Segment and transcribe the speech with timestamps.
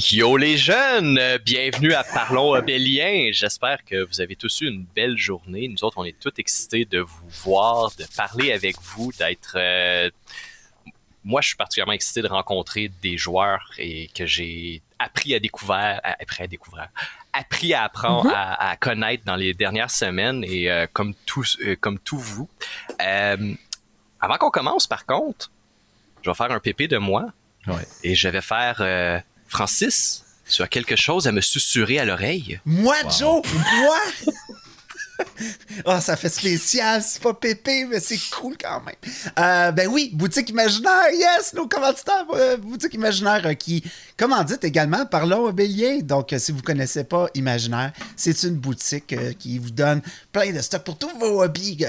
[0.00, 3.30] Yo les jeunes, euh, bienvenue à Parlons Obélien.
[3.32, 5.66] J'espère que vous avez tous eu une belle journée.
[5.66, 9.54] Nous autres, on est tous excités de vous voir, de parler avec vous, d'être...
[9.56, 10.08] euh,
[11.24, 16.00] Moi, je suis particulièrement excité de rencontrer des joueurs et que j'ai appris à découvrir,
[16.04, 16.88] à- appris à découvrir,
[17.32, 21.74] appris à apprendre, à, à connaître dans les dernières semaines et euh, comme tous, euh,
[21.80, 22.48] comme tous vous.
[23.02, 23.52] Euh,
[24.20, 25.50] avant qu'on commence, par contre,
[26.22, 27.26] je vais faire un pépé de moi.
[27.66, 27.86] Ouais.
[28.04, 29.18] Et je vais faire euh,
[29.48, 30.24] Francis.
[30.50, 32.60] Tu as quelque chose à me susurrer à l'oreille?
[32.64, 33.42] Moi, Joe,
[33.76, 33.98] moi!
[35.84, 38.94] Oh, ça fait spécial, c'est pas pépé, mais c'est cool quand même.
[39.38, 43.82] Euh, ben oui, Boutique Imaginaire, yes, nos commanditaires, euh, Boutique Imaginaire euh, qui
[44.16, 46.00] commandite également Parlons Obélien.
[46.02, 50.00] Donc, euh, si vous connaissez pas Imaginaire, c'est une boutique qui vous donne
[50.32, 51.84] plein de stock pour tous vos hobbies.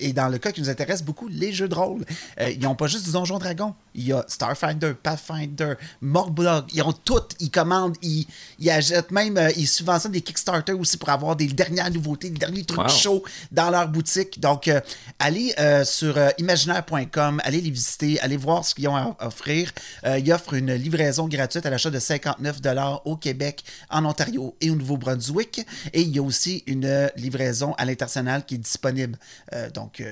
[0.00, 2.04] et dans le cas qui nous intéresse beaucoup, les jeux de rôle.
[2.40, 3.74] Ils n'ont pas juste du Donjon Dragon.
[3.94, 6.64] Il y a Starfinder, Pathfinder, Morblog.
[6.72, 7.20] Ils ont tout.
[7.40, 8.26] Ils commandent, ils,
[8.58, 12.64] ils achètent même, ils subventionnent des Kickstarter aussi pour avoir des dernières nouveautés, des derniers
[12.72, 12.88] trucs Wow.
[12.88, 14.40] chauds dans leur boutique.
[14.40, 14.80] Donc, euh,
[15.18, 19.72] allez euh, sur euh, imaginaire.com, allez les visiter, allez voir ce qu'ils ont à offrir.
[20.04, 22.60] Ils offrent une livraison gratuite à l'achat de 59
[23.04, 25.66] au Québec, en Ontario et au Nouveau-Brunswick.
[25.92, 29.18] Et il y a aussi une livraison à l'international qui est disponible.
[29.74, 30.02] Donc,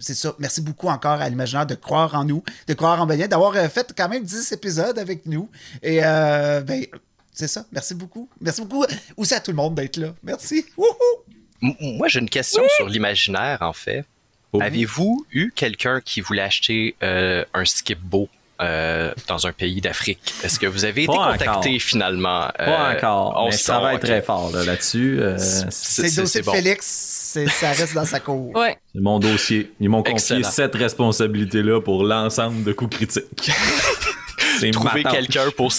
[0.00, 0.34] c'est ça.
[0.38, 3.92] Merci beaucoup encore à l'imaginaire de croire en nous, de croire en Bélien, d'avoir fait
[3.96, 5.48] quand même 10 épisodes avec nous.
[5.82, 6.84] Et, ben,
[7.32, 7.66] c'est ça.
[7.70, 8.28] Merci beaucoup.
[8.40, 8.84] Merci beaucoup
[9.16, 10.14] aussi à tout le monde d'être là.
[10.22, 10.64] Merci.
[10.76, 11.35] Wouhou!
[11.80, 14.04] Moi, j'ai une question sur l'imaginaire, en fait.
[14.52, 14.60] Oh.
[14.62, 18.28] Avez-vous eu quelqu'un qui voulait acheter euh, un skip-beau
[18.62, 20.32] euh, dans un pays d'Afrique?
[20.42, 21.80] Est-ce que vous avez été Pas contacté encore.
[21.80, 22.48] finalement?
[22.56, 25.18] Pas Euh, encore, on mais se sent- très fort là, là-dessus.
[25.20, 26.52] euh, C'est- le dossier de bon.
[26.52, 27.38] Félix.
[27.50, 28.54] Ça reste dans sa cour.
[28.56, 28.78] Ouais.
[28.94, 29.72] c'est mon dossier.
[29.80, 30.50] Ils m'ont confié Excellent.
[30.50, 33.50] cette responsabilité-là pour l'ensemble de coups critiques.
[34.60, 35.70] c'est Trouver quelqu'un pour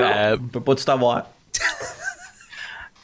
[0.00, 1.26] Euh, on peut pas tout avoir.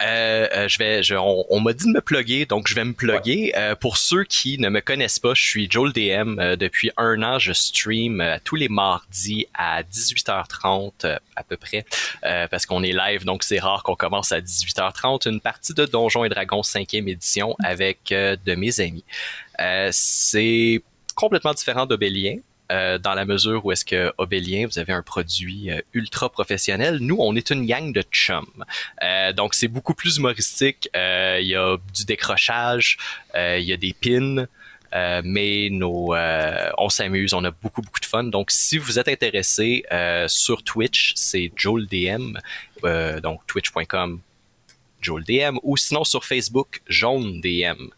[0.01, 2.83] Euh, euh, je vais, je- on, on m'a dit de me plugger, donc je vais
[2.85, 3.53] me plugger.
[3.57, 6.39] Euh, pour ceux qui ne me connaissent pas, je suis Joel DM.
[6.39, 11.85] Euh, depuis un an, je stream tous les mardis à 18h30 euh, à peu près,
[12.25, 15.27] euh, parce qu'on est live, donc c'est rare qu'on commence à 18h30.
[15.29, 19.03] Une partie de Donjons et Dragons 5e édition avec euh, de mes amis.
[19.59, 20.81] Euh, c'est
[21.15, 22.37] complètement différent d'Obélien.
[22.71, 26.97] Euh, dans la mesure où est-ce que Obélien, vous avez un produit euh, ultra professionnel.
[27.01, 28.65] Nous, on est une gang de chums.
[29.03, 30.89] Euh, donc, c'est beaucoup plus humoristique.
[30.95, 32.97] Euh, Il y a du décrochage,
[33.35, 34.47] euh, il y a des pins,
[35.23, 36.15] mais nos,
[36.77, 38.23] on s'amuse, on a beaucoup, beaucoup de fun.
[38.23, 39.83] Donc, si vous êtes intéressé
[40.27, 42.39] sur Twitch, c'est JoelDM,
[43.21, 44.21] donc twitch.com
[45.01, 47.89] JoelDM, ou sinon sur Facebook, JauneDM.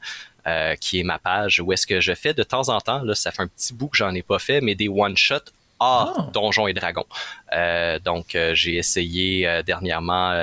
[0.50, 3.16] Euh, qui est ma page où est-ce que je fais de temps en temps, là,
[3.16, 6.30] ça fait un petit bout que j'en ai pas fait, mais des one-shots à Ah.
[6.34, 7.06] Donjons et Dragons.
[7.54, 10.34] Euh, donc, euh, j'ai essayé euh, dernièrement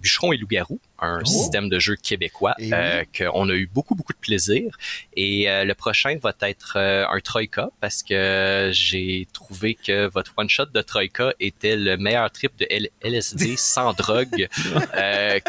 [0.00, 1.24] Bûcheron et Loup-Garou, un Oh.
[1.24, 2.70] système de jeu québécois oui.
[3.18, 4.76] qu'on a eu beaucoup, beaucoup de plaisir.
[5.16, 10.80] Et le prochain va être un Troika parce que j'ai trouvé que votre one-shot de
[10.80, 14.46] Troika était le meilleur trip de L- LSD sans drogue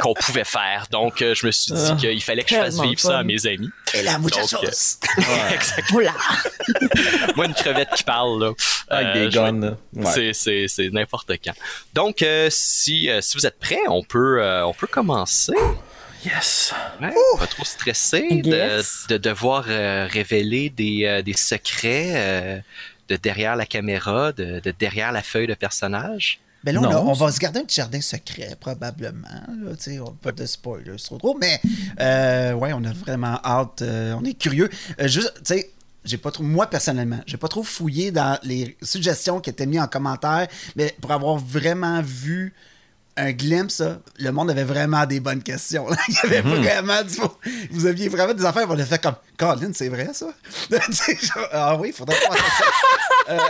[0.02, 0.88] qu'on pouvait faire.
[0.92, 1.96] Donc, je me suis dit Ah.
[2.00, 3.70] qu'il fallait que je fasse vivre ça à mes amis.
[4.04, 5.00] La muchachos.
[5.94, 6.14] Oula.
[7.36, 8.52] Moi, une crevette qui parle, là.
[8.90, 9.78] Avec euh, des guns.
[9.96, 10.32] Ouais.
[10.34, 11.54] C'est n'importe quand.
[11.94, 15.54] Donc, euh, si, euh, si vous êtes prêts, on peut, euh, on peut commencer.
[16.26, 16.74] Yes.
[17.02, 19.06] Ouais, pas trop stressé de, Yes.
[19.10, 22.60] de devoir euh, révéler des, euh, des secrets euh,
[23.10, 26.40] de derrière la caméra, de, de derrière la feuille de personnage?
[26.64, 26.92] Ben là, on, Non.
[26.92, 29.28] a- on va se garder un petit jardin secret, probablement.
[29.28, 29.72] Là,
[30.02, 31.38] on- pas de spoilers, c'est trop gros.
[31.38, 31.60] Mais,
[32.00, 33.82] euh, ouais, on a vraiment hâte.
[33.82, 34.70] euh, on est curieux.
[35.02, 35.72] Euh, juste, tu sais,
[36.06, 39.80] j'ai pas trop, moi personnellement, j'ai pas trop fouillé dans les suggestions qui étaient mises
[39.82, 42.54] en commentaire, mais pour avoir vraiment vu
[43.16, 45.88] un glimpse, là, le monde avait vraiment des bonnes questions.
[45.88, 45.98] là.
[46.08, 47.16] Il y avait vraiment du...
[47.70, 50.34] Vous aviez vraiment des affaires, on a fait comme Colin, c'est vrai ça?
[51.52, 52.40] Ah oui, il faudrait penser
[53.28, 53.50] ça.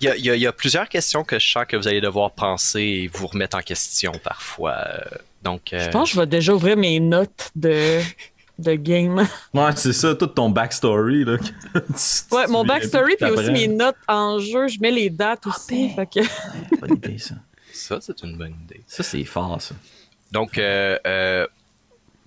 [0.00, 1.76] Il y, a, il y a- il y a plusieurs questions que je sens que
[1.76, 4.76] vous allez devoir penser et vous remettre en question parfois.
[4.86, 4.98] euh,
[5.42, 8.00] Donc, euh, Je pense que je vais déjà ouvrir mes notes de,
[8.60, 9.26] de game.
[9.54, 11.24] Ouais, c'est ça, tout ton backstory.
[11.24, 11.36] Là.
[12.32, 14.68] Ouais, mon backstory, puis aussi mes notes en jeu.
[14.68, 15.90] Je mets les dates aussi.
[15.90, 16.76] fait que...
[16.80, 17.34] Bonne idée, ça.
[17.72, 18.82] ça, c'est une bonne idée.
[18.86, 19.74] Ça, c'est fort, ça.
[20.32, 21.46] Donc, euh, euh,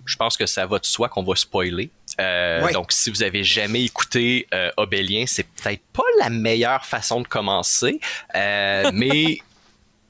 [0.04, 1.90] je pense que ça va de soi qu'on va spoiler.
[2.20, 2.72] Euh, Ouais.
[2.72, 7.26] Donc, si vous avez jamais écouté euh, Obélien, c'est peut-être pas la meilleure façon de
[7.26, 7.98] commencer,
[8.36, 9.38] euh, mais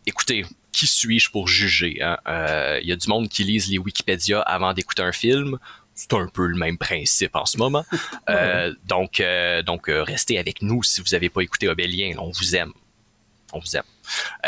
[0.06, 2.18] écoutez, qui suis-je pour juger hein?
[2.26, 5.58] Euh, Il y a du monde qui lise les Wikipédia avant d'écouter un film.
[5.94, 7.84] C'est un peu le même principe en ce moment.
[8.30, 12.14] Euh, donc, euh, donc euh, restez avec nous si vous n'avez pas écouté Obélien.
[12.18, 12.72] On vous aime.
[13.52, 13.82] On vous aime.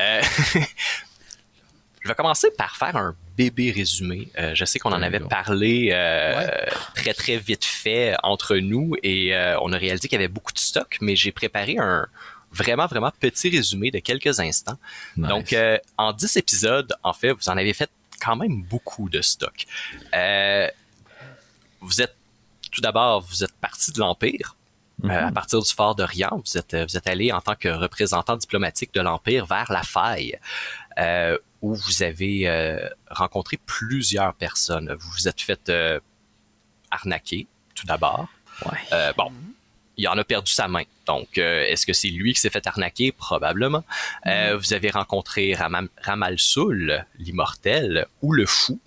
[2.01, 4.29] Je vais commencer par faire un bébé résumé.
[4.55, 6.69] Je sais qu'on en avait parlé Ouais.
[6.95, 10.59] très très vite fait entre nous et on a réalisé qu'il y avait beaucoup de
[10.59, 12.07] stock, mais j'ai préparé un
[12.53, 14.79] vraiment vraiment petit résumé de quelques instants.
[15.17, 15.29] Nice.
[15.29, 15.55] Donc
[15.99, 17.91] en 10 épisodes, en fait, vous en avez fait
[18.21, 19.67] quand même beaucoup de stock.
[21.81, 22.17] Vous êtes
[22.71, 24.57] tout d'abord, vous êtes parti de l'Empire.
[25.03, 25.11] Mhm.
[25.11, 28.37] Euh, à partir du fort d'Orient, vous êtes, vous êtes allé en tant que représentant
[28.37, 30.39] diplomatique de l'Empire vers la faille,
[30.99, 34.95] euh, où vous avez euh, rencontré plusieurs personnes.
[34.99, 36.01] Vous vous êtes fait euh,
[36.91, 38.27] arnaquer, tout d'abord.
[38.65, 38.79] Ouais.
[38.93, 39.31] Euh, bon,
[39.99, 40.85] il en a perdu sa main.
[41.07, 43.13] Donc, euh, est-ce que c'est lui qui s'est fait arnaquer?
[43.13, 43.85] Probablement.
[44.27, 48.81] Euh, vous avez rencontré Ramam- Ramalsoul, l'immortel, ou le fou,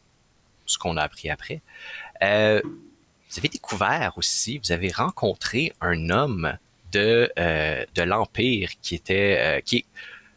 [0.66, 1.62] ce qu'on a appris après.
[2.24, 6.58] Euh, vous avez découvert aussi, vous avez rencontré un homme
[6.92, 9.86] de, euh, de l'Empire qui était, euh, qui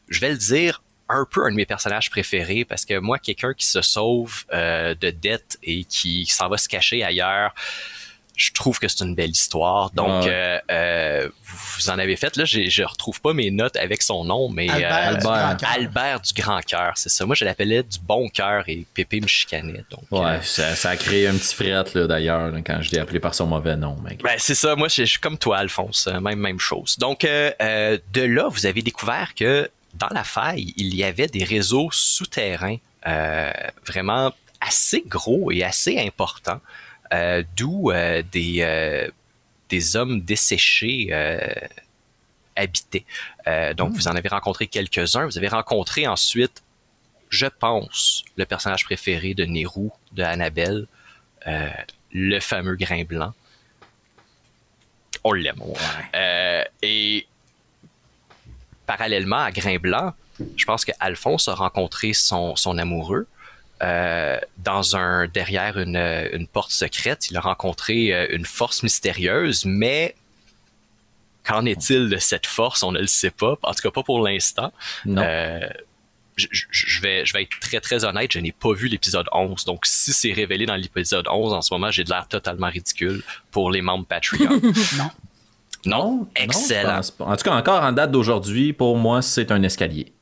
[0.08, 3.54] je vais le dire, un peu un de mes personnages préférés parce que moi, quelqu'un
[3.54, 7.54] qui se sauve de dette et qui s'en va se cacher ailleurs,
[8.36, 9.90] je trouve que c'est une belle histoire.
[9.90, 10.30] Donc, Ouais.
[10.30, 11.28] euh, euh,
[11.76, 12.36] vous en avez fait.
[12.36, 15.48] Là, je retrouve pas mes notes avec son nom, mais euh, Albert, du Albert.
[15.48, 15.70] Grand Cœur.
[15.74, 17.26] Albert du Grand Cœur, c'est ça.
[17.26, 19.84] Moi, je l'appelais du Bon Cœur et Pépé me chicanait.
[19.90, 22.98] Donc, Ouais, euh, ça, ça a créé un petit fret là, d'ailleurs quand je l'ai
[22.98, 24.22] appelé par son mauvais nom, mec.
[24.22, 24.74] Ben, c'est ça.
[24.76, 26.06] Moi, je suis comme toi, Alphonse.
[26.06, 26.96] Euh, Même, même chose.
[26.98, 31.26] Donc, euh, euh, de là, vous avez découvert que dans la faille, il y avait
[31.26, 32.76] des réseaux souterrains
[33.06, 33.50] euh,
[33.86, 36.81] vraiment assez gros et assez importants, euh,
[37.56, 39.08] d'où euh, des, euh,
[39.68, 41.38] des hommes desséchés euh,
[42.56, 43.04] habitaient.
[43.46, 45.26] Euh, donc, vous en avez rencontré quelques-uns.
[45.26, 46.62] Vous avez rencontré ensuite,
[47.28, 50.86] je pense, le personnage préféré de Nérou, de Annabelle,
[51.46, 51.70] euh,
[52.12, 53.32] le fameux grain blanc.
[55.24, 55.62] On l'aime.
[56.14, 57.26] Euh, et
[58.86, 60.12] parallèlement à Grain Blanc,
[60.56, 63.26] je pense que Alphonse a rencontré son, son amoureux
[63.82, 65.96] euh, dans un derrière une,
[66.32, 67.30] une porte secrète.
[67.30, 70.14] Il a rencontré euh, une force mystérieuse, mais
[71.44, 72.82] qu'en est-il de cette force?
[72.82, 73.58] On ne le sait pas.
[73.62, 74.72] En tout cas, pas pour l'instant.
[75.04, 75.22] Non.
[75.22, 75.68] Euh,
[76.36, 79.64] je, vais, je vais être très très honnête, je n'ai pas vu l'épisode 11.
[79.64, 83.22] Donc si c'est révélé dans l'épisode 11 en ce moment, j'ai de l'air totalement ridicule
[83.50, 84.60] pour les membres Patreon.
[85.84, 85.90] Non.
[85.98, 87.00] non, excellent.
[87.18, 90.12] En tout cas, encore en date d'aujourd'hui, pour moi, c'est un escalier.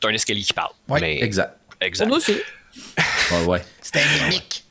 [0.00, 0.70] C'est un escalier qui parle.
[0.88, 1.58] Mais, Exact.
[1.80, 2.06] Exact.
[2.08, 2.36] Pour nous aussi.
[3.32, 3.64] Ouais, ouais.
[3.80, 4.64] C'était un mimique.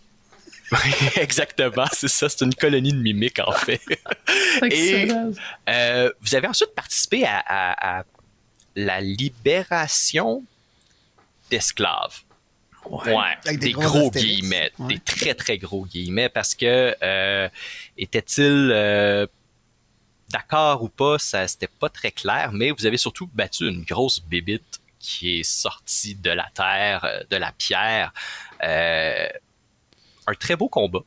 [1.18, 3.80] Exactement, c'est ça, c'est une colonie de mimiques en fait.
[4.72, 5.08] Et
[5.70, 8.04] euh, vous avez ensuite participé à, à- à
[8.76, 10.44] la libération
[11.52, 12.22] d'esclaves.
[12.90, 13.14] Ouais,
[13.46, 14.96] Avec des des, gros guillemets, Ouais.
[14.96, 17.48] des très très gros guillemets, parce que euh,
[17.98, 19.26] était-il euh,
[20.32, 24.20] d'accord ou pas, ça c'était pas très clair, mais vous avez surtout battu une grosse
[24.22, 24.73] bébite
[25.04, 28.14] qui est sortie de la terre, euh, de la pierre.
[28.64, 29.28] Euh,
[30.26, 31.02] un très beau combat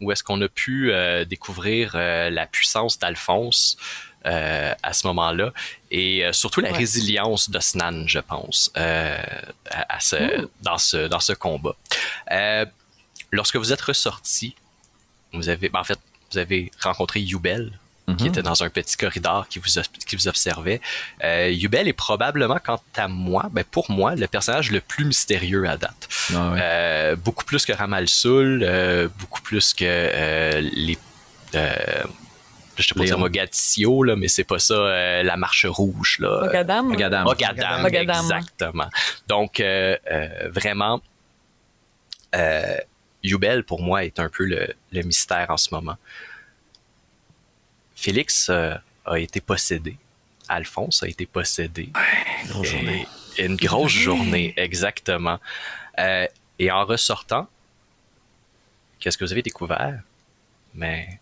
[0.00, 3.76] où est-ce qu'on a pu euh, découvrir euh, la puissance d'Alphonse
[4.24, 5.50] à ce moment-là
[5.90, 6.76] et surtout la Ouais.
[6.78, 9.16] résilience d'Osnan, je pense, à,
[9.70, 11.74] à ce, dans, ce, dans ce combat.
[13.32, 14.54] Lorsque vous êtes ressorti,
[15.32, 15.98] vous avez, ben, en fait,
[16.32, 17.72] vous avez rencontré Yubel,
[18.06, 18.26] qui Mhm.
[18.30, 20.80] était dans un petit corridor qui vous, ob- qui vous observait.
[21.22, 25.68] Euh, Yubel est probablement, quant à moi, ben pour moi, le personnage le plus mystérieux
[25.68, 26.08] à date.
[26.34, 26.58] Ah ouais.
[26.60, 30.98] Euh, beaucoup plus que Ramal Soul, euh, beaucoup plus que euh, les.
[31.54, 31.74] Euh,
[32.76, 33.18] je sais pas dire.
[33.18, 36.16] Mogadiscio, là, mais c'est pas ça, euh, la marche rouge.
[36.18, 36.40] Là.
[36.46, 36.86] Mogadam.
[36.88, 37.24] Mogadam.
[37.24, 38.24] Mogadam, Mogadam.
[38.24, 38.88] exactement.
[39.28, 41.00] Donc, euh, euh, vraiment,
[42.34, 42.76] euh,
[43.22, 45.96] Yubel, pour moi, est un peu le, le mystère en ce moment.
[48.00, 49.96] Félix euh, a été possédé.
[50.48, 51.90] Alphonse a été possédé.
[52.48, 53.06] Grosse Et- journée.
[53.38, 55.38] une grosse journée, exactement.
[55.98, 56.26] Euh,
[56.58, 57.46] et en ressortant,
[58.98, 60.00] qu'est-ce que vous avez découvert?
[60.74, 61.20] Mais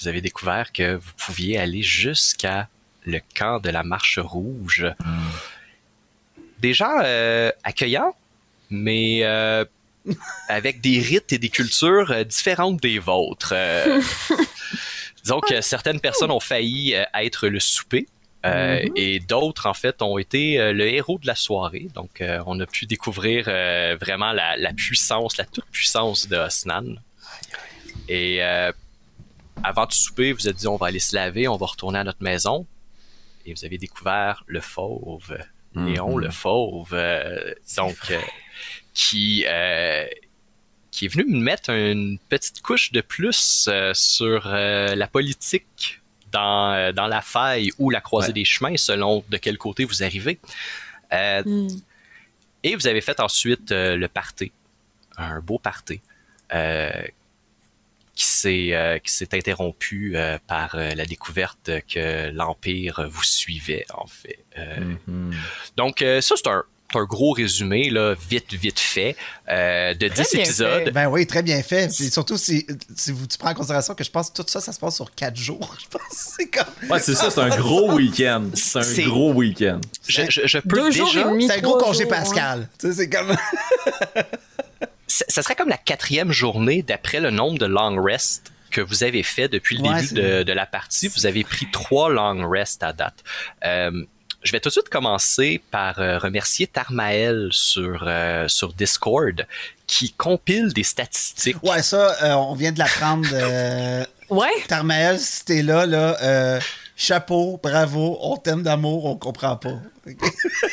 [0.00, 2.68] vous avez découvert que vous pouviez aller jusqu'à
[3.04, 4.86] le camp de la Marche Rouge.
[6.60, 8.16] Des gens euh, accueillants,
[8.70, 9.66] mais euh,
[10.48, 13.52] avec des rites et des cultures différentes des vôtres.
[15.26, 18.06] Disons que certaines personnes ont failli euh, être le souper.
[18.44, 21.88] euh, Et d'autres, en fait, ont été euh, le héros de la soirée.
[21.96, 26.94] Donc, euh, on a pu découvrir euh, vraiment la, la puissance, la toute-puissance de Osnan.
[28.08, 28.70] Et euh,
[29.64, 32.04] avant de souper, vous êtes dit, on va aller se laver, on va retourner à
[32.04, 32.64] notre maison.
[33.46, 35.36] Et vous avez découvert le fauve,
[35.74, 36.20] Léon Mhm.
[36.20, 38.20] le fauve, euh, donc euh,
[38.94, 40.06] qui euh,
[40.96, 46.00] qui est venu me mettre une petite couche de plus euh, sur euh, la politique
[46.32, 48.32] dans, euh, dans la faille ou la croisée Ouais.
[48.32, 50.38] des chemins, selon de quel côté vous arrivez.
[51.12, 51.68] Euh, Hmm.
[52.64, 54.50] Et vous avez fait ensuite euh, le party,
[55.18, 56.00] un beau party,
[56.54, 56.90] euh,
[58.14, 63.84] qui s'est euh, qui s'est interrompu euh, par euh, la découverte que l'Empire vous suivait,
[63.92, 64.42] en fait.
[64.58, 65.34] Euh, Mhm.
[65.76, 66.64] Donc, euh, ça, c'est un,
[66.94, 69.16] un gros résumé, là, vite, vite fait,
[69.48, 70.84] euh, de 10 bien épisodes.
[70.84, 70.90] fait.
[70.90, 71.90] Ben oui, très bien fait.
[71.90, 74.72] Surtout si, si vous, tu prends en considération que je pense que tout ça, ça
[74.72, 75.74] se passe sur quatre jours.
[75.80, 76.02] Je pense
[76.38, 76.90] c'est comme.
[76.90, 78.44] Ouais, c'est ça, c'est un gros week-end.
[78.54, 79.80] C'est un gros week-end.
[80.06, 81.04] Je, je, je peux Deux déjà...
[81.04, 81.46] jours et demi.
[81.46, 82.16] C'est un gros congé jours, hein.
[82.22, 82.68] Pascal.
[82.78, 83.36] Tu sais, c'est comme.
[85.06, 89.22] ça serait comme la quatrième journée d'après le nombre de long rests que vous avez
[89.22, 91.08] fait depuis le Ouais, début de la partie.
[91.08, 93.22] Vous avez pris trois long rests à date.
[93.64, 94.04] Euh,
[94.46, 99.46] je vais tout de suite commencer par euh, remercier Tarmael sur, euh, sur Discord
[99.86, 101.62] qui compile des statistiques.
[101.62, 103.28] Ouais, ça, euh, on vient de l'apprendre.
[103.32, 104.50] Euh, Ouais.
[104.66, 106.60] Tarmael, si t'es là, là, euh,
[106.96, 109.78] chapeau, bravo, on t'aime d'amour, on comprend pas.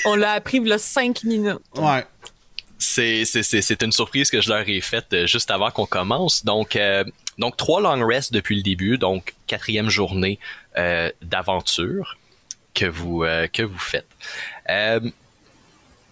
[0.05, 1.59] On l'a appris il y a cinq minutes.
[1.75, 2.05] Ouais.
[2.79, 6.43] C'est, c'est, c'est, c'est une surprise que je leur ai faite juste avant qu'on commence.
[6.43, 7.03] Donc, euh,
[7.37, 10.39] donc trois long rests depuis le début, donc quatrième journée
[10.77, 12.17] euh, d'aventure
[12.73, 14.07] que vous, euh, que vous faites.
[14.69, 14.99] Euh,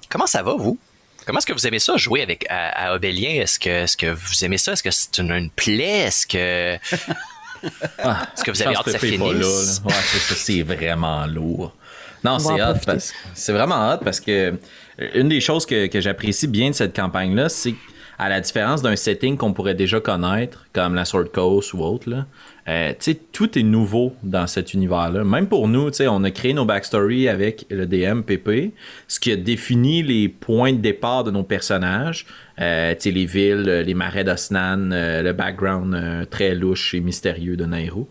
[0.09, 0.77] comment ça va, vous?
[1.25, 3.41] Comment est-ce que vous aimez ça, jouer avec à, à Obélien?
[3.41, 4.73] Est-ce que, est-ce que vous aimez ça?
[4.73, 5.99] Est-ce que c'est une, une plaie?
[6.07, 6.77] Est-ce que,
[7.99, 9.81] Ah, est-ce que vous avez hâte que ça finisse?
[9.83, 9.87] là.
[9.89, 9.93] Ouais,
[10.35, 11.75] c'est vraiment lourd.
[12.23, 16.01] Non, c'est hot parce c'est vraiment hot parce que euh, une des choses que, que
[16.01, 17.73] j'apprécie bien de cette campagne-là, c'est
[18.19, 22.09] à la différence d'un setting qu'on pourrait déjà connaître, comme la Sword Coast ou autre,
[22.09, 22.25] là,
[22.67, 22.93] euh,
[23.31, 25.23] tout est nouveau dans cet univers-là.
[25.23, 28.73] Même pour nous, on a créé nos backstories avec le DM PP,
[29.07, 32.25] ce qui a défini les points de départ de nos personnages,
[32.59, 37.65] euh, les villes, les marais d'Osnan, euh, le background euh, très louche et mystérieux de
[37.65, 38.07] Nairo.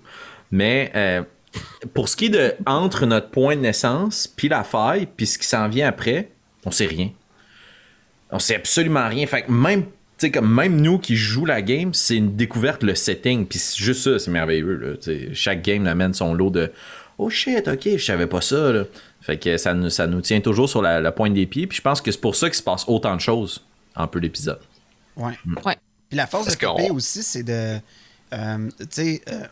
[0.50, 1.22] Mais euh,
[1.94, 5.38] pour ce qui est de entre notre point de naissance, puis la faille, puis ce
[5.38, 6.30] qui s'en vient après,
[6.64, 7.10] on sait rien.
[8.30, 9.26] On sait absolument rien.
[9.26, 9.84] Fait que même,
[10.20, 13.46] sais, comme même nous qui jouons la game, c'est une découverte le setting.
[13.46, 14.74] Puis c'est juste ça, c'est merveilleux.
[14.76, 15.14] Là.
[15.32, 16.70] Chaque game amène son lot de
[17.18, 18.72] Oh shit, ok, je savais pas ça.
[18.72, 18.84] Là.
[19.20, 21.66] Fait que ça nous, ça nous tient toujours sur la, la pointe des pieds.
[21.66, 23.62] Puis je pense que c'est pour ça qu'il se passe autant de choses
[23.94, 24.60] en peu d'épisodes.
[25.16, 25.32] Ouais.
[25.64, 25.76] Ouais.
[26.08, 27.78] Puis la force Parce de Pépé qu'on- aussi, c'est de.
[28.32, 29.44] euh, tu sais, euh,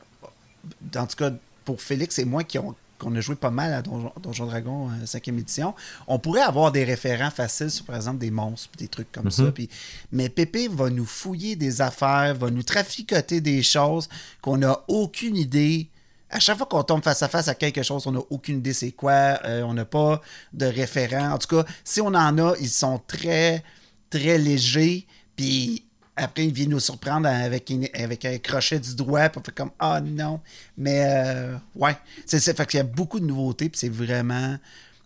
[0.98, 1.30] en tout cas,
[1.64, 4.88] pour Félix et moi qui ont qu'on a joué pas mal à Donjon, Donjon Dragon
[5.04, 5.74] 5e édition,
[6.06, 9.50] on pourrait avoir des référents faciles sur, par exemple, des monstres des trucs comme ça.
[9.52, 9.68] Puis,
[10.12, 14.08] mais Pépé va nous fouiller des affaires, va nous traficoter des choses
[14.42, 15.88] qu'on n'a aucune idée.
[16.30, 18.74] À chaque fois qu'on tombe face à face à quelque chose, on n'a aucune idée
[18.74, 20.20] c'est quoi, euh, on n'a pas
[20.52, 21.32] de référent.
[21.32, 23.62] En tout cas, si on en a, ils sont très,
[24.10, 25.06] très légers.
[25.36, 25.87] Puis
[26.18, 29.28] après, il vient nous surprendre avec, une- avec un crochet du doigt.
[29.28, 30.40] Puis on fait comme Ah non.
[30.76, 31.96] Mais euh, ouais.
[32.26, 33.68] C'est, c'est, fait qu'il y a beaucoup de nouveautés.
[33.68, 34.58] Puis c'est vraiment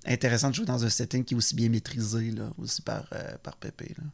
[0.07, 3.35] intéressant de jouer dans un setting qui est aussi bien maîtrisé là, aussi par, euh,
[3.43, 3.95] par Pépé.
[3.99, 4.05] Là.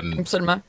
[0.00, 0.60] Euh, Absolument.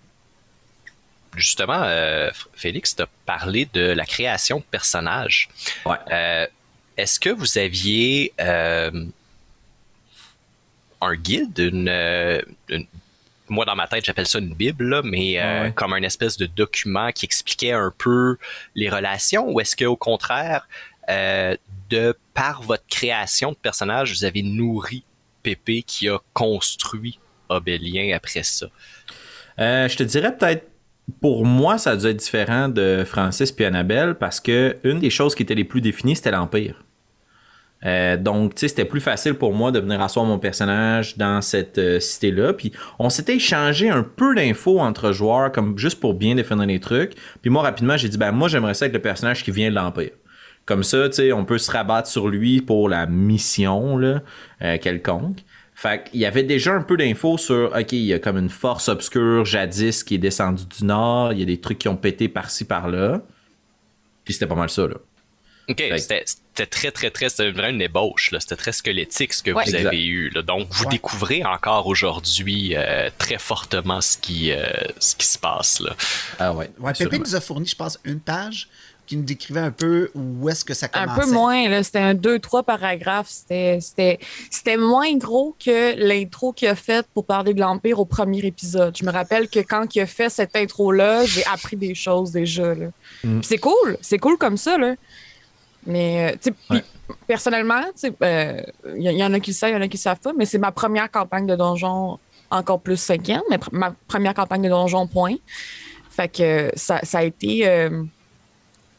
[1.35, 5.49] justement, euh, Félix t'a parlé de la création de personnages.
[5.85, 5.97] Ouais.
[6.11, 6.47] Euh,
[6.97, 9.05] Est-ce que vous aviez euh,
[11.01, 12.85] un guide, une, une-
[13.53, 15.71] moi dans ma tête j'appelle ça une bible, là, mais euh, Ouais.
[15.73, 18.37] comme un espèce de document qui expliquait un peu
[18.75, 20.67] les relations, ou est-ce que au contraire,
[21.09, 21.55] euh,
[21.89, 25.03] de par votre création de personnages, vous avez nourri
[25.43, 27.19] Pépé qui a construit
[27.49, 28.67] Obélien après ça?
[29.59, 30.65] Euh, je te dirais peut-être,
[31.21, 35.09] pour moi, ça a dû être différent de Francis puis Annabelle parce que une des
[35.09, 36.83] choses qui étaient les plus définies, c'était l'Empire.
[37.85, 41.41] Euh, donc, tu sais, c'était plus facile pour moi de venir asseoir mon personnage dans
[41.41, 42.53] cette euh, cité-là.
[42.53, 46.79] Puis, on s'était échangé un peu d'infos entre joueurs, comme juste pour bien définir les
[46.79, 47.13] trucs.
[47.41, 49.75] Puis, moi, rapidement, j'ai dit, ben, moi, j'aimerais ça avec le personnage qui vient de
[49.75, 50.11] l'Empire.
[50.65, 54.21] Comme ça, tu sais, on peut se rabattre sur lui pour la mission, là,
[54.61, 55.39] euh, quelconque.
[55.75, 58.49] Fait qu'il y avait déjà un peu d'infos sur, OK, il y a comme une
[58.49, 61.97] force obscure jadis qui est descendue du nord, il y a des trucs qui ont
[61.97, 63.21] pété par-ci, par-là.
[64.23, 64.95] Puis c'était pas mal ça, là.
[65.69, 68.39] OK, Fait c'était très, très, très, c'était vraiment une ébauche, là.
[68.39, 69.63] C'était très squelettique ce que Ouais.
[69.63, 69.87] vous Exact.
[69.87, 70.41] avez eu, là.
[70.41, 70.91] Donc, vous Ouais.
[70.91, 74.65] découvrez encore aujourd'hui euh, très fortement ce qui, euh,
[74.99, 75.95] ce qui se passe, là.
[76.39, 76.69] Ah ouais.
[76.79, 78.67] Ouais, Pépé nous a fourni, je pense, une page
[79.05, 81.21] qui nous décrivait un peu où est-ce que ça Un commençait.
[81.21, 81.83] peu moins, là.
[81.83, 83.27] C'était un deux, trois paragraphes.
[83.29, 84.17] C'était, c'était,
[84.49, 88.95] c'était moins gros que l'intro qu'il a faite pour parler de l'Empire au premier épisode.
[88.97, 92.75] Je me rappelle que quand il a fait cette intro-là, j'ai appris des choses déjà.
[92.75, 93.39] Mm.
[93.39, 93.97] Puis c'est cool.
[94.01, 94.95] C'est cool comme ça, là.
[95.85, 96.83] Mais, euh, tu sais, Ouais.
[97.27, 98.61] personnellement, tu sais, euh,
[98.95, 100.19] il y, y en a qui le savent, il y en a qui le savent
[100.19, 104.33] pas, mais c'est ma première campagne de donjon, encore plus cinquième, mais pr- ma première
[104.33, 105.35] campagne de donjon, point.
[106.09, 108.03] Fait que ça, ça a été euh,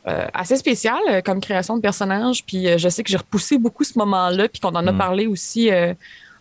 [0.09, 2.45] euh, assez spécial comme création de personnage.
[2.45, 4.99] Puis je sais que j'ai repoussé beaucoup ce moment-là, puis qu'on en a Mm.
[4.99, 5.71] parlé aussi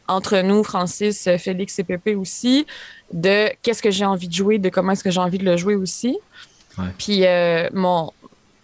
[0.07, 2.65] entre nous, Francis, Félix et Pépé aussi,
[3.13, 5.55] de qu'est-ce que j'ai envie de jouer, de comment est-ce que j'ai envie de le
[5.55, 6.17] jouer aussi.
[6.77, 6.85] Ouais.
[6.97, 8.11] Puis euh, mon,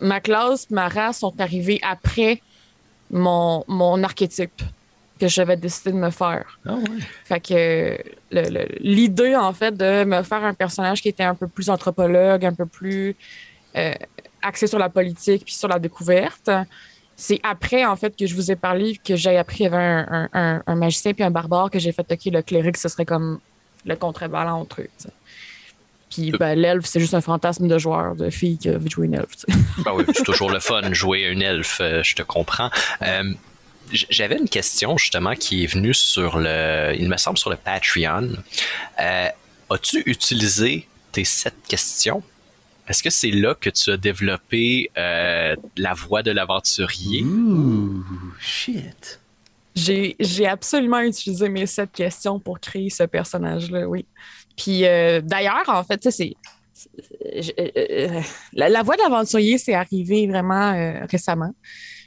[0.02, 2.42] ma classe, ma race sont arrivés après
[3.12, 4.62] mon, mon archétype
[5.20, 6.60] que j'avais décidé de me faire.
[6.66, 6.84] Ah ouais.
[7.26, 7.98] Fait que
[8.80, 12.54] l'idée, en fait, de me faire un personnage qui était un peu plus anthropologue, un
[12.54, 13.16] peu plus
[13.76, 13.94] euh,
[14.42, 16.50] axé sur la politique puis sur la découverte,
[17.18, 19.76] c'est après, en fait, que je vous ai parlé, que j'ai appris qu'il y avait
[19.78, 22.88] un, un- un- un magicien puis un barbare, que j'ai fait, OK, le cléric, ce
[22.88, 23.40] serait comme
[23.86, 24.90] le contrebalan entre eux.
[26.10, 29.16] Puis ben, l'elfe, c'est juste un fantasme de joueur, de fille qui de jouer une
[29.16, 29.46] elfe.
[29.86, 32.70] Ben oui, c'est toujours le fun de jouer un elfe, euh, je te comprends.
[33.02, 33.34] Euh,
[33.92, 38.30] J'avais une question justement qui est venue sur le, il me semble sur le Patreon.
[39.00, 39.28] Euh,
[39.72, 42.24] As-tu utilisé tes sept questions?
[42.88, 47.22] Est-ce que c'est là que tu as développé euh, la voix de l'aventurier?
[47.22, 48.04] Ouh,
[48.40, 49.20] shit.
[49.76, 54.06] J'ai, j'ai absolument utilisé mes sept questions pour créer ce personnage-là, oui.
[54.60, 56.34] Puis euh, d'ailleurs, en fait, c'est.
[57.26, 57.42] euh,
[57.78, 58.22] euh,
[58.54, 61.54] la, la voix d'aventurier, c'est arrivé vraiment récemment.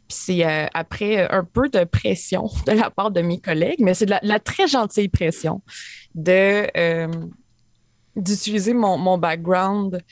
[0.09, 4.07] Puis c'est après un peu de pression de la part de mes collègues, mais c'est
[4.07, 5.63] de la, très gentille pression
[6.15, 6.67] de
[8.15, 10.03] d'utiliser mon, mon background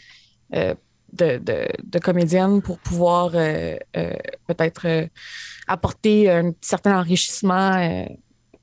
[0.51, 0.77] de,
[1.13, 5.09] de, de comédienne pour pouvoir peut-être
[5.67, 8.07] apporter un certain enrichissement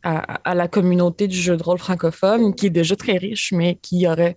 [0.08, 4.08] à, la communauté du jeu de rôle francophone, qui est déjà très riche, mais qui
[4.08, 4.36] aurait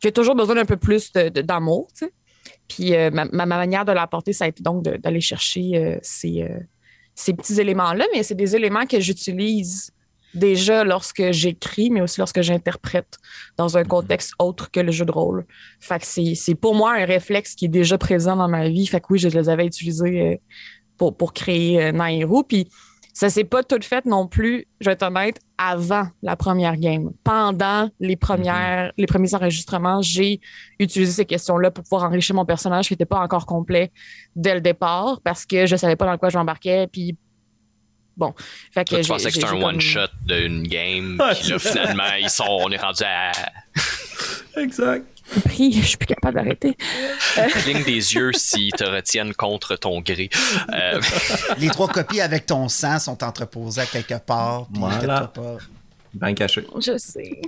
[0.00, 1.88] qui a toujours besoin d'un peu plus d'amour.
[2.68, 6.42] Puis euh, ma, ma manière de l'apporter, ça a été donc d'aller chercher euh, ces,
[6.42, 6.58] euh,
[7.14, 9.92] ces petits éléments-là, mais c'est des éléments que j'utilise
[10.34, 13.16] déjà lorsque j'écris, mais aussi lorsque j'interprète
[13.56, 15.46] dans un contexte autre que le jeu de rôle.
[15.80, 18.86] Fait que c'est pour moi un réflexe qui est déjà présent dans ma vie.
[18.86, 20.42] Fait que oui, je les avais utilisés
[20.98, 22.42] pour, pour créer Nairou.
[22.42, 22.68] Puis
[23.18, 27.12] ça s'est pas tout fait non plus, je vais être honnête, avant la première game.
[27.24, 30.38] Pendant les premières, les premiers enregistrements, j'ai
[30.78, 33.90] utilisé ces questions-là pour pouvoir enrichir mon personnage qui n'était pas encore complet
[34.34, 36.88] dès le départ parce que je savais pas dans quoi je m'embarquais.
[36.92, 37.16] Puis
[38.18, 38.34] bon,
[38.70, 41.48] fait que Toi, tu j'ai- pensais que c'était un comme- one-shot d'une game, Ah, puis
[41.52, 43.32] là, finalement, ils sont, on est rendu à
[44.58, 45.06] Exact.
[45.44, 46.76] Pris, je suis plus capable d'arrêter.
[47.62, 50.30] cligne des yeux s'ils te retiennent contre ton gré.
[50.72, 51.00] Euh,
[51.58, 54.66] Les trois copies avec ton sang sont entreposées à quelque part.
[54.72, 55.26] Voilà.
[55.28, 55.58] pas.
[56.14, 56.66] Bien caché.
[56.80, 57.40] Je sais.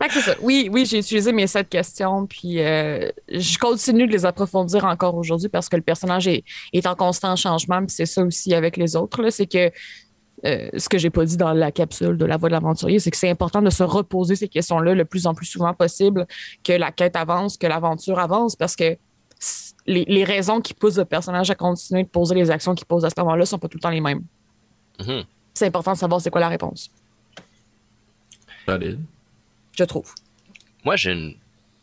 [0.00, 0.34] Fait que c'est ça.
[0.40, 5.16] Oui, oui, j'ai utilisé mes sept questions, puis euh, je continue de les approfondir encore
[5.16, 8.76] aujourd'hui parce que le personnage est, est en constant changement, puis c'est ça aussi avec
[8.76, 9.28] les autres.
[9.30, 9.72] C'est que
[10.44, 13.10] euh, ce que j'ai pas dit dans la capsule de la voix de l'aventurier, c'est
[13.10, 16.26] que c'est important de se reposer ces questions-là le plus en plus souvent possible,
[16.62, 18.96] que la quête avance, que l'aventure avance, parce que
[19.86, 23.04] les, les raisons qui poussent le personnage à continuer de poser les actions qu'il pose
[23.04, 24.22] à ce moment-là sont pas tout le temps les mêmes.
[25.00, 25.24] mhm.
[25.54, 26.88] C'est important de savoir c'est quoi la réponse,
[28.64, 29.00] Solide.
[29.76, 30.14] je trouve.
[30.84, 31.34] Moi, j'ai une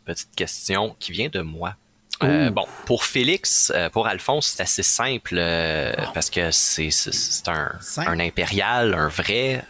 [0.06, 1.74] petite question qui vient de moi.
[2.22, 6.88] Euh, bon, pour Félix, euh, pour Alphonse, c'est assez simple euh, parce que c'est
[7.46, 7.78] un,
[8.20, 9.64] impérial, un vrai,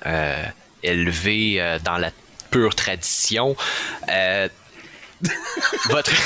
[0.82, 2.10] élevé dans la
[2.50, 3.56] pure tradition.
[5.86, 6.12] Votre...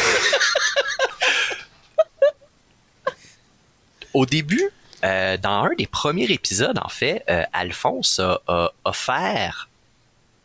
[4.12, 4.68] Au début,
[5.02, 9.68] dans un des premiers épisodes, en fait, Alphonse a, a offert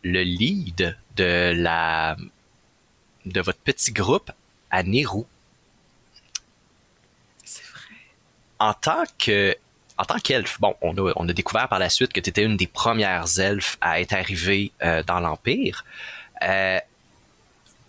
[0.03, 2.15] le lead de la
[3.25, 4.31] de votre petit groupe
[4.69, 5.25] à Nérou.
[7.43, 7.95] C'est vrai.
[8.65, 9.56] En tant que
[9.97, 12.43] en tant qu'elfe, bon, on a, on a découvert par la suite que tu étais
[12.43, 15.86] une des premières elfes à être arrivée euh, dans l'Empire.
[16.43, 16.80] Euh,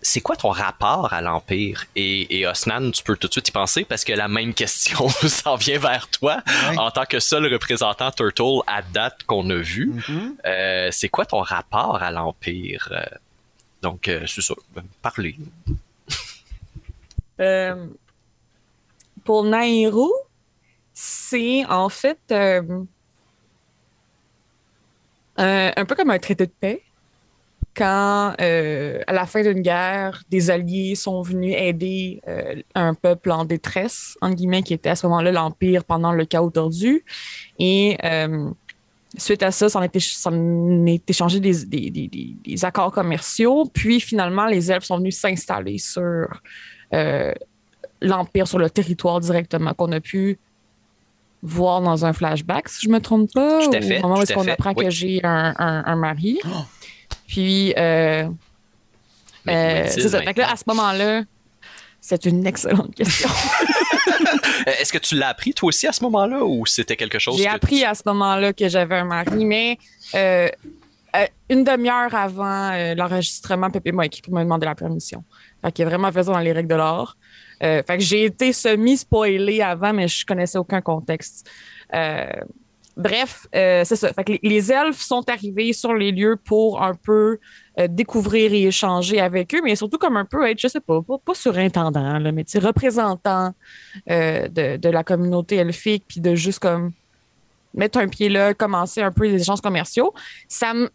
[0.02, 1.84] c'est quoi ton rapport à l'Empire?
[1.96, 5.08] Et, et Osnan, tu peux tout de suite y penser parce que la même question
[5.38, 6.78] s'en vient vers toi Ouais.
[6.78, 9.86] en tant que seul représentant Turtle à date qu'on a vu.
[10.08, 10.36] Mhm.
[10.44, 12.92] Euh, c'est quoi ton rapport à l'Empire?
[13.82, 14.54] Donc, euh, c'est ça.
[15.02, 15.34] Parlez.
[17.40, 17.86] Euh,
[19.24, 20.12] pour Nairou,
[21.28, 22.62] c'est en fait euh,
[25.36, 26.82] un, un peu comme un traité de paix.
[27.76, 33.30] Quand, euh, à la fin d'une guerre, des alliés sont venus aider euh, un peuple
[33.30, 37.04] en détresse, entre guillemets, qui était à ce moment-là l'Empire pendant le chaos tordu.
[37.58, 38.48] Et euh,
[39.18, 43.70] suite à ça, ça en est, en est échangé des, accords commerciaux.
[43.74, 46.28] Puis finalement, les elfes sont venus s'installer sur
[46.94, 47.34] euh,
[48.00, 50.38] l'Empire sur le territoire directement, qu'on a pu
[51.46, 53.60] voir dans un flashback, si je me trompe pas.
[53.64, 54.84] Tout à au moment où est-ce qu'on apprend oui.
[54.84, 56.38] que j'ai un, un- un mari.
[56.44, 56.48] Oh!
[57.26, 58.28] Puis, euh,
[59.48, 60.20] euh, c'est ça.
[60.22, 61.22] Fait que là, à ce moment-là,
[62.00, 63.28] c'est une excellente question.
[64.66, 67.44] Est-ce que tu l'as appris toi aussi à ce moment-là ou c'était quelque chose J'ai
[67.46, 69.78] que appris tu- à ce moment-là que j'avais un mari, mais
[70.14, 70.48] euh,
[71.16, 75.22] euh, une demi-heure avant l'enregistrement, Pépé m'a écrit pour me demander la permission.
[75.62, 77.16] Fait qu'il a vraiment fait ça dans les règles de l'art.
[77.62, 81.48] Euh, fait que j'ai été semi-spoilée avant, mais je connaissais aucun contexte.
[81.94, 82.26] Euh,
[82.96, 84.12] bref, euh, c'est ça.
[84.12, 87.38] Fait que les, elfes sont arrivés sur les lieux pour un peu
[87.88, 91.34] découvrir et échanger avec eux, mais surtout comme un peu être, je sais pas, pas,
[91.34, 93.52] surintendant, mais représentant
[94.06, 96.92] de, de la communauté elfique, puis de juste comme
[97.76, 100.12] mettre un pied là, commencer un peu les échanges commerciaux.
[100.48, 100.88] Ça me...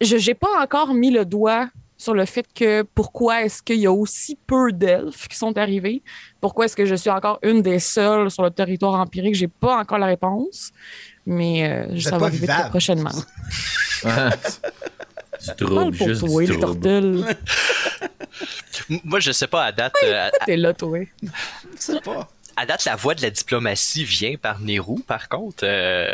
[0.00, 1.68] Je n'ai pas encore mis le doigt
[2.00, 6.02] sur le fait que pourquoi est-ce qu'il y a aussi peu d'elfes qui sont arrivés?
[6.40, 9.34] Pourquoi est-ce que je suis encore une des seules sur le territoire empirique?
[9.34, 10.70] J'ai pas encore la réponse,
[11.26, 13.10] mais euh, Vous ça va arriver très prochainement.
[14.02, 14.10] du
[15.58, 17.36] trouble, pour juste toi, du trouble.
[19.04, 21.00] Moi, je sais pas, à date, euh, T'es là, toi.
[21.22, 21.28] Je
[21.76, 22.28] sais pas.
[22.56, 25.64] à date, la voix de la diplomatie vient par Nehru, par contre.
[25.64, 26.08] euh,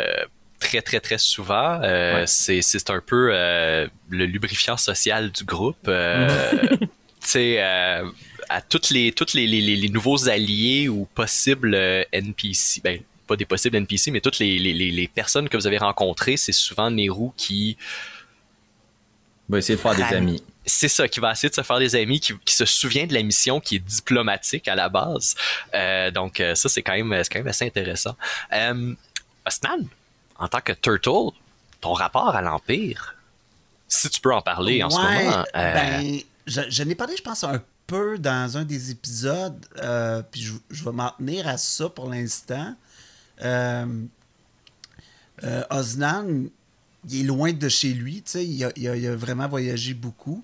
[0.59, 1.79] très, très, très souvent.
[1.83, 2.27] Euh, Ouais.
[2.27, 5.87] c'est, c'est un peu euh, le lubrifiant social du groupe.
[5.87, 6.27] Euh,
[6.79, 6.87] tu
[7.21, 8.09] sais, euh,
[8.49, 13.45] à toutes les, toutes les, les, nouveaux alliés ou possibles euh, NPC, ben, pas des
[13.45, 17.77] possibles NPC, mais toutes les, les, personnes que vous avez rencontrées, c'est souvent Nehru qui,
[19.49, 20.43] va essayer de faire des amis.
[20.65, 23.13] c'est ça, qui va essayer de se faire des amis, qui, qui se souvient de
[23.13, 25.35] la mission qui est diplomatique à la base.
[25.73, 28.15] Euh, donc ça, c'est quand même, c'est quand même assez intéressant.
[28.53, 28.93] Euh,
[29.45, 29.87] Osnan,
[30.39, 31.31] en tant que Turtle,
[31.81, 33.15] ton rapport à l'Empire,
[33.87, 35.45] si tu peux en parler en ce moment.
[35.55, 40.21] euh, Ben, je, je n'ai parlé, je pense, un peu dans un des épisodes, euh,
[40.29, 42.75] puis je, je vais m'en tenir à ça pour l'instant.
[43.43, 43.85] Euh,
[45.43, 46.45] euh, Osnan,
[47.09, 49.47] il est loin de chez lui, tu sais, il a, il a- il a vraiment
[49.47, 50.43] voyagé beaucoup.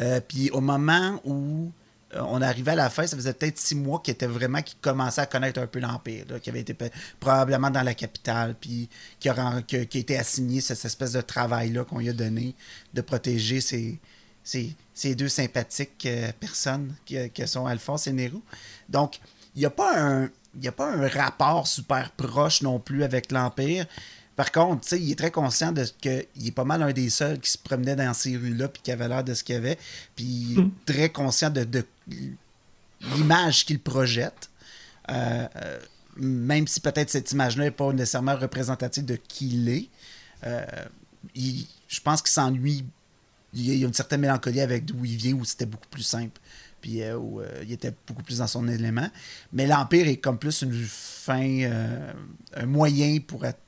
[0.00, 1.70] Euh, puis au moment où
[2.14, 5.20] on arrivait à la fin, ça faisait peut-être six mois qu'il était vraiment, qu'il commençait
[5.22, 6.76] à connaître un peu l'Empire, qui avait été
[7.18, 11.84] probablement dans la capitale, puis qui a, qui a été assigné cette espèce de travail-là
[11.84, 12.54] qu'on lui a donné,
[12.92, 13.98] de protéger ces,
[14.44, 18.42] ces, ces deux sympathiques euh, personnes que, que sont Alphonse et Nero.
[18.88, 19.18] Donc,
[19.54, 20.30] il n'y a pas un.
[20.60, 23.86] Il a pas un rapport super proche non plus avec l'Empire.
[24.36, 27.08] Par contre, il est très conscient de ce que il est pas mal un des
[27.08, 29.58] seuls qui se promenait dans ces rues-là puis qui avait l'air de ce qu'il y
[29.58, 29.78] avait.
[30.14, 31.86] Puis il est très conscient de, de
[33.16, 34.50] l'image qu'il projette.
[35.10, 35.80] Euh, euh,
[36.16, 39.88] même si peut-être cette image-là n'est pas nécessairement représentative de qui il est.
[40.44, 40.64] Euh,
[41.34, 42.84] je pense qu'il s'ennuie.
[43.54, 46.40] Il y a- une certaine mélancolie avec d'où il vient, où c'était beaucoup plus simple.
[46.80, 49.08] Puis où il était beaucoup plus dans son élément.
[49.52, 51.70] Mais l'Empire est comme plus une fin,
[52.56, 53.60] un moyen pour, être-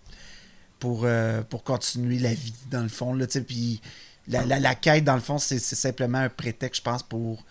[0.80, 1.06] pour,
[1.48, 3.14] pour continuer la vie, dans le fond.
[3.14, 3.80] Là, puis
[4.26, 7.44] la, la- la quête, dans le fond, c'est simplement un prétexte, je pense, pour,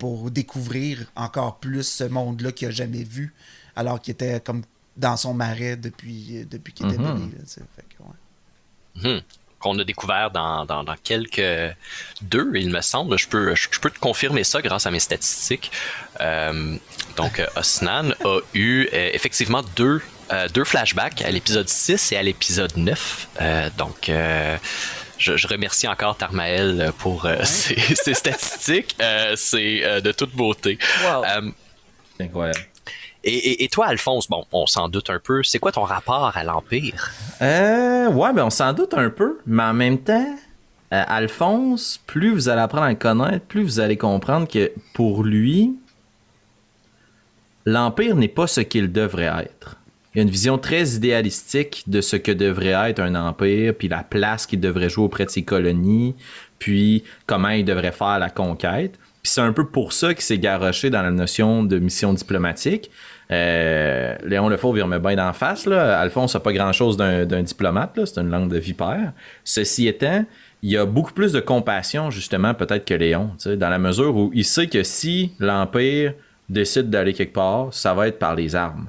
[0.00, 3.32] pour découvrir encore plus ce monde-là qu'il n'a jamais vu,
[3.76, 4.62] alors qu'il était comme
[4.96, 7.14] dans son marais depuis, depuis qu'il était Mhm.
[7.14, 7.36] bébé.
[7.36, 7.60] là, tu sais.
[7.76, 9.18] Fait que, ouais.
[9.18, 9.20] hmm,
[9.60, 11.74] qu'on a découvert dans, dans, dans quelques
[12.22, 13.18] deux, il me semble.
[13.18, 15.70] Je peux, je, je peux te confirmer ça grâce à mes statistiques.
[16.20, 16.76] Euh,
[17.16, 20.00] donc, Osnan a eu euh, effectivement deux,
[20.32, 23.28] euh, deux flashbacks à l'épisode 6 et à l'épisode 9.
[23.42, 24.10] Euh, donc,
[25.20, 28.96] je, je remercie encore Tarmael pour euh, ses, ses statistiques.
[29.00, 30.78] Euh, C'est euh, de toute beauté.
[31.04, 31.24] Wow.
[31.24, 31.50] Euh,
[32.16, 32.58] C'est incroyable.
[33.22, 35.42] et, et- et toi, Alphonse, bon, on s'en doute un peu.
[35.42, 37.10] C'est quoi ton rapport à l'Empire?
[37.42, 40.36] Euh, ouais, ben on s'en doute un peu, mais en même temps,
[40.92, 45.22] euh, Alphonse, plus vous allez apprendre à le connaître, plus vous allez comprendre que pour
[45.22, 45.74] lui,
[47.66, 49.76] l'Empire n'est pas ce qu'il devrait être.
[50.14, 53.86] Il y a une vision très idéalistique de ce que devrait être un empire, puis
[53.86, 56.16] la place qu'il devrait jouer auprès de ses colonies,
[56.58, 58.98] puis comment il devrait faire la conquête.
[59.22, 62.90] Puis c'est un peu pour ça qu'il s'est garoché dans la notion de mission diplomatique.
[63.30, 65.66] Euh, Léon Lefauve, il remet bien d'en face.
[65.66, 66.00] Là.
[66.00, 68.00] Alphonse n'a pas grand-chose d'un diplomate.
[68.04, 69.12] C'est une langue de vipère.
[69.44, 70.24] Ceci étant,
[70.62, 74.30] il y a beaucoup plus de compassion, justement, peut-être que Léon, dans la mesure où
[74.34, 76.14] il sait que si l'Empire
[76.48, 78.88] décide d'aller quelque part, ça va être par les armes.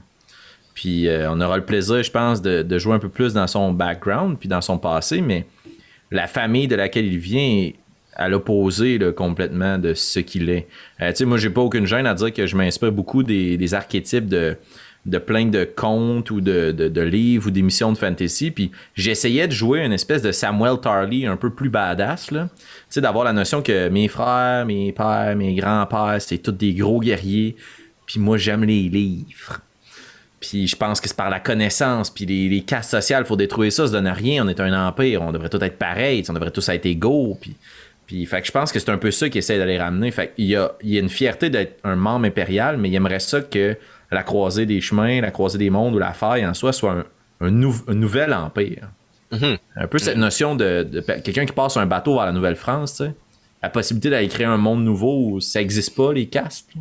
[0.81, 3.71] Puis euh, on aura le plaisir, je pense, de, jouer un peu plus dans son
[3.71, 5.45] background, puis dans son passé, mais
[6.09, 7.75] la famille de laquelle il vient est
[8.15, 10.67] à l'opposé complètement de ce qu'il est.
[10.99, 13.73] Euh, tu sais, moi, j'ai pas aucune gêne à dire que je m'inspire beaucoup des,
[13.75, 14.57] archétypes de,
[15.19, 18.49] plein de contes ou de, livres ou d'émissions de fantasy.
[18.49, 22.25] Puis j'essayais de jouer une espèce de Samuel Tarly un peu plus badass.
[22.25, 22.37] Tu
[22.89, 27.01] sais, d'avoir la notion que mes frères, mes pères, mes grands-pères, c'est tous des gros
[27.01, 27.55] guerriers.
[28.07, 29.61] Puis moi, j'aime les livres.
[30.41, 33.71] Puis je pense que c'est par la connaissance, puis les, les castes sociales, faut détruire
[33.71, 34.43] ça, ça donne à rien.
[34.43, 37.37] On est un empire, on devrait tous être pareils, on devrait tous être égaux.
[37.39, 37.55] Puis,
[38.07, 40.09] puis fait que je pense que c'est un peu ça qu'il essaie d'aller ramener.
[40.09, 42.95] Fait qu'il y a, il y a une fierté d'être un membre impérial, mais il
[42.95, 43.77] aimerait ça que
[44.11, 47.05] la croisée des chemins, la croisée des mondes ou la faille en soi soit
[47.39, 48.89] un, nouvel empire.
[49.31, 49.57] Mhm.
[49.75, 53.13] Un peu cette notion de, quelqu'un qui passe un bateau vers la Nouvelle-France, tu sais.
[53.63, 56.71] La possibilité d'aller créer un monde nouveau où ça n'existe pas, les castes.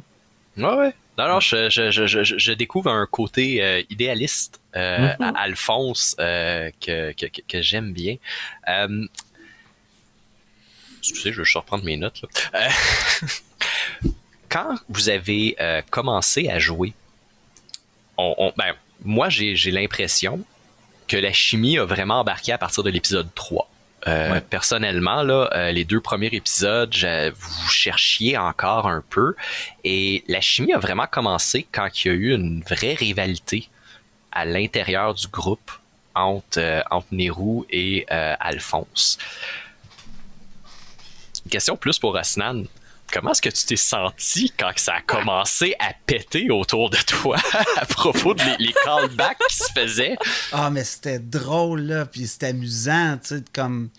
[0.63, 0.95] Ouais, ouais.
[1.29, 5.35] Non, je, je, découvre un côté euh, idéaliste euh, mhm.
[5.37, 8.17] à Alphonse euh, que, que, j'aime bien.
[10.99, 12.25] excusez, je vais reprendre mes notes.
[14.49, 15.57] quand vous avez
[15.91, 16.95] commencé à jouer,
[18.17, 20.43] on, ben, moi, j'ai l'impression
[21.07, 23.70] que la chimie a vraiment embarqué à partir de l'épisode 3.
[24.07, 26.95] Euh, personnellement, là, euh, les deux premiers épisodes,
[27.37, 29.35] vous cherchiez encore un peu.
[29.85, 33.69] Et la chimie a vraiment commencé quand il y a eu une vraie rivalité
[34.33, 35.71] à l'intérieur du groupe
[36.15, 37.09] entre, euh, entre
[37.71, 39.19] et Alphonse.
[41.45, 42.65] Une question plus pour Asnan
[43.11, 47.37] comment est-ce que tu t'es senti quand ça a commencé à péter autour de toi
[47.77, 50.17] à propos de callbacks qui se faisaient?
[50.53, 53.91] Ah, mais c'était drôle, là, puis c'était amusant, tu sais, comme...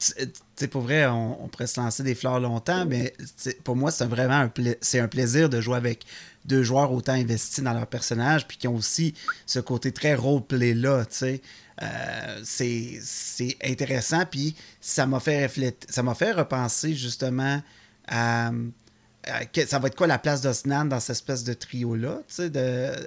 [0.00, 0.12] Tu
[0.56, 3.14] sais, pour vrai, on, pourrait se lancer des fleurs longtemps, mais
[3.62, 6.04] pour moi, c'est vraiment un, c'est un plaisir de jouer avec
[6.44, 9.14] deux joueurs autant investis dans leur personnage, puis qui ont aussi
[9.46, 11.42] ce côté très roleplay-là, tu sais.
[11.82, 17.62] Euh, c'est intéressant, puis ça m'a fait ça m'a fait repenser justement
[18.08, 22.22] ça va être quoi la place d'Osnan dans cette espèce de trio-là,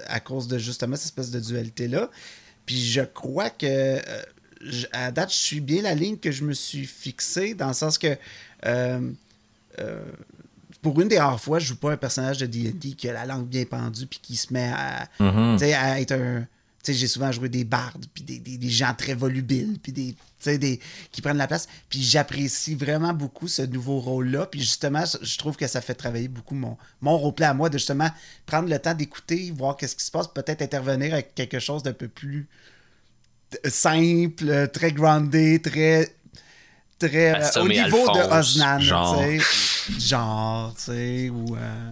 [0.08, 2.10] à cause de justement cette espèce de dualité-là?
[2.66, 4.22] Puis je crois que euh,
[4.92, 7.98] à date, je suis bien la ligne que je me suis fixée, dans le sens
[7.98, 8.16] que
[8.66, 9.12] euh,
[10.82, 13.26] pour une des rares fois, je joue pas un personnage de D&D qui a la
[13.26, 15.74] langue bien pendue puis qui se met à, mm-hmm.
[15.74, 16.46] à être un
[16.94, 20.80] j'ai souvent joué des bardes, puis des, gens très volubiles, puis des, des,
[21.12, 21.68] qui prennent la place.
[21.90, 24.46] Puis j'apprécie vraiment beaucoup ce nouveau rôle-là.
[24.46, 27.78] Puis justement, je trouve que ça fait travailler beaucoup mon, mon roleplay à moi, de
[27.78, 28.10] justement
[28.46, 31.94] prendre le temps d'écouter, voir qu'est-ce qui se passe, peut-être intervenir avec quelque chose d'un
[31.94, 32.48] peu plus
[33.66, 36.16] simple, très groundé, très
[37.00, 39.24] très euh, au niveau de Osnan, genre,
[39.98, 41.92] genre, tu sais, ou euh,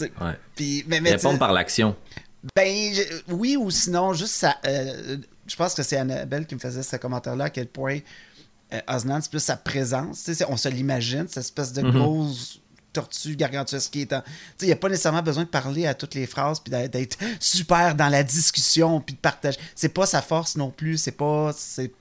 [0.00, 0.38] ouais.
[0.56, 1.96] puis mais, mais répondre par l'action.
[2.54, 2.94] Ben
[3.28, 4.56] oui ou sinon, juste ça.
[4.66, 5.16] Euh,
[5.48, 7.98] je pense que c'est Annabelle qui me faisait ce commentaire-là, à quel point
[8.72, 10.30] euh, Osnan, c'est plus sa présence.
[10.48, 11.90] On se l'imagine, cette espèce de mhm.
[11.90, 12.60] grosse
[12.92, 14.22] tortue gargantuesque qui est en...
[14.60, 17.94] Il n'y a pas nécessairement besoin de parler à toutes les phrases puis d'être super
[17.94, 19.58] dans la discussion puis de partager.
[19.74, 21.92] C'est pas sa force non plus, c'est pas c'est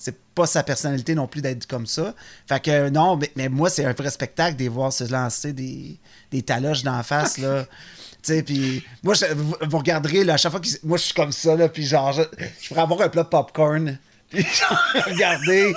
[0.00, 2.14] c'est pas sa personnalité non plus d'être comme ça.
[2.46, 5.98] Fait que non, mais, mais moi c'est un vrai spectacle de voir se lancer des
[6.30, 7.66] des taloches d'en face là.
[8.22, 11.68] puis moi, vous, regarderez, là, à chaque fois que moi, je suis comme ça, là,
[11.68, 12.22] puis genre, je,
[12.68, 13.98] pourrais avoir un plat de popcorn,
[14.30, 15.72] puis genre, regardez,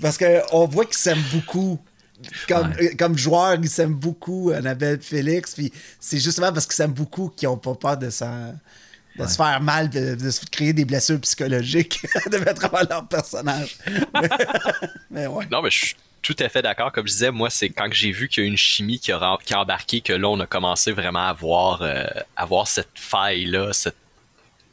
[0.00, 1.78] parce qu'on voit qu'ils s'aiment beaucoup.
[2.48, 5.70] Comme, comme joueur, ils s'aiment beaucoup, Annabelle Félix, puis
[6.00, 9.90] c'est justement parce qu'ils s'aiment beaucoup qu'ils n'ont pas peur de, de se faire mal,
[9.90, 13.76] de, se créer des blessures psychologiques, de mettre en leur personnage.
[15.10, 15.46] mais ouais.
[15.52, 15.94] Non, mais je
[16.26, 16.90] tout à fait d'accord.
[16.90, 19.38] Comme je disais, moi, c'est quand j'ai vu qu'il y a une chimie qui a,
[19.44, 22.04] qui a embarqué que là, on a commencé vraiment à voir, euh,
[22.64, 23.94] cette faille-là, cette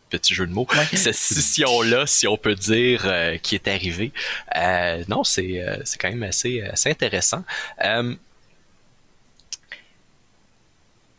[0.09, 4.11] petit jeu de mots, cette scission-là, si on peut dire, euh, qui est arrivée.
[4.55, 7.43] Euh, non, c'est c'est quand même assez, assez intéressant.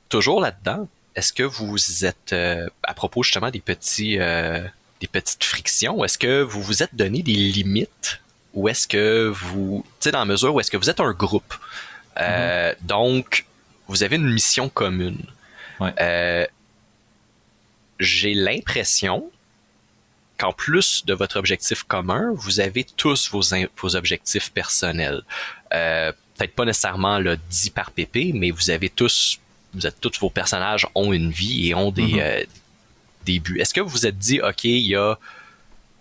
[0.09, 2.35] toujours là-dedans, est-ce que vous êtes,
[2.83, 7.35] à propos justement des petits, des petites frictions, est-ce que vous vous êtes donné des
[7.35, 8.21] limites
[8.55, 11.13] où est-ce que vous, tu sais, dans la mesure où est-ce que vous êtes un
[11.13, 11.55] groupe.
[12.21, 12.87] Euh, mhm.
[12.87, 13.47] Donc,
[13.89, 15.23] vous avez une mission commune.
[16.01, 16.47] Euh,
[17.99, 19.31] j'ai l'impression
[20.39, 23.43] qu'en plus de votre objectif commun, vous avez tous vos,
[23.77, 25.23] vos objectifs personnels.
[25.75, 29.41] Euh, peut-être pas nécessairement le dit par PP, mais vous avez tous,
[29.75, 32.47] vous êtes tous vos personnages ont une vie et ont des, mhm.
[33.27, 33.61] des buts.
[33.61, 35.19] Est-ce que vous vous êtes dit, ok, il y a,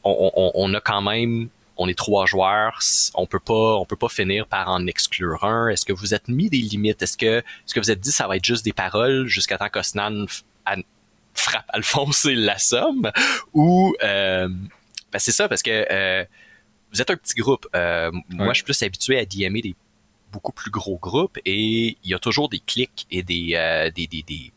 [0.03, 2.79] on, on a quand même on est trois joueurs,
[3.15, 5.69] on peut pas, on peut pas finir par en exclure un.
[5.69, 7.01] Est-ce que vous êtes mis des limites?
[7.01, 9.69] Est-ce que, ce que vous êtes dit, ça va être juste des paroles jusqu'à temps
[9.69, 10.25] qu'Osnan
[11.33, 13.11] frappe Alphonse et l'assomme
[13.53, 16.23] Ou euh, ben c'est ça parce que euh,
[16.91, 17.67] vous êtes un petit groupe.
[17.75, 19.75] Euh, moi, je suis plus habitué à DMer des
[20.31, 24.23] beaucoup plus gros groupes et il y a toujours des clics et des des des,
[24.23, 24.51] des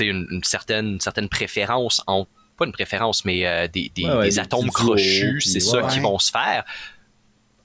[0.00, 5.40] une, une, certaine certaine préférence entre pas une préférence, mais euh, des, des, atomes crochus,
[5.42, 6.64] c'est ça qui vont se faire.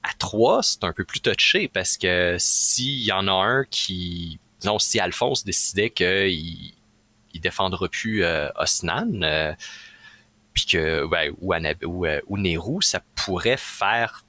[0.03, 4.39] À trois, c'est un peu plus touché parce que s'il y en a un qui,
[4.59, 6.73] disons, si Alphonse décidait qu'il
[7.33, 9.53] il défendra plus euh, Osnan, euh,
[10.53, 11.53] puis que, ou,
[11.87, 14.25] ou, ou Nehru, ça pourrait faire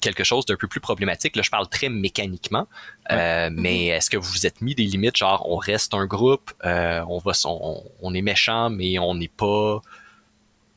[0.00, 1.36] quelque chose d'un peu plus problématique.
[1.36, 2.66] Là, je parle très mécaniquement,
[3.10, 6.52] euh, mais est-ce que vous vous êtes mis des limites, genre on reste un groupe,
[6.64, 9.82] euh, on va, on, on, est méchant, mais on n'est pas.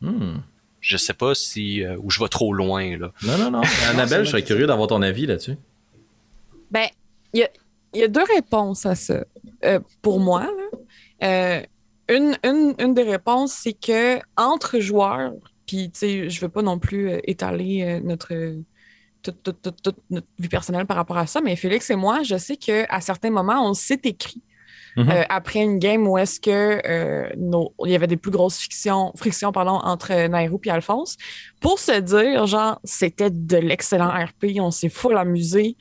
[0.02, 0.38] Hmm.
[0.82, 3.12] Je sais pas si ou je vais trop loin là.
[3.24, 3.62] Non non non.
[3.90, 5.58] Annabelle, je serais curieux d'avoir ton avis là-dessus.
[6.72, 6.88] Ben,
[7.34, 7.50] il y a,
[7.94, 9.24] y a, deux réponses à ça
[10.02, 10.48] pour moi.
[11.22, 11.64] Là.
[12.10, 15.32] Une, une, une, des réponses, c'est que entre joueurs,
[15.66, 18.34] puis tu sais, je veux pas non plus étaler notre
[19.24, 23.02] toute, notre vie personnelle par rapport à ça, mais Félix et moi, je sais qu'à
[23.02, 24.44] certains moments, on s'est écrit.
[24.96, 25.12] Mm-hmm.
[25.12, 28.60] Euh, après une game où est-ce que euh, nos, il y avait des plus grosses
[28.60, 31.18] frictions, frictions pardon, entre Nairou et Alphonse,
[31.62, 35.78] pour se dire, genre, c'était de l'excellent RP, on s'est full amusé,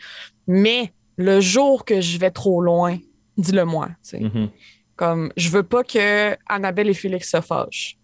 [0.47, 2.97] mais le jour que je vais trop loin,
[3.37, 3.91] dis-le moi.
[4.13, 4.49] Mm-hmm.
[4.97, 7.99] Comme, je veux pas que Annabelle et Félix se fâchent.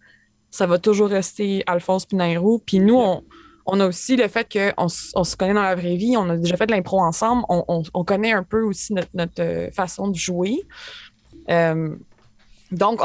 [0.51, 3.23] Ça va toujours rester Alphonse puis Nairou, puis nous, on
[3.71, 6.37] on a aussi le fait qu'on on se connaît dans la vraie vie, on a
[6.37, 10.61] déjà fait de l'impro ensemble, on, connaît un peu aussi notre, euh, façon de jouer.
[11.49, 11.95] Euh,
[12.71, 13.01] donc,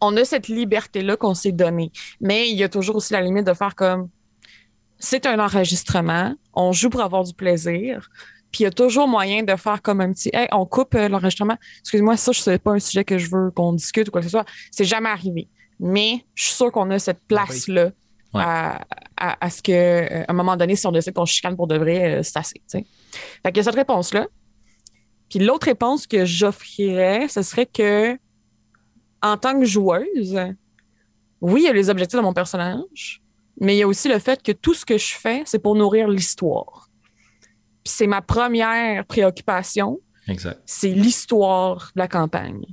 [0.00, 1.90] on, a cette liberté-là qu'on s'est donnée.
[2.20, 4.08] Mais il y a toujours aussi la limite de faire comme
[4.98, 8.10] c'est un enregistrement, on joue pour avoir du plaisir.
[8.50, 11.08] Puis il y a toujours moyen de faire comme un petit Hey, on coupe euh,
[11.08, 11.56] l'enregistrement.
[11.80, 14.26] Excuse-moi, ça, ce n'est pas un sujet que je veux qu'on discute ou quoi que
[14.26, 14.46] ce soit.
[14.70, 15.48] C'est jamais arrivé.
[15.78, 17.90] Mais je suis sûre qu'on a cette place-là
[18.34, 18.84] à,
[19.16, 22.18] à, ce qu'à euh, un moment donné, si on décide qu'on chicane pour de vrai,
[22.18, 22.62] euh, c'est assez.
[22.70, 22.82] Fait
[23.46, 24.26] qu'il y a cette réponse-là.
[25.28, 28.18] Puis l'autre réponse que j'offrirais, ce serait que
[29.22, 30.38] en tant que joueuse,
[31.40, 33.22] oui, il y a les objectifs de mon personnage,
[33.60, 35.74] mais il y a aussi le fait que tout ce que je fais, c'est pour
[35.74, 36.88] nourrir l'histoire.
[37.84, 40.00] Puis c'est ma première préoccupation.
[40.28, 40.60] Exact.
[40.66, 42.64] C'est l'histoire de la campagne.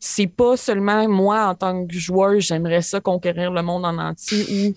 [0.00, 4.44] C'est pas seulement moi en tant que joueuse, j'aimerais ça conquérir le monde en entier
[4.50, 4.74] ou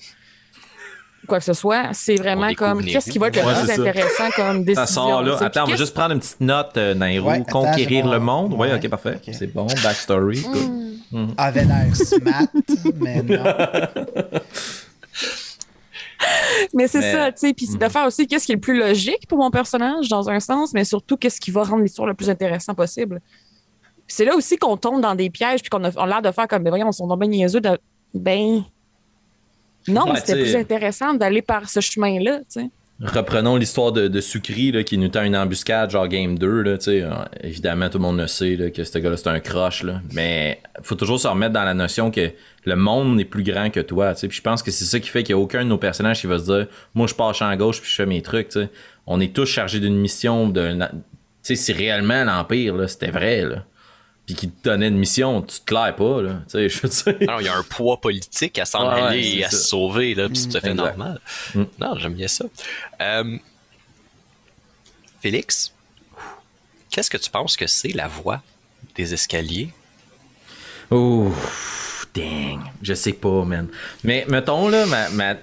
[1.27, 1.93] quoi que ce soit.
[1.93, 4.85] C'est vraiment comme qu'est-ce qui va être le plus intéressant comme décision.
[4.85, 5.37] Ça sort là.
[5.39, 7.31] Attends, on va juste prendre une petite note, euh, Nairo.
[7.51, 8.55] Conquérir le monde.
[8.57, 9.19] Oui, ok, parfait.
[9.31, 9.67] C'est bon.
[9.83, 10.43] Backstory.
[10.47, 10.87] Mm.
[11.11, 11.27] Mm.
[11.37, 12.47] Avait l'air smart,
[12.99, 13.43] mais non.
[16.73, 17.53] mais c'est ça, tu sais.
[17.53, 17.89] Puis c'est de mm.
[17.89, 20.83] faire aussi qu'est-ce qui est le plus logique pour mon personnage, dans un sens, mais
[20.83, 23.21] surtout qu'est-ce qui va rendre l'histoire le plus intéressant possible?
[24.07, 26.63] C'est là aussi qu'on tombe dans des pièges, puis qu'on a, l'air de faire comme,
[26.63, 27.77] ben voyons, on sont bien niaiseux de.
[28.13, 28.63] Ben,
[29.87, 32.69] non, mais c'était plus intéressant d'aller par ce chemin-là, tu sais.
[32.99, 36.61] Reprenons l'histoire de, de là, qui nous tend une embuscade, genre Game 2.
[36.63, 37.11] Là, euh,
[37.43, 39.83] évidemment, tout le monde le sait là, que ce gars-là, c'est un crush.
[39.83, 40.01] Là.
[40.13, 42.31] Mais faut toujours se remettre dans la notion que
[42.65, 44.15] le monde est plus grand que toi.
[44.15, 46.21] Puis je pense que c'est ça qui fait qu'il n'y a aucun de nos personnages
[46.21, 48.51] qui va se dire Moi, je pars champ gauche puis je fais mes trucs.
[48.51, 48.69] sais.
[49.05, 50.49] On est tous chargés d'une mission.
[50.49, 50.79] De,
[51.43, 53.43] si réellement l'Empire, c'était vrai.
[53.43, 53.63] Là
[54.27, 56.41] puis qui te donnait une mission, tu te claires pas, là.
[56.51, 59.57] Tu sais, je il y a un poids politique à s'en aller et à se
[59.57, 61.21] sauver, là, c'est tout à fait normal.
[61.55, 61.63] Mm.
[61.79, 62.43] Non, j'aime bien ça.
[63.01, 63.37] Euh,
[65.21, 65.73] Félix,
[66.89, 68.43] qu'est-ce que tu penses que c'est la voie
[68.95, 69.71] des escaliers?
[70.91, 71.31] Oh,
[72.13, 73.69] dang, je sais pas, man.
[74.03, 74.85] Mais mettons, là,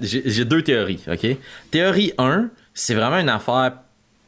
[0.03, 1.27] j'ai deux théories, OK?
[1.71, 3.79] Théorie 1, c'est vraiment une affaire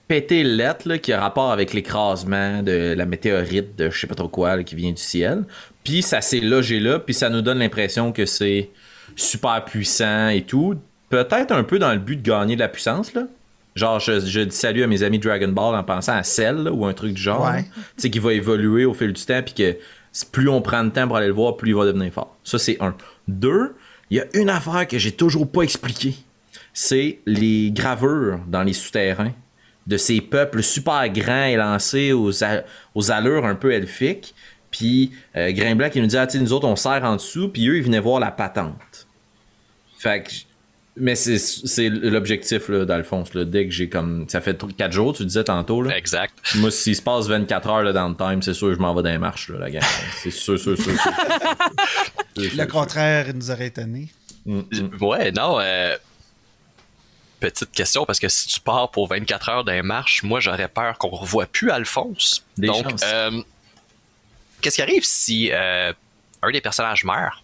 [0.09, 4.15] pété lettre là, qui a rapport avec l'écrasement de la météorite de je sais pas
[4.15, 5.45] trop quoi qui vient du ciel.
[5.85, 8.71] Puis ça s'est logé là, puis ça nous donne l'impression que c'est
[9.17, 10.77] super puissant et tout.
[11.09, 13.23] Peut-être un peu dans le but de gagner de la puissance, là.
[13.75, 16.95] Genre, je, dis salut à mes amis Dragon Ball en pensant à Cell ou un
[16.95, 17.47] truc du genre.
[17.57, 17.65] Tu
[17.99, 19.77] sais, qui va évoluer au fil du temps, puis que
[20.33, 22.35] plus on prend de temps pour aller le voir, plus il va devenir fort.
[22.43, 22.97] Ça, c'est un.
[23.29, 23.75] Deux,
[24.09, 26.15] il y a une affaire que j'ai toujours pas expliquée.
[26.73, 29.33] C'est les gravures dans les souterrains
[29.87, 32.33] de ces peuples super grands et lancés aux,
[32.95, 34.35] aux allures un peu elfiques.
[34.71, 37.77] Puis euh, Grimblanc qui nous dit, ah, nous autres, on sert en dessous, puis eux,
[37.77, 39.07] ils venaient voir la patente.
[39.99, 40.31] Fait que.
[40.99, 44.25] Mais c'est l'objectif, là, d'Alphonse, là, dès que j'ai comme.
[44.29, 45.95] Ça fait 4 jours, tu disais tantôt, là.
[45.95, 46.33] Exact.
[46.55, 48.95] Moi, s'il se passe 24 heures, là, dans le time, c'est sûr que je m'en
[48.95, 49.83] vais dans les marches, là, la gang.
[50.23, 50.93] c'est sûr, sûr, sûr.
[50.99, 51.13] sûr.
[52.37, 54.09] le contraire nous aurait étonné.
[54.47, 55.03] Mm, mm.
[55.03, 55.97] Ouais, non, euh,
[57.41, 60.99] petite question parce que si tu pars pour 24 heures d'un marche, moi j'aurais peur
[60.99, 62.45] qu'on revoie plus Alphonse.
[62.59, 63.43] Donc, euh,
[64.61, 65.93] qu'est-ce qui arrive si euh,
[66.43, 67.43] un des personnages meurt?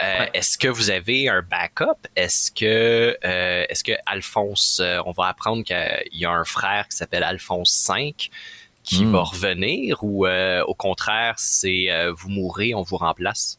[0.00, 2.06] Euh, est-ce que vous avez un backup?
[2.14, 7.24] Est-ce que, est-ce que Alphonse, on va apprendre qu'il y a un frère qui s'appelle
[7.24, 8.14] Alphonse V
[8.84, 9.12] qui hmm.
[9.12, 13.58] va revenir ou au contraire, c'est vous mourrez, on vous remplace?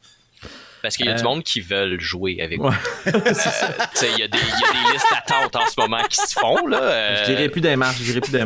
[0.82, 1.24] Parce qu'il y a du euh.
[1.24, 2.72] monde qui veulent jouer avec vous.
[3.06, 4.38] Il y, a des
[4.94, 6.66] listes d'attente en ce moment qui se font.
[6.68, 7.16] Là, euh.
[7.22, 8.38] Je dirais plus démarche, je dirais plus.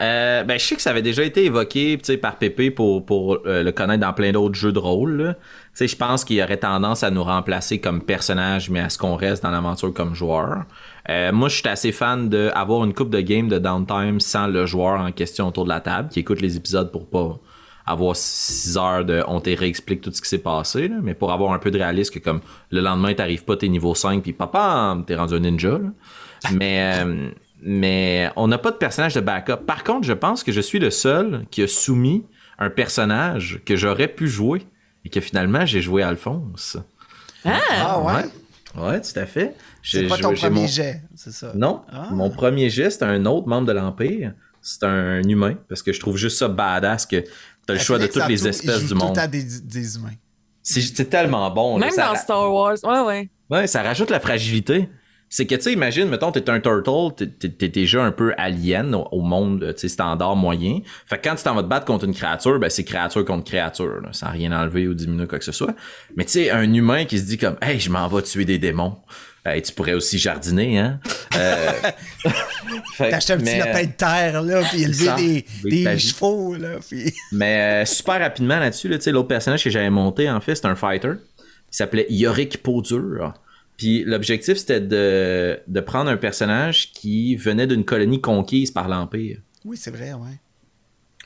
[0.00, 3.70] Euh, ben, je sais que ça avait déjà été évoqué par Pépé pour, pour le
[3.70, 5.36] connaître dans plein d'autres jeux de rôle.
[5.80, 9.42] Je pense qu'il aurait tendance à nous remplacer comme personnage, mais à ce qu'on reste
[9.42, 10.64] dans l'aventure comme joueur.
[11.10, 14.66] Euh, moi, je suis assez fan d'avoir une coupe de game de downtime sans le
[14.66, 17.38] joueur en question autour de la table, qui écoute les épisodes pour pas
[17.86, 21.32] avoir 6 heures de on te réexplique tout ce qui s'est passé, là, mais pour
[21.32, 24.32] avoir un peu de réalisme que comme le lendemain t'arrives pas, t'es niveau 5 puis
[24.32, 25.78] papa, t'es rendu un ninja.
[25.78, 25.90] Là.
[26.52, 27.30] Mais, euh,
[27.62, 29.64] mais on n'a pas de personnage de backup.
[29.66, 32.26] Par contre, je pense que je suis le seul qui a soumis
[32.58, 34.66] un personnage que j'aurais pu jouer
[35.06, 36.76] et que finalement j'ai joué Alphonse.
[37.44, 38.24] Ah ouais?
[38.82, 39.54] Ouais, tout à fait.
[39.82, 41.52] C'est J'ai- pas ton premier mon- jet, c'est ça?
[41.54, 42.08] Non, Ah.
[42.10, 44.32] mon premier geste, c'est un autre membre de l'Empire.
[44.60, 47.22] C'est un humain, parce que je trouve juste ça badass que
[47.66, 49.14] t'as le choix de toutes les espèces du monde.
[49.14, 50.14] tout des, des humains.
[50.62, 51.78] C'est tellement bon.
[51.78, 51.86] là.
[51.86, 52.76] Même ça, dans Star Wars.
[52.84, 53.30] Ouais, ouais.
[53.50, 54.88] ouais, ça rajoute la fragilité.
[55.28, 58.32] C'est que, tu sais, imagine, mettons, t'es un turtle, t'es- t'es t'es déjà un peu
[58.38, 60.78] alien au, au monde, tu sais, standard moyen.
[61.06, 63.44] Fait que quand tu t'en vas te battre contre une créature, ben c'est créature contre
[63.44, 65.74] créature, là, sans rien enlever ou diminuer quoi que ce soit.
[66.16, 68.58] Mais tu sais, un humain qui se dit comme, hey, je m'en vais tuer des
[68.58, 68.96] démons.
[69.62, 71.00] Tu pourrais aussi jardiner, hein?
[71.36, 71.70] Euh,
[72.98, 76.78] acheté un petit mais- lapin de terre, là, puis élever Ça, des, des chevaux, là,
[76.88, 77.12] puis...
[77.32, 80.54] Mais euh, super rapidement là-dessus, là, tu sais, l'autre personnage que j'avais monté, en fait,
[80.54, 81.12] c'est un fighter.
[81.40, 83.34] Il s'appelait Yorick Peaudur.
[83.76, 89.38] Puis l'objectif, c'était de, de prendre un personnage qui venait d'une colonie conquise par l'Empire.
[89.64, 90.38] Oui, c'est vrai, ouais.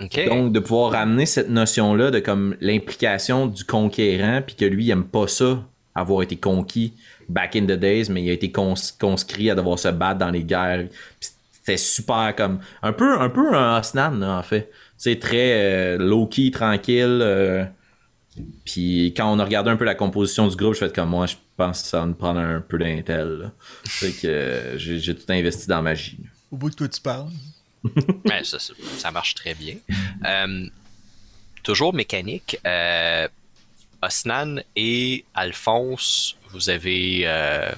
[0.00, 0.28] OK.
[0.28, 4.90] Donc, de pouvoir ramener cette notion-là de comme l'implication du conquérant, puis que lui, il
[4.90, 5.62] aime pas ça,
[5.94, 6.94] avoir été conquis
[7.28, 10.30] back in the days, mais il a été cons- conscrit à devoir se battre dans
[10.30, 10.86] les guerres.
[11.20, 12.60] C'était super comme.
[12.82, 14.70] Un peu un, peu un Osnan, là, en fait.
[14.96, 17.20] C'est très euh, low-key, tranquille.
[17.22, 17.64] euh,
[18.64, 21.26] puis quand on a regardé un peu la composition du groupe, je fais comme moi,
[21.26, 23.50] je pense que ça va nous prendre un peu d'intel.
[23.84, 26.18] Fait que euh, j'ai tout investi dans magie.
[26.50, 27.28] Au bout de toi, tu parles?
[28.24, 29.74] Ben, ça, ça- ça marche très bien.
[30.26, 30.66] Euh,
[31.62, 32.58] toujours mécanique.
[32.66, 33.28] Euh,
[34.02, 37.70] Osnan et Alphonse, vous avez euh,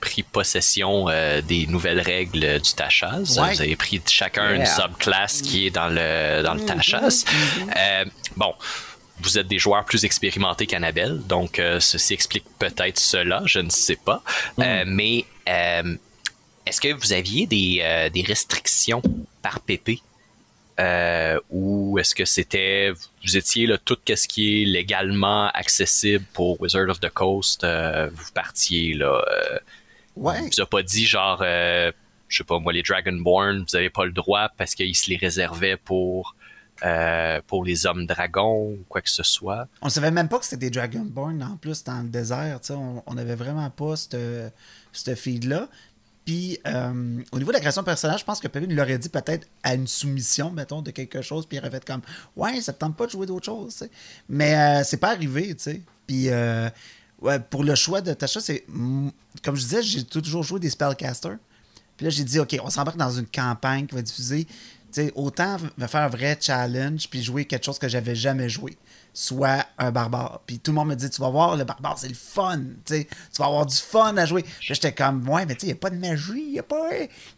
[0.00, 3.38] pris possession euh, des nouvelles règles du Tachaz.
[3.38, 3.54] Ouais.
[3.54, 7.24] Vous avez pris chacun une subclasse qui est dans le, dans le Tachaz.
[7.76, 8.04] Euh,
[8.36, 8.54] bon.
[9.20, 13.94] Vous êtes des joueurs plus expérimentés qu'Annabelle, donc ceci explique peut-être cela, je ne sais
[13.94, 14.20] pas.
[14.58, 19.00] Euh, mais est-ce que vous aviez des, des restrictions
[19.40, 20.00] par PP?
[20.80, 22.92] Euh, ou est-ce que c'était
[23.24, 28.08] vous étiez là tout ce qui est légalement accessible pour Wizard of the Coast euh,
[28.10, 29.58] vous partiez là euh,
[30.16, 30.40] Ouais.
[30.40, 31.92] vous a pas dit genre euh,
[32.28, 35.16] je sais pas moi les Dragonborn vous avez pas le droit parce qu'ils se les
[35.18, 36.36] réservaient pour
[37.46, 40.68] pour les hommes dragons ou quoi que ce soit On savait même pas que c'était
[40.68, 42.58] des Dragonborn en plus dans le désert.
[42.70, 44.16] On, on avait vraiment pas cette,
[44.92, 45.68] cette feed-là.
[46.24, 48.98] Puis euh, au niveau de la création de personnage, je pense que Pépé nous l'aurait
[48.98, 52.02] dit peut-être à une soumission, mettons, de quelque chose, puis il aurait fait comme
[52.36, 53.88] Ouais, ça te tente pas de jouer d'autre chose.
[54.28, 55.82] Mais euh, c'est pas arrivé, tu sais.
[56.06, 56.68] Puis euh,
[57.20, 58.64] ouais, pour le choix de Tasha, c'est.
[58.68, 59.08] mm,
[59.42, 61.38] Comme je disais, j'ai toujours joué des spellcasters.
[61.96, 64.46] Puis là, j'ai dit, OK, on s'embarque dans une campagne qui va diffuser.
[64.90, 68.76] Sais, autant me faire un vrai challenge puis jouer quelque chose que j'avais jamais joué,
[69.14, 70.40] soit un barbare.
[70.46, 72.60] Puis tout le monde me dit, tu vas voir, le barbare, c'est le fun.
[72.86, 73.06] Tu
[73.38, 74.44] vas avoir du fun à jouer.
[74.60, 76.62] J'étais comme, ouais, mais tu sais, il n'y a pas de magie, il n'y a
[76.62, 76.88] pas,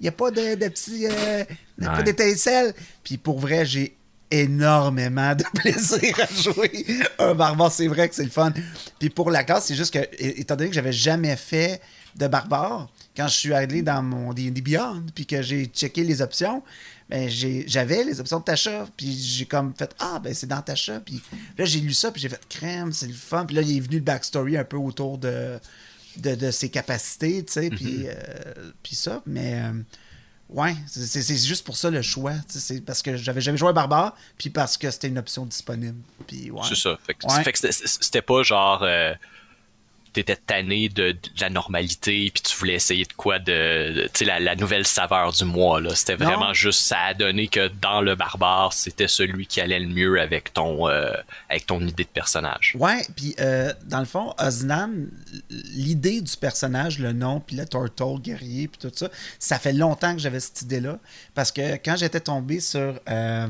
[0.01, 1.07] y a pas de, de petits.
[1.07, 1.45] euh,
[1.81, 2.03] Ouais.
[2.05, 2.73] d'étincelles.
[3.03, 3.97] Puis pour vrai, j'ai
[4.31, 6.87] énormément de plaisir à jouer
[7.19, 7.73] un barbare.
[7.73, 8.53] C'est vrai que c'est le fun.
[8.99, 11.81] Puis pour la classe, c'est juste que, étant donné que j'avais jamais fait
[12.17, 16.23] de barbare, quand je suis allé dans mon D&D Beyond, puis que j'ai checké les
[16.23, 16.63] options,
[17.09, 21.01] ben j'avais les options de Tasha, puis j'ai comme fait ah ben c'est dans Tasha,
[21.01, 21.21] puis
[21.59, 23.81] là j'ai lu ça, puis j'ai fait crème, c'est le fun, puis là il est
[23.81, 25.59] venu le backstory un peu autour de
[26.17, 28.15] de, de ses capacités, tu sais, puis euh,
[28.83, 29.73] puis ça, mais euh,
[30.49, 33.69] ouais, c'est- juste pour ça le choix, tu sais, c'est parce que j'avais jamais joué
[33.71, 36.61] à barbare, puis parce que c'était une option disponible, puis ouais.
[36.69, 37.73] c'est ça fait que, Ouais.
[37.85, 39.13] c'était pas genre euh,
[40.15, 44.11] t'étais tanné de, de la normalité puis tu voulais essayer de quoi de, de- tu
[44.21, 46.27] sais la, la nouvelle saveur du mois là c'était Non.
[46.27, 50.21] vraiment juste ça a donné que dans le barbare c'était celui qui allait le mieux
[50.21, 51.13] avec ton euh,
[51.51, 54.91] avec ton idée de personnage Ouais, puis euh, dans le fond, Osnan,
[55.51, 59.09] l'idée du personnage, le nom, puis le turtle guerrier, puis tout ça,
[59.39, 60.99] ça fait longtemps que j'avais cette idée-là.
[61.35, 63.47] Parce que quand j'étais tombé sur euh,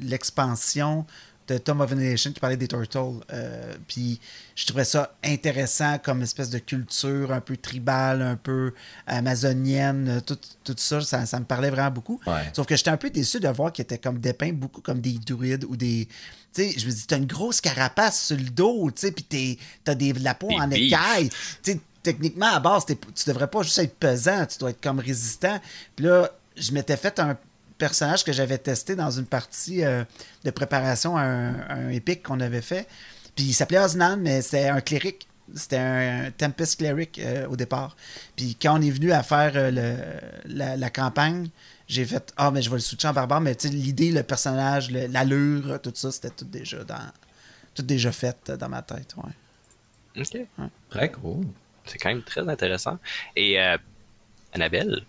[0.00, 1.06] l'expansion
[1.48, 4.20] de Tom of Annihilation qui parlait des turtles, euh, puis
[4.54, 8.72] je trouvais ça intéressant comme espèce de culture un peu tribale, un peu
[9.06, 12.20] amazonienne, euh, tout, tout ça, ça, ça me parlait vraiment beaucoup.
[12.26, 12.50] Ouais.
[12.54, 15.18] Sauf que j'étais un peu déçu de voir qu'il était comme dépeint beaucoup comme des
[15.18, 16.08] druides ou des.
[16.54, 19.24] Tu sais, je me dis, t'as une grosse carapace sur le dos, tu sais, puis
[19.24, 20.78] t'es- t'as des, de la peau Des en beefs.
[20.92, 21.28] écaille.
[21.62, 22.96] Tu sais, techniquement, à base, tu
[23.26, 25.60] devrais pas juste être pesant, tu dois être comme résistant.
[25.94, 27.36] Puis là, je m'étais fait un
[27.78, 30.04] personnage que j'avais testé dans une partie euh,
[30.44, 32.86] de préparation à un, à un épique qu'on avait fait.
[33.36, 35.28] Puis il s'appelait Osnan, mais c'est un cléric.
[35.54, 37.96] c'était un Tempest Cleric euh, au départ.
[38.36, 41.48] Puis quand on est venu à faire euh, le, la, la campagne,
[41.86, 43.40] j'ai fait Ah, mais je vais le switcher en barbare.
[43.40, 46.98] Mais tu sais, l'idée, le personnage, l'allure, tout ça, c'était tout déjà dans.
[47.74, 49.14] Tout déjà fait dans ma tête.
[49.16, 50.20] Ouais.
[50.20, 50.68] Ok.
[50.90, 51.46] Très cool.
[51.84, 52.98] C'est quand même très intéressant.
[53.36, 53.78] Et euh,
[54.52, 55.02] Annabelle,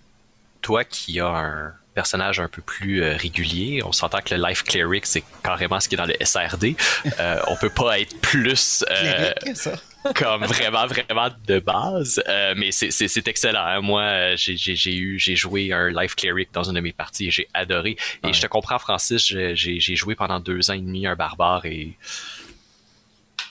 [0.62, 4.64] toi qui as un personnage un peu plus euh, régulier, on s'entend que le Life
[4.64, 6.76] Cleric, c'est carrément ce qui est dans le SRD.
[7.20, 9.74] Euh, on peut pas être plus euh, ça.
[10.16, 12.24] comme vraiment, vraiment de base.
[12.30, 13.66] Euh, mais c'est- excellent.
[13.66, 13.82] hein.
[13.82, 17.98] Moi, j'ai- eu, joué un Life Cleric dans une de mes parties et j'ai adoré.
[18.24, 18.34] Et Ouais.
[18.34, 21.98] je te comprends, Francis, j'ai joué pendant deux ans et demi un barbare et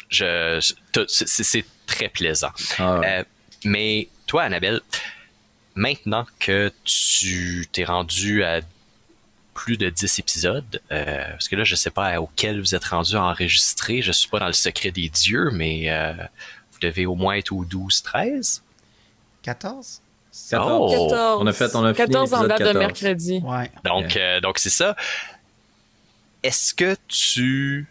[0.08, 0.58] je,
[1.06, 2.52] c'est très plaisant.
[2.78, 3.06] Ah, ouais.
[3.20, 3.24] Euh,
[3.64, 4.80] mais toi, Annabelle,
[5.74, 8.60] maintenant que tu t'es rendu à
[9.54, 13.16] plus de 10 épisodes, euh, parce que là, je sais pas auquel vous êtes rendu
[13.16, 16.12] à enregistrer, je suis pas dans le secret des dieux, mais euh,
[16.72, 18.62] vous devez au moins être au 12, 13.
[19.42, 20.00] 14
[20.50, 20.94] 14.
[20.96, 21.08] Oh.
[21.08, 21.42] 14.
[21.42, 22.78] On a fait- on a fini 14 en date de 14.
[22.78, 23.40] mercredi.
[23.42, 23.70] Ouais.
[23.84, 24.94] Donc, euh, donc c'est ça.
[26.44, 27.88] Est-ce que tu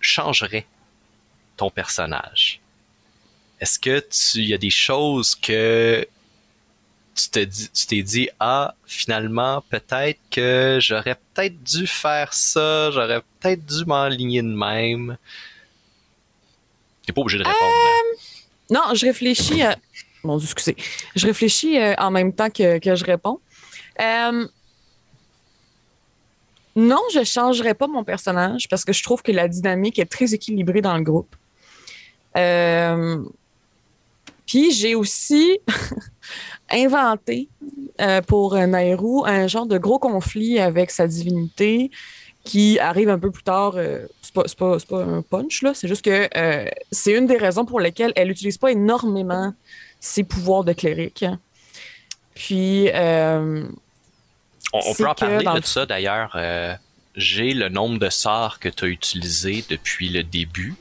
[0.00, 0.66] changerais
[1.56, 2.60] ton personnage?
[3.60, 6.06] Est-ce que tu il y a des choses que
[7.14, 12.90] tu te dis, tu t'es dit ah finalement peut-être que j'aurais peut-être dû faire ça,
[12.90, 15.16] j'aurais peut-être dû m'enligner de même.
[17.06, 17.60] T'es pas obligé de répondre.
[17.62, 18.16] hein?
[18.70, 19.62] Non, je réfléchis.
[19.62, 19.76] à-
[20.22, 20.76] Mon Dieu, excusez.
[21.14, 23.40] Je réfléchis euh, en même temps que, que je réponds.
[24.00, 24.46] Euh,
[26.76, 30.06] Non, je ne changerai pas mon personnage parce que je trouve que la dynamique est
[30.10, 31.36] très équilibrée dans le groupe.
[32.36, 33.22] Euh,
[34.46, 35.60] Puis j'ai aussi
[36.74, 37.48] inventé
[38.00, 41.90] euh, pour euh, Nairou un genre de gros conflit avec sa divinité
[42.44, 43.74] qui arrive un peu plus tard.
[43.76, 45.72] euh, c'est pas, c'est pas- c'est pas un punch, là.
[45.74, 49.54] C'est juste que euh, c'est une des raisons pour lesquelles elle n'utilise pas énormément
[50.00, 51.24] ses pouvoirs de cléric.
[52.34, 53.64] Puis, euh,
[54.72, 56.32] On, on peut en parler dans de le- ça d'ailleurs.
[56.34, 56.74] Euh,
[57.16, 60.74] J'ai le nombre de sorts que tu as utilisé depuis le début.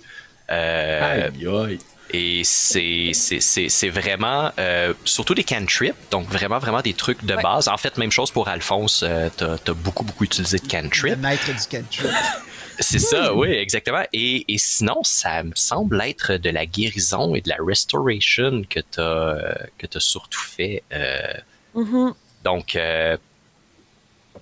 [0.51, 1.79] Euh, Aïe, aïe.
[2.15, 7.25] Et c'est c'est- c'est- c'est vraiment, euh, surtout des cantrips, donc vraiment, vraiment des trucs
[7.25, 7.41] de Ouais.
[7.41, 7.67] base.
[7.67, 11.17] En fait, même chose pour Alphonse, euh, t'as as beaucoup, beaucoup utilisé de Le cantrips.
[11.17, 12.05] maître du cantrip.
[12.79, 14.03] C'est ça, oui, exactement.
[14.13, 18.79] Et, et sinon, ça me semble être de la guérison et de la restoration que
[18.79, 20.81] tu as, que as surtout fait.
[20.91, 21.33] euh,
[21.75, 22.13] mhm.
[22.43, 23.15] donc, euh,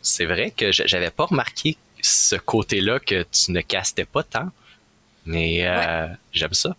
[0.02, 4.50] c'est vrai que j'avais pas remarqué ce côté-là que tu ne castais pas tant.
[5.26, 6.76] Mais euh, j'aime ça.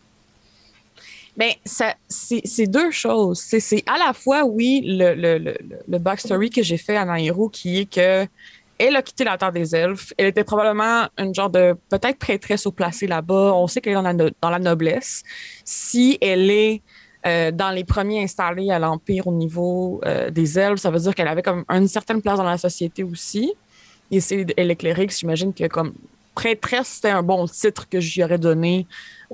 [1.37, 3.41] Ben, ça, c'est deux choses.
[3.41, 5.57] C'est- à la fois, oui, le, le, le,
[5.89, 8.26] le backstory que j'ai fait à Nairo, qui est que
[8.78, 10.12] elle a quitté la Terre des Elfes.
[10.18, 13.53] Elle était probablement une genre de, peut-être prêtresse au placé là-bas.
[13.55, 15.22] On sait qu'elle est dans la, dans la noblesse.
[15.64, 16.83] Si elle est
[17.24, 21.14] euh, dans les premiers installés à l'Empire au niveau euh, des Elfes, ça veut dire
[21.14, 23.55] qu'elle avait comme une certaine place dans la société aussi.
[24.11, 24.45] Et c'est
[24.76, 25.95] cléric, j'imagine que comme
[26.35, 28.87] prêtresse, c'était un bon titre que je lui aurais donné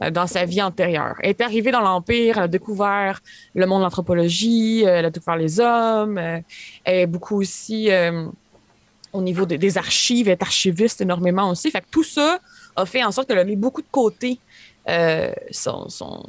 [0.02, 1.14] euh, dans sa vie antérieure.
[1.22, 3.20] Elle est arrivée dans l'Empire, elle a découvert
[3.54, 6.40] le monde de l'anthropologie, euh, elle a découvert les hommes, euh,
[6.84, 8.26] elle est beaucoup aussi euh,
[9.12, 11.70] au niveau de- des archives, elle est archiviste énormément aussi.
[11.70, 12.38] Fait que tout ça
[12.76, 14.38] a fait en sorte qu'elle a mis beaucoup de côté
[14.88, 16.22] euh, son, son-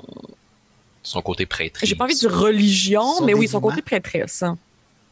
[1.04, 1.88] Son côté prêtrise.
[1.90, 4.44] j'ai pas envie de dire religion, Son mais oui, son côté prêtresse.
[4.44, 4.58] hein.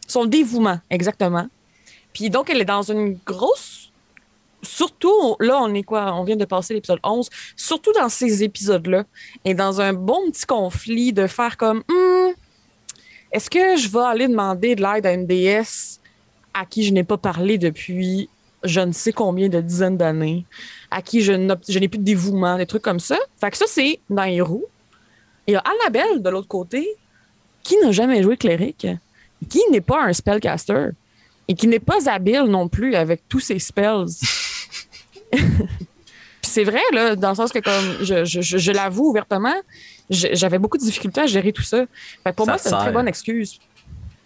[0.08, 1.48] Son dévouement, exactement.
[2.14, 3.87] Puis donc, elle est dans une grosse.
[4.68, 6.14] Surtout, là, on est quoi?
[6.14, 7.30] On vient de passer l'épisode 11.
[7.56, 9.06] Surtout dans ces épisodes-là.
[9.46, 11.84] Et dans un bon petit conflit de faire comme.
[11.90, 12.32] Hmm,
[13.32, 16.00] Est-ce que je vais aller demander de l'aide à une déesse
[16.54, 18.30] à qui je n'ai pas parlé depuis
[18.64, 20.44] je ne sais combien de dizaines d'années,
[20.90, 23.18] à qui je n'ai plus de dévouement, des trucs comme ça?
[23.40, 24.68] Fait que ça, c'est dans Héros.
[25.46, 26.88] Il y a Annabelle de l'autre côté,
[27.64, 28.88] qui n'a jamais joué cléric,
[29.48, 30.90] qui n'est pas un spellcaster
[31.48, 34.08] et qui n'est pas habile non plus avec tous ses spells.
[35.32, 39.56] Puis c'est vrai, là, dans le sens que, comme je, je, je- je l'avoue ouvertement,
[40.10, 41.86] j'avais beaucoup de difficultés à gérer tout ça.
[42.24, 43.60] Fait que pour Ça moi, c'est une très bonne excuse.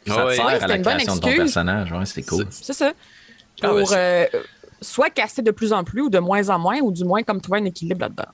[0.07, 1.43] Ça Ouais, te sert Ouais, à la une bonne création de ton excuse.
[1.45, 1.91] personnage.
[1.91, 2.47] Ouais, c'est cool.
[2.49, 2.91] C'est ça.
[3.61, 4.39] Ah Pour ouais, c'est- euh,
[4.81, 7.39] soit casser de plus en plus ou de moins en moins, ou du moins comme
[7.39, 8.25] trouver un équilibre là-dedans.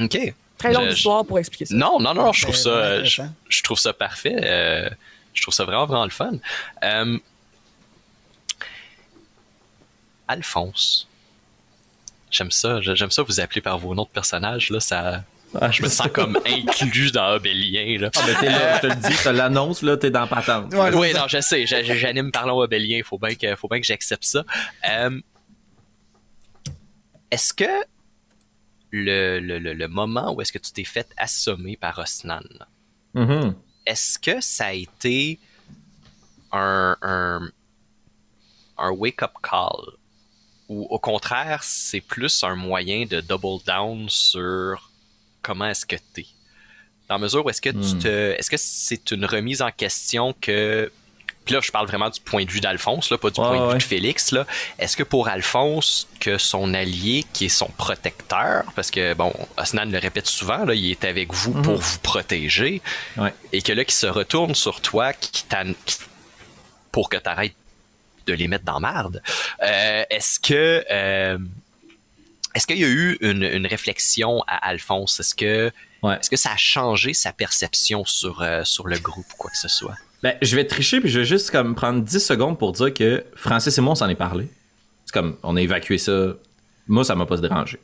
[0.00, 0.34] OK.
[0.58, 1.74] Très longue Je- histoire pour expliquer ça.
[1.74, 2.70] Non, non, non, je Ben, trouve ça,
[3.04, 3.34] je, intéressant.
[3.48, 4.36] je trouve ça parfait.
[4.42, 4.90] euh,
[5.32, 6.32] je trouve ça vraiment, vraiment le fun.
[6.82, 7.18] Euh,
[10.30, 11.08] Alphonse.
[12.30, 12.80] J'aime ça.
[12.80, 14.70] J'aime ça vous appeler par vos noms de personnages.
[14.70, 15.24] Là, ça,
[15.60, 17.98] Ah, je me sens comme inclus dans Obélien.
[17.98, 18.10] Là.
[18.16, 20.72] Ah, ben, t'es là, je te le dis, t'as l'annonce, là, t'es dans patente.
[20.72, 21.66] Ouais, oui, non, je sais.
[21.66, 23.00] j'a- J'anime Parlons Obélien.
[23.04, 24.44] Faut bien que, faut bien que j'accepte ça.
[24.88, 25.20] Euh,
[27.30, 27.64] Est-ce que
[28.92, 32.42] le, le, le, le moment où est-ce que tu t'es fait assommer par Osnan,
[33.14, 33.54] Mhm.
[33.86, 35.38] est-ce que ça a été
[36.52, 37.40] un, un,
[38.78, 39.96] un wake-up call
[40.70, 44.90] ou au contraire, c'est plus un moyen de double down sur
[45.42, 46.26] comment est-ce que t'es?
[47.08, 47.98] Dans la mesure où est-ce que tu Hmm.
[47.98, 48.30] te.
[48.38, 50.90] Est-ce que c'est une remise en question que.
[51.44, 53.72] Puis là, je parle vraiment du point de vue d'Alphonse, là, pas du point de
[53.72, 54.30] vue de Félix.
[54.30, 54.46] Là.
[54.78, 59.86] Est-ce que pour Alphonse, que son allié, qui est son protecteur, parce que, bon, Osnan
[59.90, 62.82] le répète souvent, là, il est avec vous pour vous protéger,
[63.16, 63.34] Ouais.
[63.52, 65.30] et que là, qui se retourne sur toi, qui,
[65.86, 65.96] qui-
[66.92, 67.54] pour que tu arrêtes
[68.26, 69.22] de les mettre dans marde.
[69.62, 71.38] Euh, est-ce que euh,
[72.54, 75.20] est-ce qu'il y a eu une, une réflexion à Alphonse?
[75.20, 75.70] Est-ce que
[76.02, 76.16] Ouais.
[76.18, 79.58] est-ce que ça a changé sa perception sur, euh, sur le groupe ou quoi que
[79.58, 79.94] ce soit?
[80.22, 83.22] Ben, je vais tricher, puis je vais juste comme prendre 10 secondes pour dire que
[83.36, 84.48] Francis et moi, on s'en est parlé.
[85.04, 86.28] C'est comme, on a évacué ça.
[86.88, 87.78] Moi, ça m'a pas dérangé.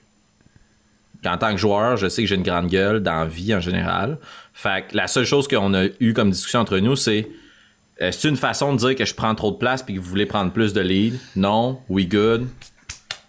[1.27, 3.61] En tant que joueur, je sais que j'ai une grande gueule dans la vie en
[3.61, 4.17] général.
[4.55, 7.29] Fait que la seule chose qu'on a eu comme discussion entre nous, c'est
[8.03, 10.09] euh, c'est une façon de dire que je prends trop de place puis que vous
[10.09, 11.19] voulez prendre plus de lead.
[11.35, 12.49] Non, we good.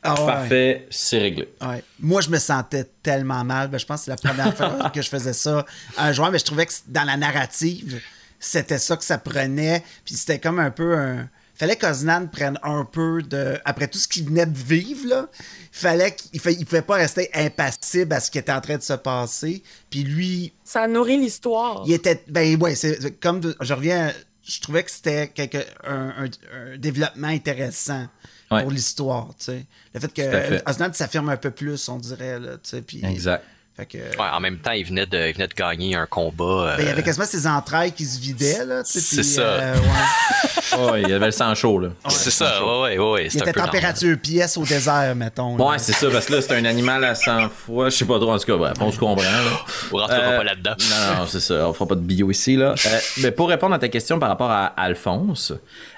[0.03, 0.26] Ah ouais.
[0.28, 1.49] Parfait, c'est réglé.
[1.61, 1.84] Ouais.
[1.99, 3.68] Moi, je me sentais tellement mal.
[3.70, 5.65] Ben, je pense que c'est la première fois que je faisais ça
[5.97, 7.99] à un joueur, mais je trouvais que dans la narrative,
[8.39, 9.84] c'était ça que ça prenait.
[10.05, 11.28] Puis c'était comme un peu un.
[11.55, 13.57] Fallait qu'Oznan prenne un peu de.
[13.65, 15.28] Après tout ce qu'il venait de vivre, là,
[15.72, 18.84] fallait qu'il fa- il pouvait pas rester impassible à ce qui était en train de
[18.84, 19.63] se passer.
[19.89, 21.84] Puis lui, Ça nourrit l'histoire.
[21.88, 22.24] il était.
[22.28, 23.39] Ben ouais, c'est c'est comme.
[23.39, 24.13] de- je reviens.
[24.48, 28.08] Je trouvais que c'était quelque, un, un- un développement intéressant
[28.50, 28.62] Ouais.
[28.62, 29.66] pour l'histoire, tu sais.
[29.93, 32.82] Le fait que Osnan s'affirme un peu plus, on dirait, là, tu sais.
[32.82, 33.43] Puis, Exact.
[33.78, 33.97] Fait que.
[33.97, 36.75] Ouais, en même temps, il venait de, il venait de gagner un combat.
[36.78, 38.82] Ben, il y euh, avait quasiment ses entrailles qui se vidaient, là.
[38.84, 39.41] C'est ça.
[39.41, 39.80] euh, ouais.
[40.80, 41.89] Oh, il y avait le sang chaud, là.
[42.09, 43.28] c'est ça, ouais, ouais, ouais.
[43.28, 43.65] Il était normal.
[43.71, 45.55] température pièce au désert, mettons.
[45.57, 45.63] là.
[45.65, 47.89] Ouais, c'est ça, parce que là, c'est un animal à 100 fois.
[47.89, 49.65] Je sais pas trop, en tout cas, bref, on se comprend, là.
[49.93, 50.75] On rentrera Euh, pas là-dedans.
[50.80, 51.69] Non, non, c'est ça.
[51.69, 52.75] On fera pas de bio ici, là.
[52.86, 55.53] Euh, mais pour répondre à ta question par rapport à Alphonse,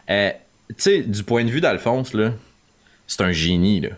[0.10, 0.30] euh,
[0.70, 2.32] tu sais, du point de vue d'Alphonse, là,
[3.08, 3.90] c'est un génie, là.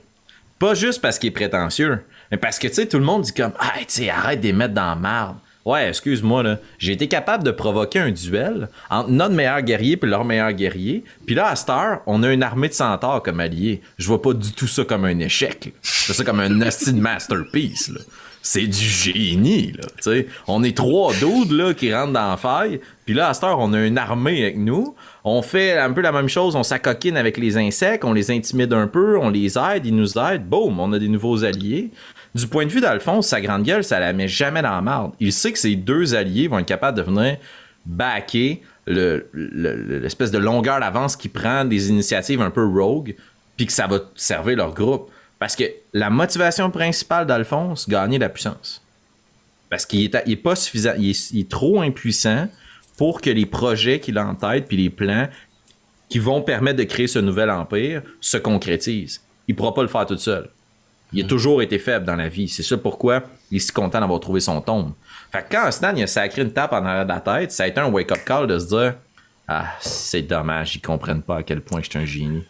[0.57, 1.99] Pas juste parce qu'il est prétentieux,
[2.31, 4.47] mais parce que, tu sais, tout le monde dit comme, ah, tu sais, arrête de
[4.47, 5.37] les mettre dans la marde.
[5.63, 6.57] Ouais, excuse-moi, là.
[6.79, 11.03] J'ai été capable de provoquer un duel entre notre meilleur guerrier puis leur meilleur guerrier.
[11.27, 13.81] Puis là, à cette heure, on a une armée de centaures comme alliés.
[13.99, 15.71] Je vois pas du tout ça comme un échec.
[15.83, 17.99] Je vois ça comme un hostie de masterpiece, là.
[18.43, 19.83] C'est du génie, là.
[19.97, 22.81] Tu sais, on est trois dudes, là, qui rentrent dans la faille.
[23.05, 24.95] Puis là, à cette heure, on a une armée avec nous.
[25.23, 26.55] On fait un peu la même chose.
[26.55, 28.03] On s'acoquine avec les insectes.
[28.03, 29.19] On les intimide un peu.
[29.19, 29.85] On les aide.
[29.85, 30.45] Ils nous aident.
[30.45, 31.91] Boum, on a des nouveaux alliés.
[32.33, 35.11] Du point de vue d'Alphonse, sa grande gueule, ça la met jamais dans la marde.
[35.19, 37.37] Il sait que ses deux alliés vont être capables de venir
[37.85, 43.15] backer le- le- le- l'espèce de longueur d'avance qu'il prend des initiatives un peu rogue,
[43.57, 45.11] puis que ça va servir leur groupe.
[45.39, 45.63] Parce que
[45.93, 48.81] la motivation principale d'Alphonse, gagner la puissance.
[49.69, 50.93] Parce qu'il est, pas suffisant,
[51.49, 52.47] trop impuissant
[52.97, 55.27] pour que les projets qu'il a en tête, puis les plans
[56.09, 59.21] qui vont permettre de créer ce nouvel empire se concrétisent.
[59.47, 60.49] Il pourra pas le faire tout seul.
[61.13, 62.47] Il a toujours été faible dans la vie.
[62.47, 64.93] C'est ça pourquoi il est si content d'avoir trouvé son tombe.
[65.31, 67.63] Fait que quand Stan il a sacré une tape en arrière de la tête, ça
[67.63, 68.95] a été un wake-up call de se dire
[69.47, 72.43] Ah, c'est dommage, ils comprennent pas à quel point je suis un génie.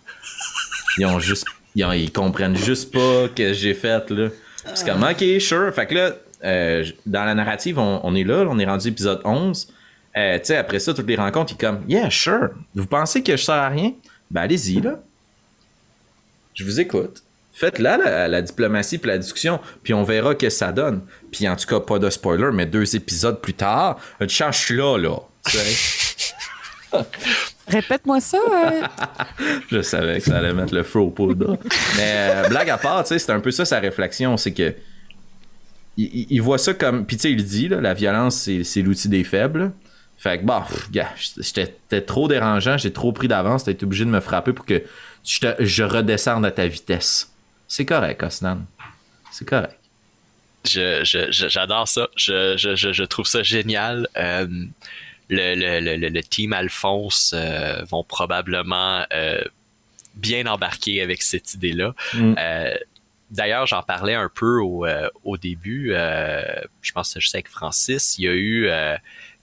[0.98, 1.46] Ils ont juste.
[1.74, 4.30] Ils, ont- ils comprennent juste pas que j'ai fait là.
[4.76, 5.74] C'est comme ok, sure.
[5.74, 6.12] Fait que là,
[6.44, 9.68] euh, dans la narrative, on, on est là, on est rendu épisode 11.
[10.18, 12.50] Euh, tu sais, après ça, toutes les rencontres, il est comme Yeah, sure.
[12.76, 13.94] Vous pensez que je sers à rien?
[14.30, 15.00] Ben allez-y là.
[16.54, 17.24] Je vous écoute.
[17.62, 21.02] Faites là la, la diplomatie puis la discussion, puis on verra que ça donne.
[21.32, 24.62] Puis en tout cas, pas de spoiler, mais deux épisodes plus tard, une chance, je
[24.66, 25.18] suis là, là.
[25.46, 26.34] Tu sais?
[27.68, 28.40] Répète-moi ça.
[28.40, 28.82] euh.
[29.72, 31.60] je savais que ça allait mettre le feu au poudre.
[31.98, 34.74] Mais euh, blague à part, c'est un peu ça sa réflexion, c'est que
[35.98, 39.24] il, voit ça comme, puis tu sais, il dit, là, la violence, c'est l'outil des
[39.24, 39.72] faibles.
[40.18, 44.06] Fait que, bah, gars, j'étais j'étais trop dérangeant, j'ai trop pris d'avance, t'as été obligé
[44.06, 44.82] de me frapper pour que
[45.24, 47.31] je, te- je redescende à ta vitesse.
[47.74, 48.66] C'est correct, Osnan.
[49.32, 49.78] C'est correct.
[50.66, 52.10] Je- je- je- J'adore ça.
[52.18, 54.10] Je, je, je, je trouve ça génial.
[54.18, 54.46] Euh,
[55.30, 59.42] le, le, le, le- le team Alphonse euh, vont probablement euh,
[60.16, 61.96] bien embarquer avec cette idée-là.
[62.14, 62.34] Mm.
[63.32, 64.86] D'ailleurs, j'en parlais un peu au,
[65.24, 65.94] au début.
[66.82, 68.18] je pense que c'est juste avec Francis.
[68.18, 68.66] Il y a eu,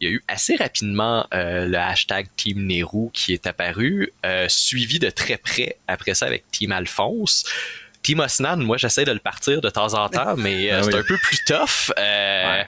[0.00, 4.12] il y a eu assez rapidement le hashtag Team Nehru qui est apparu,
[4.48, 7.46] suivi de très près après ça avec Team Alphonse.
[8.08, 10.94] Team Osnan, moi j'essaie de le partir de temps en temps, mais euh, Ah c'est
[10.94, 11.00] oui.
[11.00, 11.92] un peu plus tough.
[11.98, 12.66] Euh, Ouais.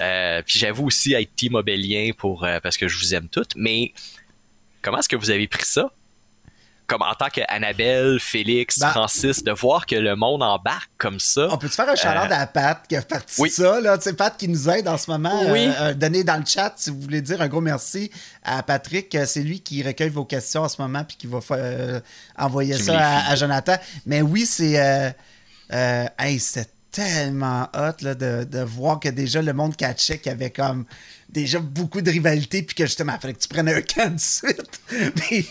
[0.00, 3.56] euh, puis j'avoue aussi être Team Obélien pour parce que je vous aime toutes.
[3.56, 3.94] Mais
[4.82, 5.90] comment est-ce que vous avez pris ça?
[6.92, 11.48] Comme en tant qu'Annabelle, Félix, Ben- Francis, de voir que le monde embarque comme ça.
[11.50, 13.48] On peut-tu faire un chaleur Euh, à Pat qui a parti oui.
[13.48, 13.96] ça, là?
[13.96, 15.40] Tu sais, Pat qui nous aide en ce moment.
[15.50, 15.60] Oui.
[15.68, 18.10] Euh, euh, donnez dans le chat si vous voulez dire un gros merci
[18.44, 19.14] à Patrick.
[19.14, 21.98] Euh, C'est lui qui recueille vos questions en ce moment puis qui va euh,
[22.36, 23.76] envoyer Qui ça à, Jonathan.
[24.04, 25.14] Mais oui, c'est.
[25.70, 30.34] Hey, c'est tellement hot là, de, de voir que déjà le monde catchait qu'il y
[30.34, 30.84] avait comme
[31.30, 34.20] déjà beaucoup de rivalité puis que justement, il fallait que tu prennes un camp de
[34.20, 34.80] suite.
[35.30, 35.46] Mais,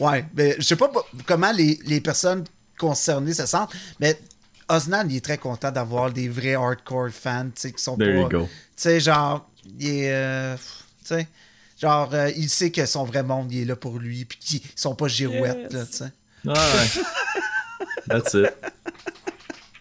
[0.00, 0.90] ouais, mais je sais pas
[1.26, 2.44] comment les, les personnes
[2.78, 4.18] concernées se sentent, mais
[4.68, 8.28] Osnan, il est très content d'avoir des vrais hardcore fans, tu sais, qui sont There
[8.28, 8.38] pas...
[8.38, 8.46] Tu
[8.76, 9.48] sais, genre,
[9.78, 10.12] il est...
[10.12, 11.28] euh, tu sais,
[11.80, 14.60] genre, euh, il sait que son vrai monde, il est là pour lui, puis qu'ils
[14.74, 15.72] sont pas girouettes, Yes.
[15.72, 16.12] là, tu sais.
[16.44, 17.02] Ouais, ouais.
[18.08, 18.52] That's it.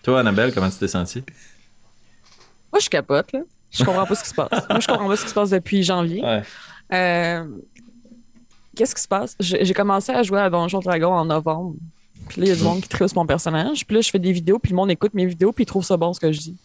[0.01, 1.23] Toi, Annabelle, comment tu t'es senti?
[2.71, 3.39] Moi, je capote, là.
[3.71, 4.49] Je comprends pas ce qui se passe.
[4.69, 6.21] Moi, je comprends pas ce qui se passe depuis janvier.
[6.23, 6.43] Ouais.
[6.93, 7.45] Euh,
[8.75, 9.35] Qu'est-ce qui se passe?
[9.39, 11.75] J'ai commencé à jouer à Donjon Dragon en novembre.
[12.29, 13.85] Puis là, il y a du monde qui tripe mon personnage.
[13.85, 15.83] Puis là, je fais des vidéos, puis le monde écoute mes vidéos, puis il trouve
[15.83, 16.55] ça bon ce que je dis.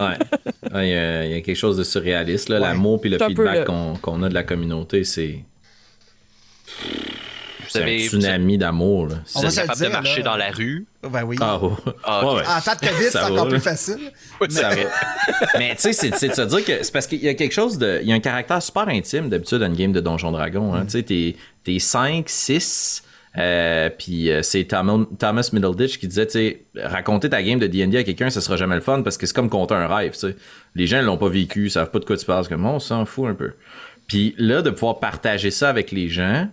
[0.00, 0.16] Ouais.
[0.72, 2.48] Ouais, Il y, a- il y a quelque chose de surréaliste.
[2.48, 2.56] là.
[2.56, 2.62] Ouais.
[2.68, 5.44] L'amour puis le feedback le- qu'on qu'on a de la communauté, c'est.
[7.72, 9.08] C'est un avez- tsunami d'amour.
[9.34, 10.30] On Vous êtes capable dire, de marcher là.
[10.30, 10.86] dans la rue.
[11.10, 11.36] Ben oui.
[11.40, 11.60] Ah.
[12.04, 12.26] Ah.
[12.26, 12.42] Ouais, ouais.
[12.46, 13.50] En temps de COVID, c'est encore là.
[13.50, 13.98] plus facile.
[14.48, 14.76] Ça va.
[15.58, 17.52] Mais tu sais, c'est c'est de se dire que c'est parce qu'il y a quelque
[17.52, 17.98] chose de.
[18.02, 20.74] Il y a un caractère super intime d'habitude dans une game de Donjon Dragon.
[20.74, 20.84] Hein.
[20.84, 23.02] Tu sais, t'es- t'es 5, 6.
[23.38, 27.66] Euh, puis euh, c'est Thomas, Thomas Middleditch qui disait, tu sais, raconter ta game de
[27.66, 30.12] D&D à quelqu'un, ça sera jamais le fun parce que c'est comme compter un rêve,
[30.12, 30.36] tu sais.
[30.74, 33.06] Les gens l'ont pas vécu, ils savent pas de quoi tu parles, comme on s'en
[33.06, 33.52] fout un peu.
[34.06, 36.46] Puis là, de pouvoir partager ça avec les gens,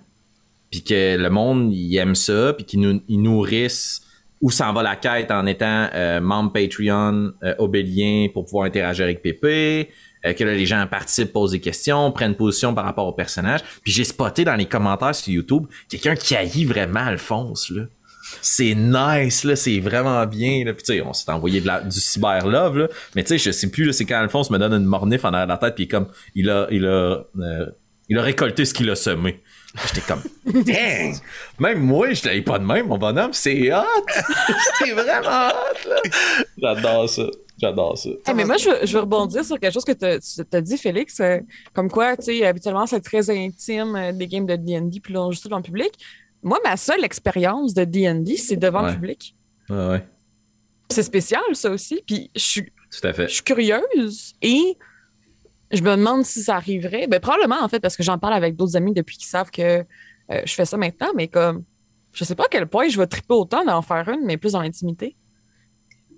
[0.72, 4.02] puis que le monde il aime ça, puis qu'ils nous, nourrissent
[4.42, 9.04] où s'en va la quête en étant euh, membre Patreon, euh, obélien pour pouvoir interagir
[9.04, 9.90] avec Pépé,
[10.26, 13.62] euh, que là, les gens participent, posent des questions, prennent position par rapport au personnage.
[13.84, 17.84] Puis j'ai spoté dans les commentaires sur YouTube quelqu'un qui haït vraiment Alphonse, là.
[18.42, 20.64] C'est nice, là, c'est vraiment bien.
[20.64, 20.74] Là.
[20.74, 22.88] Puis, tu sais, on s'est envoyé de la- du cyber love, là.
[23.16, 25.30] Mais tu sais, je sais plus, là, c'est quand Alphonse me donne une mornif en
[25.30, 27.66] arrière de la tête, puis comme, il a, il a, euh,
[28.08, 29.42] il a récolté ce qu'il a semé.
[29.88, 31.16] J'étais comme, dang!
[31.60, 33.84] Même moi, je l'avais pas de même, mon bonhomme, c'est hot!
[34.80, 36.02] c'est vraiment hot, là!
[36.58, 37.24] J'adore ça.
[37.62, 38.10] J'adore ça.
[38.34, 41.20] Mais moi, je, veux- je veux rebondir sur quelque chose que tu as dit, Félix.
[41.20, 41.40] euh,
[41.74, 45.22] comme quoi, tu sais, habituellement, c'est très intime, euh, des games de D&D, puis là,
[45.22, 45.92] on joue tout dans le public.
[46.42, 48.90] Moi, ma seule expérience de D&D, c'est devant Ouais.
[48.90, 49.36] le public.
[49.70, 50.08] Ouais, ouais.
[50.90, 52.02] C'est spécial, ça aussi.
[52.08, 53.28] Puis je suis Tout à fait.
[53.28, 54.78] je suis curieuse et
[55.72, 57.08] je me demande si ça arriverait.
[57.08, 59.62] Ben, probablement, en fait, parce que j'en parle avec d'autres amis depuis qu'ils savent que
[60.32, 61.64] euh, je fais ça maintenant, mais comme,
[62.14, 64.54] je sais pas à quel point je vais triper autant d'en faire une, mais plus
[64.54, 65.16] dans l'intimité.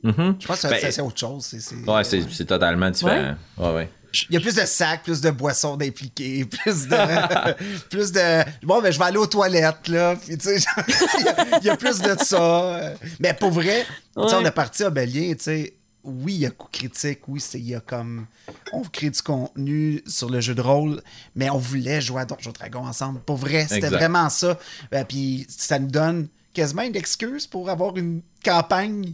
[0.04, 0.36] Mhm.
[0.39, 1.45] Je pense que Ben, c'est autre chose.
[1.45, 3.36] c'est- c'est- Ouais, totalement différent.
[3.58, 3.89] Ouais, ouais.
[4.30, 6.97] Il y a plus de sacs, plus de boissons d'impliqués, plus de.
[7.89, 8.43] plus de.
[8.66, 10.16] Bon, ben, je vais aller aux toilettes, là.
[10.16, 10.56] Puis, tu sais,
[11.20, 12.93] il y a- il y, a plus de ça.
[13.20, 14.41] Mais pour vrai, tu sais, Ouais.
[14.41, 15.74] on est parti à Bélier, tu sais.
[16.04, 18.26] Oui, il y a coup critique, oui, c'est- il y a comme.
[18.74, 21.02] On crée du contenu sur le jeu de rôle,
[21.36, 23.20] mais on voulait jouer à Donjon Dragon ensemble.
[23.22, 24.58] Pour vrai, c'était vraiment ça.
[24.91, 29.14] Ben, puis ça nous donne quasiment une excuse pour avoir une campagne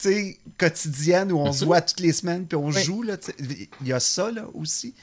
[0.00, 2.82] tu sais, quotidienne où on se voit toutes les semaines puis on Oui.
[2.84, 3.02] joue.
[3.02, 3.16] là.
[3.40, 4.94] Il y a ça là, aussi.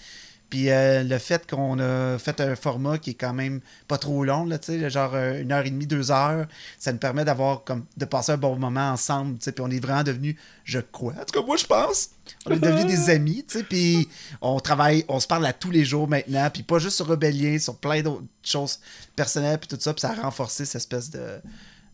[0.50, 4.24] Puis euh, le fait qu'on a fait un format qui est quand même pas trop
[4.24, 6.46] long, là, tu sais, genre euh, une heure et demie, deux heures,
[6.78, 9.38] ça nous permet d'avoir comme de passer un bon moment ensemble.
[9.38, 12.10] tu sais, Puis on est vraiment devenus, je crois, en tout cas moi je pense,
[12.46, 14.08] on est devenus des amis, tu sais, puis
[14.42, 17.58] on travaille, on se parle à tous les jours maintenant, puis pas juste sur Rebellien,
[17.58, 18.80] sur plein d'autres choses
[19.16, 21.42] personnelles, puis tout ça, puis ça a renforcé cette espèce de,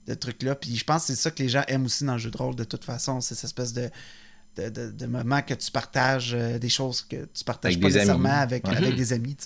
[0.08, 0.56] de truc-là.
[0.56, 2.38] Puis je pense que c'est ça que les gens aiment aussi dans le jeu de
[2.38, 3.90] rôle, de toute façon, c'est cette espèce de,
[4.58, 7.88] de, de, de moment que tu partages euh, des choses que tu partages Avec pas
[7.88, 8.42] nécessairement amis.
[8.42, 9.38] avec, avec des amis.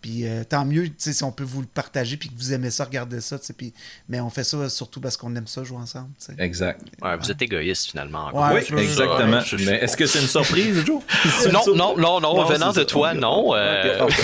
[0.00, 2.52] Puis euh, tant mieux, tu sais, si on peut vous le partager puis que vous
[2.54, 3.36] aimez ça, regardez ça.
[3.56, 3.74] Puis,
[4.08, 6.08] mais on fait ça surtout parce qu'on aime ça jouer ensemble.
[6.38, 6.80] Exact.
[7.02, 8.30] Ouais, vous êtes égoïste finalement.
[8.32, 9.40] Ouais, oui, exactement.
[9.58, 11.02] Mais est-ce que c'est une surprise, Joe?
[11.44, 11.76] Une Non, surprise?
[11.78, 12.84] non, non, non, Non, venant de ça.
[12.86, 13.54] toi, non.
[13.54, 14.08] euh,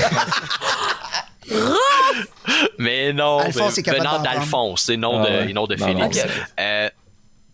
[2.79, 5.51] mais non, Alphonse mais est capable venant d'Alphonse et non, Ah de, ouais.
[5.51, 6.17] et non de Non, Félix.
[6.25, 6.31] non,
[6.61, 6.89] Euh,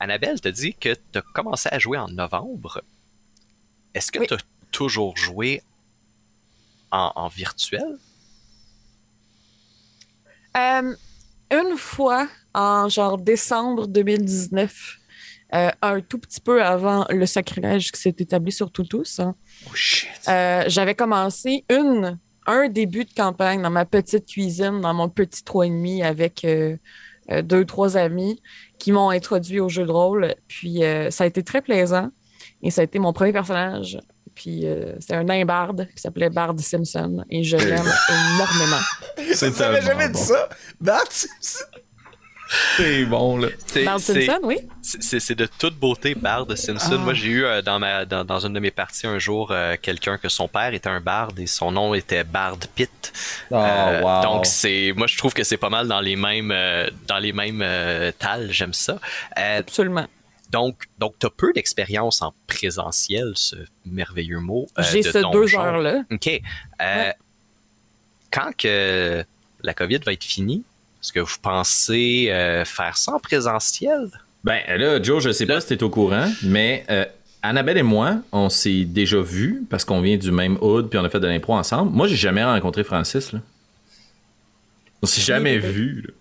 [0.01, 2.82] Annabelle, t'as dit que tu as commencé à jouer en novembre.
[3.94, 4.26] Est-ce que Oui.
[4.26, 4.38] tu as
[4.70, 5.62] toujours joué
[6.90, 7.99] en, en virtuel?
[10.57, 10.94] Euh,
[11.51, 14.96] une fois, en genre décembre 2019,
[15.55, 19.34] euh, un tout petit peu avant le sacrilège qui s'est établi sur Toutous, hein,
[19.70, 20.09] Oh shit.
[20.28, 25.42] euh, j'avais commencé une, un début de campagne dans ma petite cuisine, dans mon petit
[25.42, 26.76] 3,5 avec euh,
[27.31, 28.41] euh, deux, trois amis
[28.79, 30.35] qui m'ont introduit au jeu de rôle.
[30.47, 32.11] Puis euh, ça a été très plaisant
[32.62, 33.99] et ça a été mon premier personnage.
[34.35, 37.93] Puis euh, c'était un nain barde qui s'appelait Bard Simpson et je l'aime
[38.37, 38.83] énormément.
[39.35, 40.12] C'est jamais bon.
[40.12, 40.49] dit ça?
[40.81, 41.64] Bart Simpson?
[42.76, 43.49] C'est bon, là.
[43.66, 44.57] C'est- Simpson, oui.
[44.82, 46.92] C'est de toute beauté, Bard Simpson.
[46.94, 47.05] Ah.
[47.05, 49.76] Moi, j'ai eu euh, dans, ma, dans, dans une de mes parties un jour euh,
[49.80, 53.12] quelqu'un que son père était un Bard et son nom était Bard Pitt.
[53.51, 54.22] Oh, Euh, wow.
[54.22, 57.32] Donc, c'est, moi, je trouve que c'est pas mal dans les mêmes, euh, dans les
[57.32, 58.49] mêmes euh, tales.
[58.51, 58.99] J'aime ça.
[59.38, 60.07] Euh, Absolument.
[60.51, 64.66] donc, donc, t'as peu d'expérience en présentiel, ce merveilleux mot.
[64.78, 66.03] euh, J'ai de ce deux heures-là.
[66.11, 66.26] OK.
[66.28, 66.40] Euh,
[66.80, 67.14] Ouais.
[68.30, 69.24] Quand que
[69.62, 70.62] la COVID va être finie,
[71.03, 74.09] est-ce que vous pensez euh, faire ça en présentiel?
[74.44, 77.05] Ben là, Joe, je sais pas si t'es au courant, mais euh,
[77.42, 81.05] Annabelle et moi, on s'est déjà vus parce qu'on vient du même hood puis on
[81.05, 81.92] a fait de l'impro ensemble.
[81.92, 83.32] Moi, j'ai jamais rencontré Francis.
[83.32, 83.40] Là.
[85.03, 85.68] On s'est jamais Pépé.
[85.72, 86.03] vus.
[86.07, 86.12] là.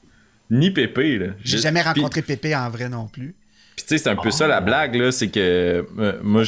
[0.51, 1.17] Ni Pépé.
[1.17, 1.28] Là.
[1.43, 3.34] J'ai jamais puis- rencontré Pépé en vrai non plus.
[3.78, 6.41] Puis tu sais, c'est un peu ça la blague, là, c'est que euh, moi,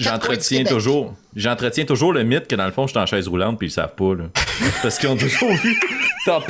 [0.00, 3.58] j'entretiens toujours, j'entretiens toujours le mythe que dans le fond, je suis en chaise roulante
[3.58, 4.24] puis ils savent pas, là.
[4.82, 5.76] Parce qu'ils ont toujours vu
[6.24, 6.44] top,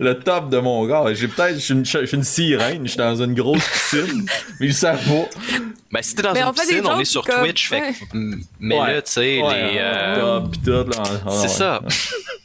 [0.00, 1.04] le top de mon gars.
[1.14, 4.26] J'ai peut-être, je suis une, une sirène, je suis dans une grosse piscine,
[4.58, 5.28] mais ils savent pas.
[5.92, 8.16] Ben, si t'es dans Mais une piscine, on est sur comme- Twitch, fait que,
[8.60, 8.92] mais Ouais.
[8.94, 10.84] là, tu sais, Ouais, les, euh, top pis tout, là.
[10.96, 11.48] Ah, c'est ouais.
[11.48, 11.82] ça.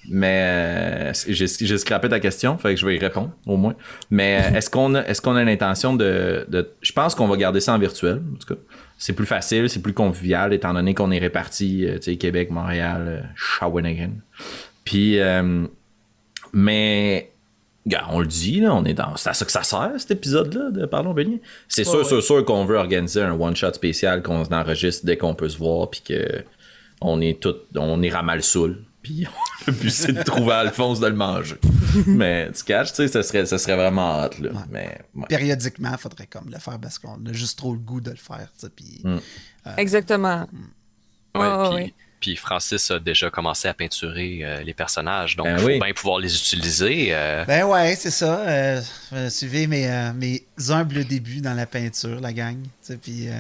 [0.10, 3.76] Mais euh, j'ai scrappé ta question, fait que je vais y répondre au moins.
[4.10, 7.38] Mais euh, est-ce qu'on a, est-ce qu'on a l'intention de, de- je pense qu'on va
[7.38, 8.22] garder ça en virtuel.
[8.34, 8.60] En tout cas,
[8.98, 12.50] c'est plus facile, c'est plus convivial étant donné qu'on est répartis, euh, tu sais, Québec,
[12.50, 14.12] Montréal, Shawinigan.
[14.86, 15.66] Puis, euh,
[16.54, 17.32] mais
[17.88, 19.15] Gars, on le dit, là, on est dans.
[19.15, 21.39] C'est à ça que ça sert, cet épisode-là, de Parlons Beignet.
[21.67, 25.36] C'est sûr, Ouais, sûr, sûr qu'on veut organiser un one-shot spécial qu'on enregistre dès qu'on
[25.36, 26.43] peut se voir, puis que
[27.01, 27.55] on est tout.
[27.75, 28.83] On ira mal saoul.
[29.03, 29.27] Puis
[29.67, 31.57] le but, c'est de trouver Alphonse de le manger.
[32.07, 34.49] Mais tu catches, tu sais, ça serait, ça serait vraiment hot, là.
[34.71, 35.25] Mais, ouais.
[35.29, 38.15] Périodiquement, il faudrait comme le faire parce qu'on a juste trop le goût de le
[38.15, 38.49] faire.
[38.59, 39.19] tu sais, Puis, Mm.
[39.77, 40.47] Exactement.
[41.36, 41.93] Ouais, Ah, puis, oui.
[42.26, 45.80] Puis Francis a déjà commencé à peinturer euh, les personnages, donc il Ben faut oui.
[45.80, 47.09] bien pouvoir les utiliser.
[47.11, 48.39] euh, Ben ouais, c'est ça.
[48.39, 48.82] Euh,
[49.30, 52.57] suivez mes, euh, mes humbles débuts dans la peinture, la gang.
[53.03, 53.34] Puis euh,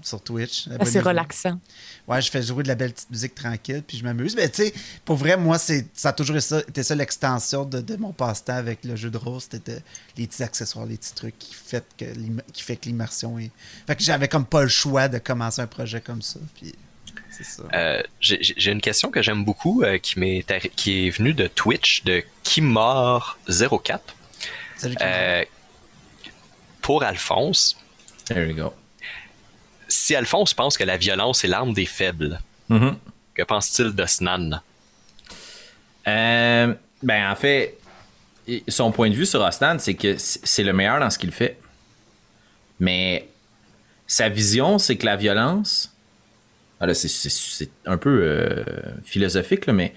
[0.00, 0.66] sur Twitch.
[0.80, 1.60] Ah, C'est relaxant.
[2.08, 4.34] Ouais, je fais jouer de la belle petite musique tranquille, puis je m'amuse.
[4.34, 4.74] Mais tu sais,
[5.04, 8.82] pour vrai, moi, c'est, ça a toujours été ça, l'extension de, de mon passe-temps avec
[8.84, 9.42] le jeu de rôle.
[9.42, 9.82] C'était
[10.16, 12.06] les petits accessoires, les petits trucs qui fait que,
[12.50, 13.50] qui fait que l'immersion est.
[13.86, 16.40] Fait que j'avais comme pas le choix de commencer un projet comme ça.
[16.58, 16.74] Puis.
[17.74, 21.46] Euh, j'ai une question que j'aime beaucoup euh, qui, m'est arri- qui est venue de
[21.46, 24.00] Twitch de Kimor04.
[24.76, 24.96] Salut.
[25.00, 25.44] Euh,
[26.80, 27.76] pour Alphonse,
[28.26, 28.72] There you go.
[29.88, 32.96] si Alphonse pense que la violence est l'arme des faibles, Mhm.
[33.34, 34.60] que pense-t-il de Snan?
[36.08, 37.78] Euh, ben, en fait,
[38.68, 41.58] son point de vue sur Ostan, c'est que c'est le meilleur dans ce qu'il fait.
[42.80, 43.28] Mais
[44.06, 45.91] sa vision, c'est que la violence.
[46.82, 48.64] Ah là, c'est- c'est c'est un peu euh,
[49.04, 49.94] philosophique, là, mais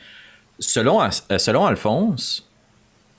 [0.60, 2.48] selon, euh, selon Alphonse,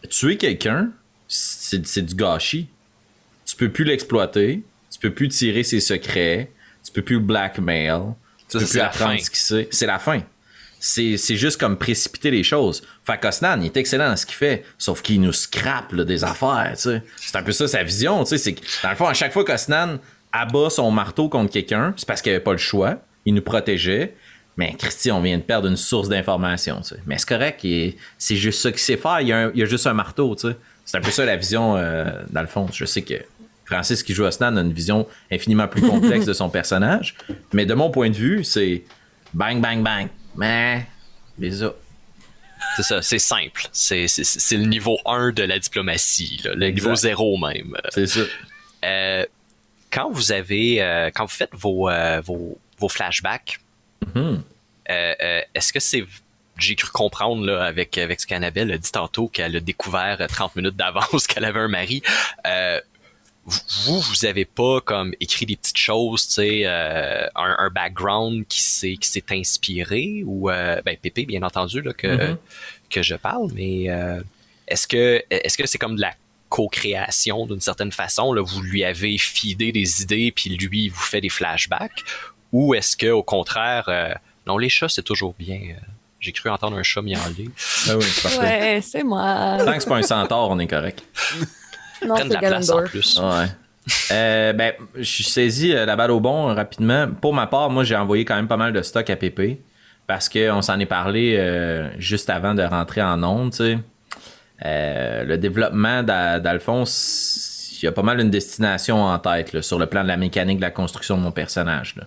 [0.08, 0.90] tuer quelqu'un,
[1.28, 2.68] c'est c'est du gâchis.
[3.44, 6.52] Tu peux plus l'exploiter, tu peux plus tirer ses secrets,
[6.84, 8.00] tu peux plus le blackmail,
[8.48, 9.18] tu peux c'est plus la apprendre fin.
[9.18, 9.68] ce qu'il sait.
[9.72, 10.22] C'est la fin.
[10.78, 12.82] C'est c'est juste comme précipiter les choses.
[13.04, 16.22] Fait qu'Osnan, il est excellent dans ce qu'il fait, sauf qu'il nous scrape là, des
[16.22, 16.74] affaires.
[16.76, 18.38] C'est un peu ça sa vision, tu sais.
[18.38, 19.98] C'est que, dans le fond, à chaque fois qu'Osnan
[20.32, 23.00] abat son marteau contre quelqu'un, c'est parce qu'il avait pas le choix.
[23.26, 24.14] Il nous protégeait.
[24.56, 27.00] Mais Christy, on vient de perdre une source d'information, tu sais.
[27.06, 27.66] Mais c'est correct,
[28.16, 29.20] c'est juste ça qu'il sait faire.
[29.20, 30.56] Il y, a juste un marteau, tu sais.
[30.84, 32.66] C'est un peu ça la vision, euh, dans le fond.
[32.72, 33.16] Je sais que
[33.66, 37.16] Francis qui joue Osnan a une vision infiniment plus complexe de son personnage.
[37.52, 38.84] Mais de mon point de vue, c'est
[39.34, 40.08] bang, bang, bang.
[40.36, 40.86] Mais,
[41.38, 41.74] les ça.
[42.76, 43.68] C'est ça, c'est simple.
[43.72, 44.06] C'est
[44.52, 46.84] le niveau 1 de la diplomatie, là, le Exact.
[46.84, 47.76] niveau 0 même.
[47.90, 48.20] C'est ça.
[48.84, 49.24] Euh,
[49.90, 53.58] quand vous avez, euh, quand vous faites vos, euh, vos, vos flashbacks,
[54.14, 54.42] Mhm.
[54.90, 56.04] euh, euh, est-ce que c'est
[56.58, 60.26] j'ai cru comprendre là, avec, avec ce qu'Annabelle a dit tantôt qu'elle a découvert euh,
[60.26, 62.02] 30 minutes d'avance qu'elle avait un mari.
[62.46, 62.80] Euh,
[63.84, 68.44] vous, vous avez pas comme écrit des petites choses, tu sais, euh, un, un background
[68.48, 72.36] qui s'est qui s'est inspiré ou euh, ben Pépé bien entendu là que Mhm.
[72.90, 74.20] que je parle, mais euh,
[74.66, 76.14] est-ce que est-ce que c'est comme de la
[76.48, 81.00] co-création d'une certaine façon là, vous lui avez fidé des idées puis lui il vous
[81.02, 82.02] fait des flashbacks
[82.53, 84.12] ou est-ce que au contraire euh,
[84.47, 85.57] non les chats c'est toujours bien.
[85.70, 85.80] euh,
[86.20, 87.51] J'ai cru entendre un chat miauler.
[87.88, 88.38] Ah oui, c'est parfait.
[88.40, 89.59] Ouais, c'est moi.
[89.64, 91.03] Tant que c'est pas un centaure, on est correct.
[92.07, 93.18] Non, Prennent de c'est la place en plus.
[93.20, 93.47] Ouais.
[94.11, 97.07] Euh, ben, je suis saisi la balle au bon rapidement.
[97.20, 99.61] Pour ma part, moi, j'ai envoyé quand même pas mal de stock à Pépé
[100.09, 103.78] parce qu'on s'en est parlé euh, juste avant de rentrer en onde, tu sais.
[104.64, 109.62] Euh, le développement d'A- d'Alphonse, il y a pas mal une destination en tête là,
[109.62, 111.94] sur le plan de la mécanique de la construction de mon personnage.
[111.97, 112.05] Là.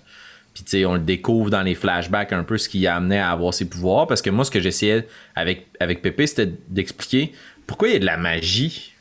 [0.86, 3.68] On le découvre dans les flashbacks un peu ce qui a amené à avoir ses
[3.68, 4.08] pouvoirs.
[4.08, 5.68] Parce que moi, ce que j'essayais avec,
[6.02, 7.34] Pépé, c'était d'expliquer
[7.68, 8.94] pourquoi il y a de la magie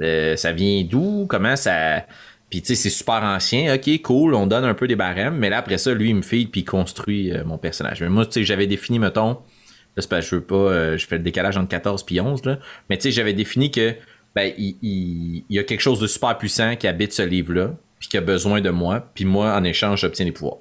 [0.00, 1.26] Euh, ça vient d'où?
[1.28, 2.04] Comment ça.
[2.50, 3.74] Puis tu sais, c'est super ancien.
[3.74, 5.36] Ok, cool, on donne un peu des barèmes.
[5.38, 8.00] Mais là, après ça, lui, il me feed puis il construit euh, mon personnage.
[8.00, 9.38] Mais moi, j'avais défini, mettons.
[9.96, 10.54] Là, c'est parce je veux pas.
[10.56, 12.58] euh, je fais le décalage entre 14 puis 11, là.
[12.90, 13.94] Mais tu j'avais défini que.
[14.34, 18.16] Ben, il y a quelque chose de super puissant qui habite ce livre-là, puis qui
[18.18, 20.58] a besoin de moi, puis moi, en échange, j'obtiens des pouvoirs.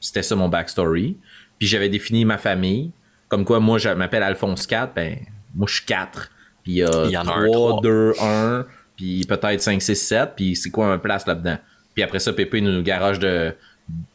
[0.00, 1.16] C'était ça mon backstory.
[1.56, 2.90] Puis j'avais défini ma famille.
[3.28, 5.18] Comme quoi, moi, je m'appelle Alphonse 4, ben,
[5.54, 6.30] moi, je suis 4.
[6.64, 7.80] Puis il y a Il y en a un, 3, trois.
[7.80, 11.58] 2, 1, puis peut-être 5, 6, 7, puis c'est quoi ma place là-dedans?
[11.94, 13.54] Puis après ça, Pépé nous garage de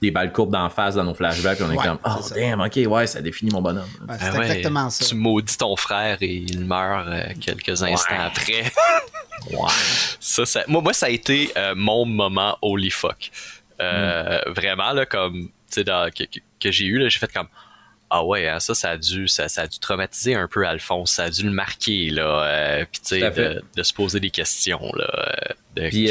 [0.01, 2.29] des balles courbes d'en face dans nos flashbacks, puis on est Ouais, comme, oh c'est
[2.29, 2.35] ça.
[2.35, 3.89] damn, ok, ouais, ça définit mon bonhomme.
[4.01, 5.05] Ouais, Ah c'est ouais, exactement ça.
[5.05, 8.71] Tu maudis ton frère et il meurt euh, quelques instants après.
[9.51, 9.67] Ouais.
[10.21, 13.29] ça, ça- moi, moi, ça a été euh, mon moment holy fuck.
[13.81, 14.51] Euh, Mm.
[14.53, 16.23] Vraiment, là, comme, tu sais, que,
[16.59, 17.47] que- j'ai eu, là, j'ai fait comme,
[18.09, 21.11] ah ouais, hein, ça, ça a dû, ça, ça a dû traumatiser un peu Alphonse,
[21.13, 24.29] ça a dû le marquer, là, euh, puis tu sais, de, de se poser des
[24.29, 25.35] questions, là,
[25.75, 26.07] de Puis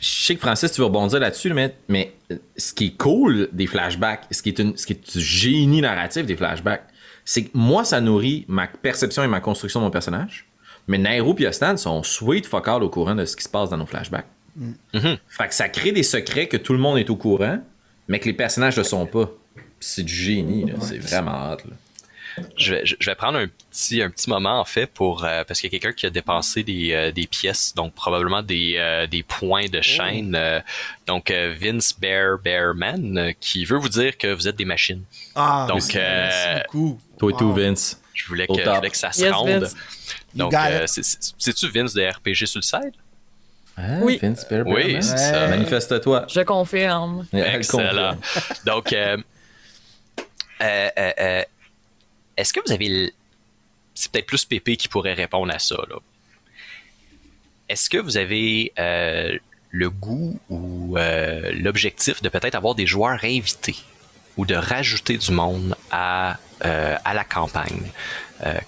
[0.00, 2.14] je sais, que Francis, tu veux rebondir là-dessus, mais, mais
[2.56, 5.80] ce qui est cool des flashbacks, ce qui est, une, ce qui est du génie
[5.80, 6.84] narratif des flashbacks,
[7.24, 10.46] c'est que moi, ça nourrit ma perception et ma construction de mon personnage.
[10.88, 13.70] Mais Nairo et Ostan sont sweet fuck all au courant de ce qui se passe
[13.70, 14.26] dans nos flashbacks.
[14.56, 15.18] Mhm.
[15.28, 17.58] Fait que ça crée des secrets que tout le monde est au courant,
[18.08, 19.30] mais que les personnages ne sont pas.
[19.80, 21.56] C'est du génie, c'est vraiment là.
[22.56, 25.60] Je vais, je vais prendre un petit, un petit moment en fait pour euh, parce
[25.60, 29.06] qu'il y a quelqu'un qui a dépensé des, euh, des pièces, donc probablement des, euh,
[29.06, 30.34] des points de chaîne.
[30.34, 30.60] euh,
[31.06, 35.02] donc euh, Vince Bear Bearman euh, qui veut vous dire que vous êtes des machines.
[35.34, 37.00] Ah, Donc, merci euh, beaucoup.
[37.18, 37.52] Toi et tout, Wow.
[37.54, 38.00] Vince.
[38.12, 39.48] Je voulais que, je voulais que ça se Yes, rende.
[39.48, 39.74] Vince.
[40.34, 42.94] Donc euh, c'est-tu Vince de RPG sur le site?
[43.78, 44.18] Ah, Oui.
[44.22, 45.02] Vince Bear Oui, Bearman.
[45.02, 45.48] c'est ça.
[45.48, 46.26] Manifeste-toi.
[46.28, 47.26] Je confirme.
[47.32, 48.16] Elle Excellent.
[48.64, 49.16] Donc, euh,
[50.62, 51.42] euh, euh, euh,
[52.36, 53.12] est-ce que vous avez.
[53.94, 55.76] C'est peut-être plus Pépé qui pourrait répondre à ça.
[57.68, 59.36] Est-ce que vous avez euh,
[59.70, 63.76] le goût ou euh, l'objectif de peut-être avoir des joueurs invités
[64.36, 67.90] ou de rajouter du monde à, euh, la campagne?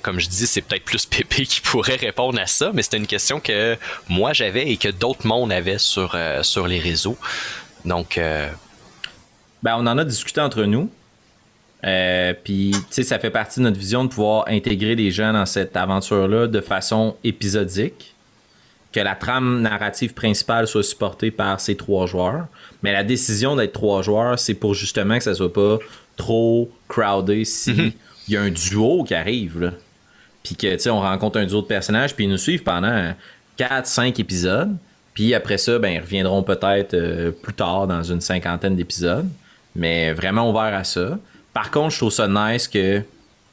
[0.01, 3.07] Comme je dis, c'est peut-être plus Pépé qui pourrait répondre à ça, mais c'était une
[3.07, 3.77] question que
[4.09, 7.19] moi j'avais et que d'autres mondes avaient sur, les réseaux.
[7.85, 8.19] Donc,
[9.63, 10.91] Ben, on en a discuté entre nous.
[11.85, 15.33] Euh, Puis, tu sais, ça fait partie de notre vision de pouvoir intégrer les gens
[15.33, 18.15] dans cette aventure-là de façon épisodique.
[18.93, 22.47] Que la trame narrative principale soit supportée par ces trois joueurs.
[22.83, 25.79] Mais la décision d'être trois joueurs, c'est pour justement que ça soit pas
[26.17, 27.93] trop crowded si
[28.29, 29.61] il y a un duo qui arrive.
[29.61, 29.73] Là.
[30.43, 33.13] Puis que, tu sais, on rencontre un duo de personnages, puis ils nous suivent pendant
[33.59, 34.75] 4-5 épisodes.
[35.15, 39.29] Puis après ça, ben, ils reviendront peut-être euh, plus tard dans une cinquantaine d'épisodes.
[39.75, 41.19] Mais vraiment ouvert à ça.
[41.53, 43.03] Par contre, je trouve ça nice que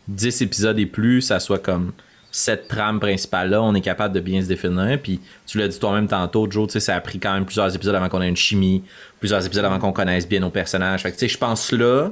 [0.08, 1.92] 10 épisodes et plus, ça soit comme
[2.32, 3.62] cette trame principale-là.
[3.62, 5.00] On est capable de bien se définir.
[5.02, 7.74] Puis tu l'as dit toi-même tantôt, Joe, tu sais, ça a pris quand même plusieurs
[7.74, 8.84] épisodes avant qu'on ait une chimie,
[9.20, 11.02] plusieurs épisodes avant qu'on connaisse bien nos personnages.
[11.02, 12.10] Fait que, tu sais, je pense là,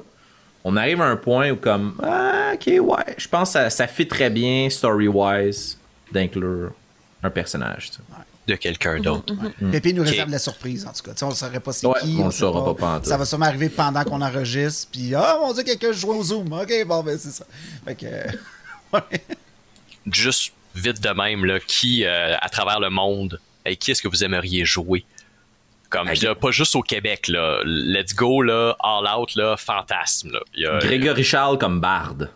[0.64, 3.86] on arrive à un point où comme, ah, ok, ouais, je pense que ça, ça
[3.88, 5.78] fit très bien, story-wise,
[6.12, 6.72] d'inclure
[7.22, 7.92] un personnage.
[7.92, 8.04] tu sais.
[8.48, 9.34] De quelqu'un d'autre.
[9.72, 11.26] Pépé nous réserve la surprise, en tout cas.
[11.26, 12.18] On ne saurait pas c'est Ouais, qui.
[12.20, 13.06] on le sait saura pas pantoute.
[13.08, 14.90] Ça va sûrement arriver pendant qu'on enregistre.
[14.92, 16.52] Puis, ah, mon Dieu, quelqu'un joue au Zoom.
[16.52, 17.46] OK, bon, ben, c'est ça.
[17.86, 18.06] Fait que.
[18.06, 18.24] euh,
[18.94, 19.02] ouais.
[20.12, 24.08] Juste vite de même, là, qui, euh, à travers le monde, avec qui est-ce que
[24.10, 25.06] vous aimeriez jouer?
[25.90, 27.60] Comme, là, pas juste au Québec, là.
[27.64, 30.40] Let's go, là, all out, là, fantasme, là.
[30.56, 32.30] Il y a- Grégory Charles comme barde.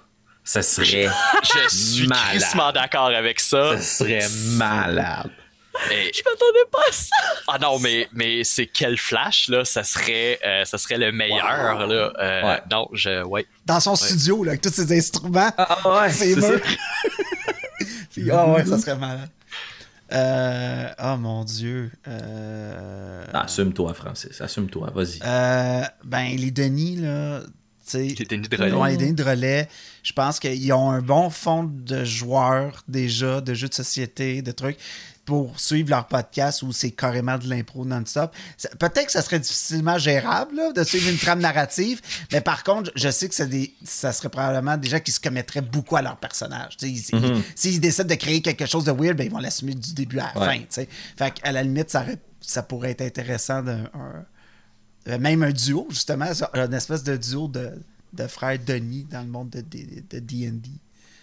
[0.44, 1.10] Ça serait,
[1.44, 2.74] je suis Malade.
[2.74, 3.76] d'accord avec ça.
[3.78, 5.30] ça serait malade.
[5.90, 7.16] Mais- Je m'attendais pas à ça.
[7.48, 11.88] ah non, mais, mais c'est quel flash, là, ça serait, euh, ça serait le meilleur,
[11.88, 12.14] là.
[12.20, 12.62] Euh, Ouais.
[12.72, 13.46] Non, je, ouais.
[13.66, 15.52] Dans son studio, là, avec tous ses instruments.
[15.58, 16.62] Ah ouais, ses murs.
[18.12, 19.30] Puis, ah ouais, ça serait malade.
[20.12, 21.92] Euh, oh mon Dieu.
[22.08, 24.40] Euh, Ah, Assume-toi, Francis.
[24.42, 24.90] Assume-toi.
[24.96, 25.20] Vas-y.
[25.24, 27.42] euh, ben, les Denis, là.
[27.42, 27.48] tu
[27.92, 28.72] sais, Les Denis de relais.
[28.74, 29.68] Ouais, les Denis de relais,
[30.04, 34.52] je pense qu'ils ont un bon fond de joueurs déjà, de jeux de société, de
[34.52, 34.78] trucs
[35.28, 38.34] pour suivre leur podcast où c'est carrément de l'impro non-stop.
[38.80, 42.02] Peut-être que ça serait difficilement gérable là, de suivre une trame narrative,
[42.32, 45.60] mais par contre, je sais que des, ça serait probablement des gens qui se commettraient
[45.62, 46.78] beaucoup à leur personnage.
[46.82, 47.04] Ils-
[47.56, 50.32] S'ils décident de créer quelque chose de weird, ben, ils vont l'assumer du début à
[50.34, 50.48] la Ouais.
[50.48, 50.60] fin.
[50.60, 50.90] tu sais.
[51.18, 54.26] Fait qu'à la limite, ça, aurait- ça pourrait être intéressant d'un un-
[55.10, 57.72] euh, même un duo, justement, ça, une espèce de duo de,
[58.14, 60.70] de frères Denis dans le monde de D- de D&D.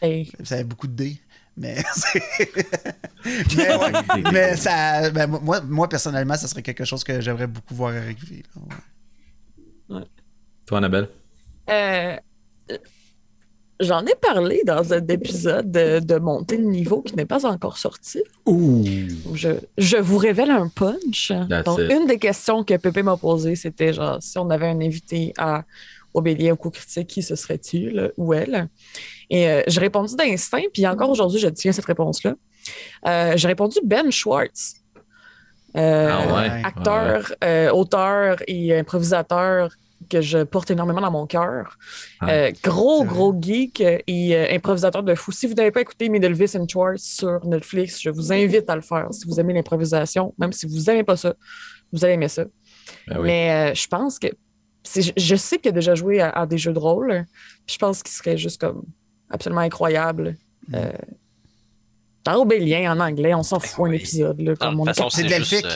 [0.03, 0.31] Hey.
[0.45, 1.17] Ça avait beaucoup de D,
[1.57, 1.83] mais
[3.57, 7.75] mais, ouais, mais ça, ben, moi, moi, personnellement, ça serait quelque chose que j'aimerais beaucoup
[7.75, 8.43] voir arriver.
[9.89, 10.05] là, ouais.
[10.67, 11.09] Toi, Annabelle?
[11.71, 12.17] Euh,
[13.81, 17.79] j'en ai parlé dans un épisode de, de montée de niveau qui n'est pas encore
[17.79, 18.23] sorti.
[18.47, 18.85] Ouh.
[19.35, 21.33] Je, je vous révèle un punch.
[21.49, 21.91] That's Donc, it.
[21.91, 25.65] une des questions que Pépé m'a posées, c'était genre si on avait un invité à
[26.15, 28.69] au Bélier au coup critique, qui ce serait-il ou elle?
[29.31, 32.37] Et euh, j'ai répondu d'instinct, puis encore aujourd'hui, je tiens cette réponse-là.
[33.07, 34.77] Euh, j'ai répondu Ben Schwartz.
[35.77, 36.63] Euh, Ah ouais?
[36.65, 39.71] Acteur, euh, auteur et improvisateur
[40.11, 41.79] que je porte énormément dans mon cœur.
[42.25, 45.33] Euh, gros, gros geek et euh, improvisateur de fou.
[45.33, 48.83] Si vous n'avez pas écouté Middlevis and Schwartz sur Netflix, je vous invite à le
[48.83, 49.09] faire.
[49.13, 51.35] Si vous aimez l'improvisation, même si vous n'aimez pas ça,
[51.93, 52.45] vous allez aimer ça.
[53.09, 53.27] Ben oui.
[53.29, 54.29] Mais euh, je pense que
[55.17, 57.25] je- sais qu'il a déjà joué à, à des jeux de rôle.
[57.67, 58.83] puis Je pense qu'il serait juste comme
[59.31, 60.37] absolument incroyable.
[60.69, 60.75] Mm.
[60.75, 60.93] Euh,
[62.25, 64.41] dans Obélien en anglais, on s'en fout un épisode.
[64.41, 65.71] Là, Ah, comme de on toute façon, C'est c'est de euh,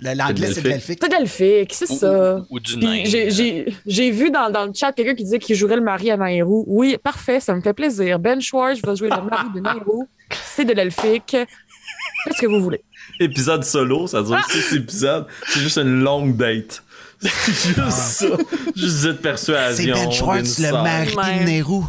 [0.00, 0.98] Le- L'anglais, c'est de l'elfique.
[1.02, 2.36] C'est delphique, c'est ça.
[2.36, 3.02] ou- ou du nain.
[3.04, 6.16] j'ai- euh, vu dans, dans le chat quelqu'un qui disait qu'il jouerait le mari à
[6.16, 6.64] Nairou.
[6.68, 8.18] Oui, parfait, ça me fait plaisir.
[8.20, 10.06] Ben Schwartz va jouer le mari de Nairou.
[10.30, 11.36] C'est de l'elfique.
[12.24, 12.82] Faites ce que vous voulez.
[13.20, 14.46] Épisode solo, ça dure Ah!
[14.50, 15.26] 6 épisodes.
[15.48, 16.82] C'est juste une longue date.
[17.20, 18.26] C'est juste ça.
[18.76, 19.94] Juste cette persuasion.
[19.96, 21.82] C'est Ben Schwartz, le mari de Nehru.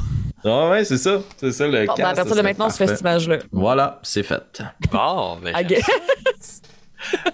[0.46, 1.20] Ah ouais, c'est ça.
[1.38, 2.96] C'est ça le Bon, ben, à partir de maintenant, on se fait parfait.
[2.96, 3.38] cette image-là.
[3.52, 4.62] Voilà, c'est fait.
[4.92, 5.86] Bon, ben, I guess.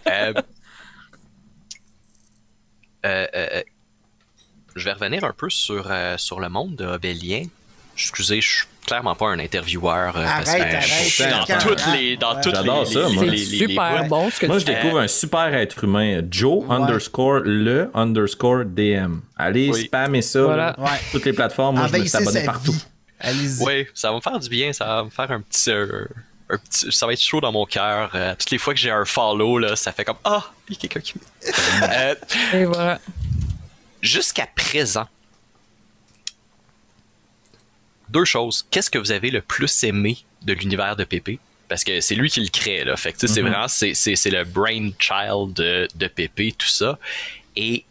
[0.07, 0.33] Euh,
[3.05, 3.61] euh, euh,
[4.75, 7.43] je vais revenir un peu sur, euh, sur le monde de Obélien.
[7.95, 10.17] Excusez, je suis clairement pas un intervieweur.
[10.17, 12.41] euh, parce Arrête, que arrête, je suis dans toutes les, dans Ouais.
[12.41, 13.25] toutes J'adore les, ça, les- moi.
[13.25, 16.75] les- super bon ce que Moi, tu je découvre un super être humain, Joe Ouais.
[16.75, 19.19] underscore le underscore DM.
[19.37, 19.85] Allez, Oui.
[19.85, 20.41] spammer ça.
[20.43, 20.75] Voilà.
[20.77, 20.83] là.
[20.83, 20.89] Ouais.
[21.11, 22.71] Toutes les plateformes, moi, je me suis abonné partout.
[22.73, 22.85] vie.
[23.19, 23.63] Allez-y.
[23.63, 26.05] Oui, ça va me faire du bien, ça va me faire un petit, euh,
[26.49, 28.11] un petit ça va être chaud dans mon cœur.
[28.13, 30.77] Euh, toutes les fois que j'ai un follow, là, ça fait comme ah, il y
[30.77, 31.13] a quelqu'un qui.
[31.17, 32.15] me- Euh,
[32.53, 32.99] Et voilà.
[34.01, 35.07] Jusqu'à présent,
[38.09, 38.65] deux choses.
[38.71, 41.39] Qu'est-ce que vous avez le plus aimé de l'univers de Pépé?
[41.67, 42.95] Parce que c'est lui qui le crée, là.
[42.95, 43.49] Fait que, tu sais, c'est Mhm.
[43.49, 46.99] vraiment, c'est, le brainchild de, de Pépé, tout ça.
[47.55, 47.85] Et, tu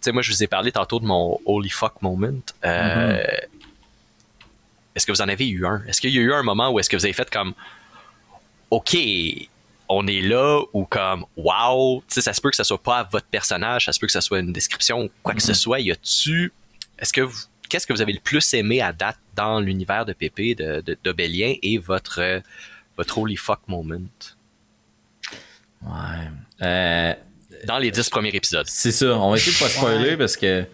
[0.00, 2.40] sais, moi, je vous ai parlé tantôt de mon holy fuck moment.
[2.64, 3.22] Euh,
[4.94, 5.82] Est-ce que vous en avez eu un?
[5.86, 7.54] Est-ce qu'il y a eu un moment où est-ce que vous avez fait comme,
[8.70, 8.96] OK,
[9.88, 13.08] on est là, ou comme, wow, tu sais, ça se peut que ça soit pas
[13.10, 15.80] votre personnage, ça se peut que ça soit une description, ou quoi que ce soit.
[15.80, 16.52] Y a-tu,
[16.98, 17.38] est-ce que vous,
[17.68, 20.96] qu'est-ce que vous avez le plus aimé à date dans l'univers de Pépé, de, de,
[21.02, 22.42] d'Obélien et votre,
[22.96, 23.98] votre holy fuck moment?
[25.82, 26.28] Ouais.
[26.62, 27.14] Euh,
[27.64, 28.66] dans les dix premiers épisodes?
[28.68, 29.16] c'est ça.
[29.16, 30.64] On va essayer de pas spoiler parce que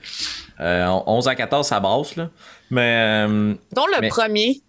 [0.60, 2.30] euh, 11 à 14, ça brasse, là.
[2.70, 4.60] Mais euh, Dont le Mais- premier.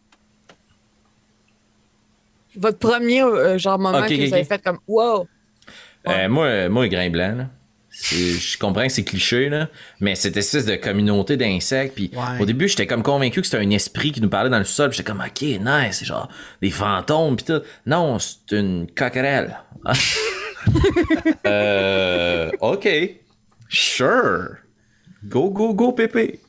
[2.56, 5.28] Votre premier euh, genre moment que vous avez fait comme wow.
[6.08, 7.48] Euh, moi, moi, grain blanc, là.
[7.92, 9.70] Je comprends que c'est cliché, là,
[10.00, 11.96] mais cette espèce de communauté d'insectes.
[11.96, 12.40] Puis Ouais.
[12.42, 14.90] au début, j'étais comme convaincu que c'était un esprit qui nous parlait dans le sol.
[14.90, 16.30] puis J'étais comme, ok, nice, c'est genre
[16.62, 17.36] des fantômes.
[17.36, 17.62] Puis tout.
[17.88, 19.58] Non, c'est une coquerelle.
[21.46, 22.88] Euh, ok.
[23.70, 24.58] Sure.
[25.24, 26.40] Go, go, go, pépé.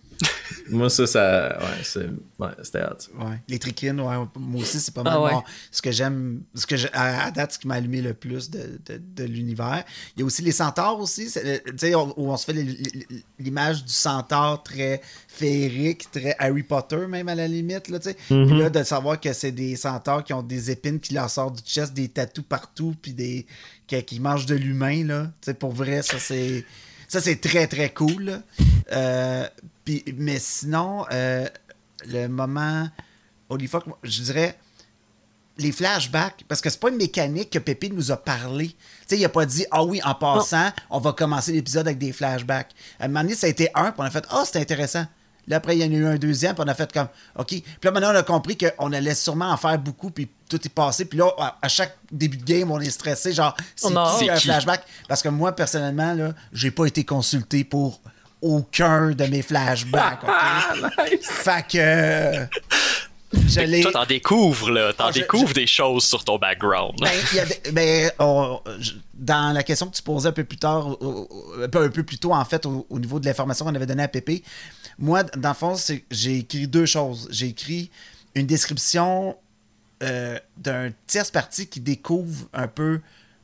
[0.71, 1.59] Moi, ça, ça.
[1.61, 2.09] Ouais, c'est.
[2.39, 2.97] Ouais, c'était ça.
[3.19, 3.41] Ouais.
[3.49, 5.33] Les trichines, ouais, moi aussi, c'est pas mal Ah ouais.
[5.33, 6.43] mon- ce que j'aime.
[6.55, 9.25] Ce que j'ai- à, à date, ce qui m'a allumé le plus de, de- de
[9.25, 9.85] l'univers.
[10.17, 11.29] Il y a aussi les centaures aussi.
[11.37, 12.55] euh, Tu sais, on- où on se fait
[13.39, 17.89] l'image du centaure très féerique, très Harry Potter, même à la limite.
[17.89, 18.17] Là, tu sais.
[18.29, 21.57] Puis là, de savoir que c'est des centaures qui ont des épines qui leur sortent
[21.63, 23.47] du chest, des tatous partout, puis des.
[23.87, 25.25] qui, qui mangent de l'humain, là.
[25.41, 26.65] Tu sais, pour vrai, ça, c'est.
[27.11, 28.43] Ça, c'est très, très cool.
[28.93, 29.47] Euh,
[29.89, 31.49] puis- mais sinon, euh,
[32.07, 32.89] le moment.
[33.49, 34.59] Holy fuck, je dirais
[35.61, 38.69] les flashbacks, parce que c'est pas une mécanique que Pépé nous a parlé.
[38.69, 38.77] Tu
[39.09, 42.12] sais, il a pas dit, ah oui, en passant, on va commencer l'épisode avec des
[42.12, 42.70] flashbacks.
[43.01, 45.05] À un moment donné, ça a été un, puis on a fait, ah, c'était intéressant.
[45.48, 47.47] Là, après, il y en a eu un deuxième, puis on a fait comme, OK.
[47.48, 50.73] Puis là, maintenant, on a compris qu'on allait sûrement en faire beaucoup, puis tout est
[50.73, 51.06] passé.
[51.06, 51.28] Puis là,
[51.60, 54.85] à, chaque début de game, on est stressé, genre, c'est qui un flashback?
[55.09, 58.01] Parce que moi, personnellement, là, j'ai pas été consulté pour
[58.40, 61.20] aucun de mes flashbacks, OK?
[61.23, 61.78] Fait que...
[61.78, 62.47] euh,
[63.47, 63.82] Je.
[63.82, 64.93] Toi, t'en découvres, là.
[64.93, 66.94] T'en Ah, découvres je- des choses sur ton background.
[67.01, 68.60] Ben, y a ben, on-
[69.15, 70.97] dans la question que tu posais un peu plus tard,
[71.62, 73.85] un peu, un peu plus tôt, en fait, au, au niveau de l'information qu'on avait
[73.86, 74.43] donnée à Pépé,
[74.98, 75.74] moi, dans le fond,
[76.10, 77.28] j'ai écrit deux choses.
[77.31, 77.90] J'ai écrit
[78.35, 79.36] une description
[80.02, 83.01] euh, d'un tierce parti qui découvre un peu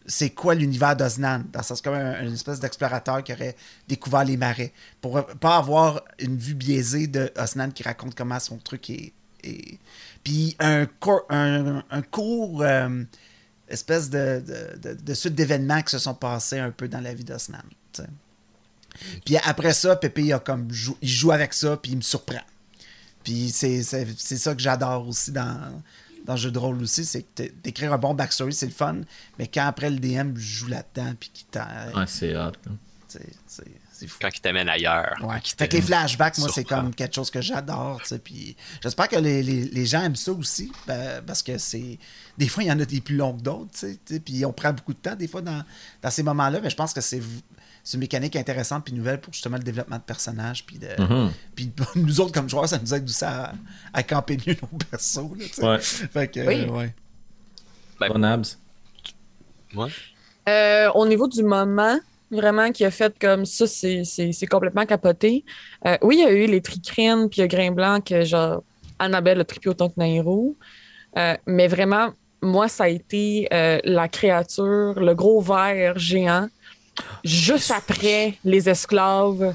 [0.07, 3.57] c'est quoi l'univers d'Oznan, dans le sens comme un, espèce d'explorateur qui aurait
[3.89, 8.59] découvert les marais, pour pas avoir une vue biaisée de Osnan qui raconte comment son
[8.59, 9.13] truc est...
[10.23, 13.05] Puis un, cour- un, court euh,
[13.69, 14.43] espèce de,
[14.83, 17.59] de, suite d'événements qui se sont passés un peu dans la vie d'Osnan.
[19.27, 20.69] Puis après ça, Pépé il a comme
[21.03, 22.41] il joue avec ça, puis il me surprend.
[23.23, 25.83] Puis c'est ça que j'adore aussi dans,
[26.25, 28.97] dans le jeu de rôle aussi, c'est que d'écrire un bon backstory, c'est le fun,
[29.39, 31.69] mais quand après le DM joue là-dedans, puis qu'il t'a...
[31.95, 32.53] Ouais, c'est hot.
[33.09, 33.69] c'est-
[34.09, 34.19] fou.
[34.21, 35.15] Quand il t'amène ailleurs.
[35.23, 35.37] Ouais.
[35.57, 38.01] Fait que les flashbacks, moi, c'est comme quelque chose que j'adore.
[38.03, 40.71] tu sais, Puis j'espère que les, les- les gens aiment ça aussi.
[40.87, 41.99] ben, parce que c'est.
[42.37, 43.71] Des fois, il y en a des plus longs que d'autres.
[44.25, 45.63] Puis on prend beaucoup de temps, des fois, dans,
[46.03, 46.61] dans ces moments-là.
[46.61, 47.23] Mais je pense que c'est.
[47.87, 50.65] C'est une mécanique intéressante puis nouvelle pour justement le développement de personnages.
[50.65, 51.31] Puis, de, Mhm.
[51.55, 53.53] puis nous autres, comme joueurs, ça nous aide aussi à,
[53.93, 55.19] à camper mieux nos persos.
[55.61, 55.69] Là.
[55.75, 55.79] Ouais.
[55.81, 56.63] Fait que, Oui.
[56.63, 56.95] euh, ouais.
[58.01, 58.59] Ben, Bon abs.
[59.77, 59.91] Ouais.
[60.49, 61.99] Euh, au niveau du moment,
[62.31, 65.45] vraiment, qui a fait comme ça, c'est complètement capoté.
[65.87, 68.25] Euh, oui, il y a eu les tricrines, puis il y a Grain Blanc, que
[68.25, 68.63] genre,
[68.99, 70.57] Annabelle a trippé autant que Nairo.
[71.19, 72.13] Euh, mais vraiment,
[72.43, 76.49] moi, ça a été euh, la créature, le gros ver géant,
[77.25, 79.55] juste après les esclaves.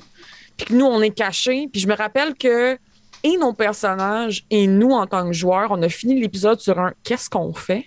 [0.57, 1.69] Puis que nous, on est cachés.
[1.71, 2.77] Puis je me rappelle que,
[3.23, 6.93] et nos personnages, et nous, en tant que joueurs, on a fini l'épisode sur un
[7.03, 7.85] qu'est-ce qu'on fait?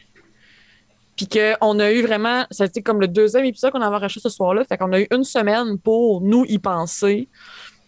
[1.16, 4.64] Puis qu'on a eu vraiment, été comme le deuxième épisode qu'on avait racheté ce soir-là.
[4.64, 7.28] Fait qu'on a eu une semaine pour nous y penser.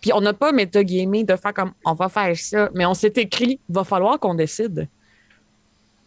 [0.01, 3.15] Puis on n'a pas métagamé de faire comme on va faire ça, mais on s'est
[3.16, 4.89] écrit, va falloir qu'on décide.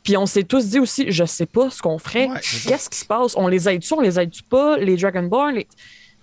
[0.08, 2.30] Puis on s'est tous dit aussi, je sais pas ce qu'on ferait.
[2.30, 2.40] Ouais.
[2.40, 3.36] Qu'est-ce qui se passe?
[3.36, 4.78] On les aide-tu, on les aide-tu pas?
[4.78, 5.56] Les Dragonborn?
[5.56, 5.68] Les...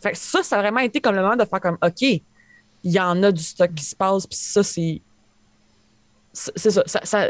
[0.02, 2.22] Fait que ça, ça a vraiment été comme le moment de faire comme, OK, il
[2.84, 5.02] y en a du stock qui se passe, puis ça, c'est.
[6.32, 6.82] C'est ça.
[6.86, 7.28] ça, ça-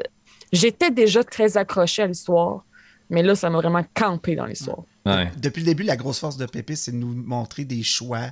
[0.53, 2.65] J'étais déjà très accroché à l'histoire,
[3.11, 4.85] mais là, ça m'a vraiment campé dans l'histoire.
[5.05, 5.33] Ouais.
[5.37, 8.29] Depuis le début, la grosse force de Pépé, c'est de nous montrer des choix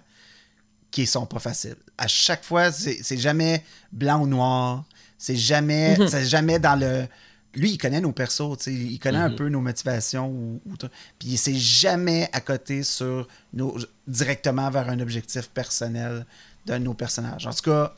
[0.92, 1.74] qui sont pas faciles.
[1.98, 4.84] À chaque fois, c'est c'est jamais blanc ou noir.
[5.18, 7.08] C'est jamais, c'est jamais dans le.
[7.54, 9.36] Lui, il connaît nos persos, tu sais, il connaît un Mhm.
[9.36, 10.88] peu nos motivations ou, ou tout.
[11.18, 13.76] Puis c'est jamais à côté sur nos,
[14.06, 16.24] directement vers un objectif personnel
[16.66, 17.46] de nos personnages.
[17.46, 17.94] En tout cas,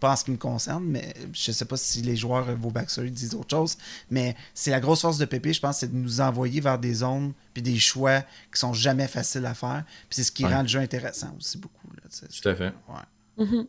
[0.00, 3.10] pas en ce qui me concerne, mais je sais pas si les joueurs, vos backstories
[3.10, 3.78] disent autre chose,
[4.10, 6.92] mais c'est la grosse force de Pépé, je pense, c'est de nous envoyer vers des
[6.94, 8.20] zones puis des choix
[8.52, 9.84] qui sont jamais faciles à faire.
[9.86, 10.54] Puis c'est ce qui Ouais.
[10.54, 11.88] rend le jeu intéressant aussi beaucoup.
[11.96, 12.02] Là.
[12.42, 12.72] Tout à fait.
[12.88, 13.44] Ouais.
[13.46, 13.66] Mhm.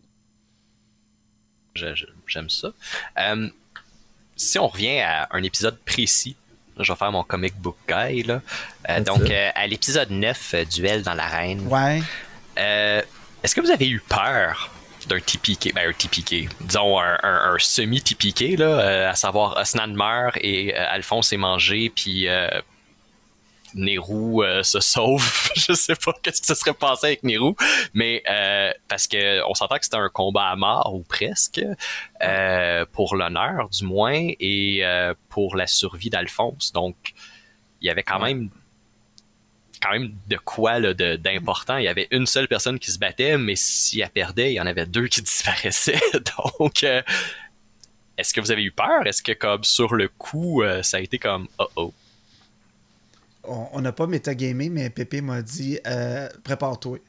[2.28, 2.74] J'aime ça.
[3.20, 3.50] Euh,
[4.38, 6.36] si on revient à un épisode précis,
[6.80, 8.24] je vais faire mon comic book guy.
[8.24, 8.42] Là.
[8.90, 12.02] Euh, donc, euh, à l'épisode 9, euh, Duel dans l'arène, Ouais.
[13.44, 14.72] est-ce que vous avez eu peur
[15.08, 19.88] d'un TPK, ben un TPK, disons un, un- un semi-TPK, là, euh, à savoir Osnan
[19.94, 22.50] meurt et euh, Alphonse est mangé, puis euh,
[23.78, 25.24] Nérou euh, se sauve.
[25.56, 27.56] je sais pas qu'est-ce qui se serait passé avec Nérou,
[27.94, 31.62] mais euh, parce que on s'entend que c'était un combat à mort ou presque,
[32.24, 34.84] euh, pour l'honneur du moins et
[35.30, 36.72] pour la survie d'Alphonse.
[36.74, 36.96] Donc
[37.82, 38.50] il y avait quand même
[39.82, 41.78] quand même de quoi là, de- d'important.
[41.78, 44.60] Il y avait une seule personne qui se battait, mais si elle perdait, il y
[44.60, 46.02] en avait deux qui disparaissaient.
[46.58, 46.84] Donc,
[48.18, 49.06] est-ce que vous avez eu peur?
[49.06, 51.94] Est-ce que comme sur le coup, ça a été comme oh oh?
[53.48, 57.00] On n'a pas métagamé, mais Pépé m'a dit euh, prépare-toi.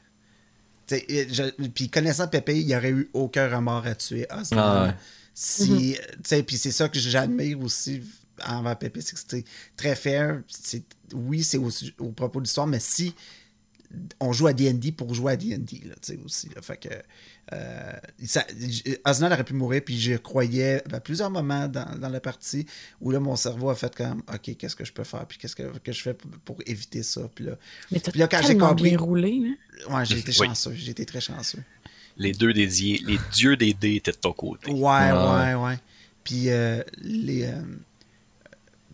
[1.75, 4.25] Puis connaissant Pépé, il n'y aurait eu aucun remords à tuer.
[4.29, 4.41] Ah
[4.87, 4.93] ouais.
[5.33, 8.01] Si, tu sais, puis c'est ça que j'admire aussi
[8.45, 9.45] envers Pépé, c'est que c'était
[9.77, 10.41] très fair.
[10.47, 10.83] C'est-
[11.13, 13.13] Oui, c'est au, au propos de l'histoire, mais si
[14.19, 16.49] on joue à D&D pour jouer à D&D, là, tu sais, aussi.
[16.55, 16.61] là.
[16.61, 16.89] fait que
[17.53, 17.93] euh,
[18.25, 18.45] ça-
[19.25, 22.65] aurait pu mourir, puis je croyais à plusieurs moments dans, dans la partie
[23.01, 25.55] où là, mon cerveau a fait comme, OK, qu'est-ce que je peux faire, puis qu'est-ce
[25.55, 27.53] que, que je fais pour, pour éviter ça, puis là,
[27.91, 29.41] Mais t'as Puis là, quand j'ai compris- bien roulé.
[29.89, 30.47] Ouais, j'ai été Oui.
[30.47, 31.63] chanceux, j'ai été très chanceux.
[32.17, 34.71] Les deux dédiés, les dieux des dés étaient de ton côté.
[34.71, 35.79] Ouais, Ouais, ouais, ouais.
[36.23, 37.61] Puis, euh, les, euh,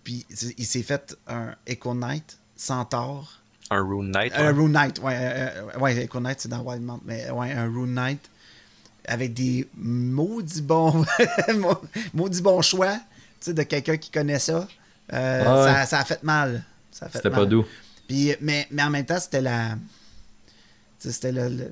[0.04, 0.26] puis
[0.58, 3.42] il s'est fait un Echo Knight, Centaure.
[3.72, 4.32] Un Rune Knight.
[4.36, 4.52] Un ouais.
[4.52, 5.18] Rune Knight, ouais.
[5.20, 8.30] euh, ouais, Echo Knight, c'est dans Wildmount, mais ouais, un Rune Knight
[9.08, 11.06] avec des maudits bons,
[12.14, 13.00] maudits bons choix,
[13.46, 14.68] de quelqu'un qui connaît ça.
[15.14, 15.74] Euh, ouais.
[15.74, 15.86] ça.
[15.86, 16.64] Ça a fait mal.
[17.02, 17.66] A C'était pas doux.
[18.08, 19.76] Puis, mais, mais en même temps, c'était la.
[21.00, 21.50] C'était le.
[21.50, 21.72] le-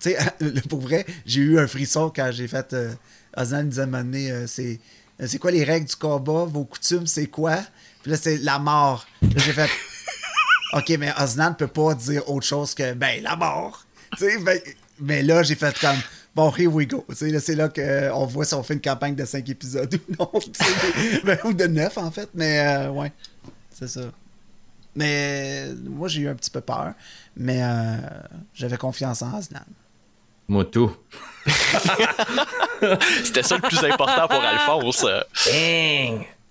[0.00, 2.72] tu sais, le- pour vrai, j'ai eu un frisson quand j'ai fait.
[2.72, 2.92] Euh,
[3.36, 4.78] Ozan nous euh, c'est,
[5.20, 7.58] euh, c'est quoi les règles du combat, vos coutumes, c'est quoi?
[8.02, 9.06] Puis là, c'est la mort.
[9.22, 9.70] Là, j'ai fait.
[10.72, 13.84] OK, mais Osnan ne peut pas dire autre chose que, ben, la mort.
[14.16, 14.58] Tu sais, ben,
[15.00, 15.98] mais là, j'ai fait comme,
[16.34, 17.04] bon, here we go.
[17.12, 20.30] C'est là qu'on voit si on fait une campagne de 5 épisodes ou non.
[21.24, 22.28] Ben, ou de 9, en fait.
[22.34, 23.12] Mais, euh, ouais,
[23.70, 24.02] c'est ça.
[24.96, 26.94] Mais moi, j'ai eu un petit peu peur.
[27.36, 27.96] Mais euh,
[28.54, 29.60] j'avais confiance en Aslan.
[30.46, 30.94] Moi, tout.
[33.24, 35.06] C'était ça le plus important pour Alphonse.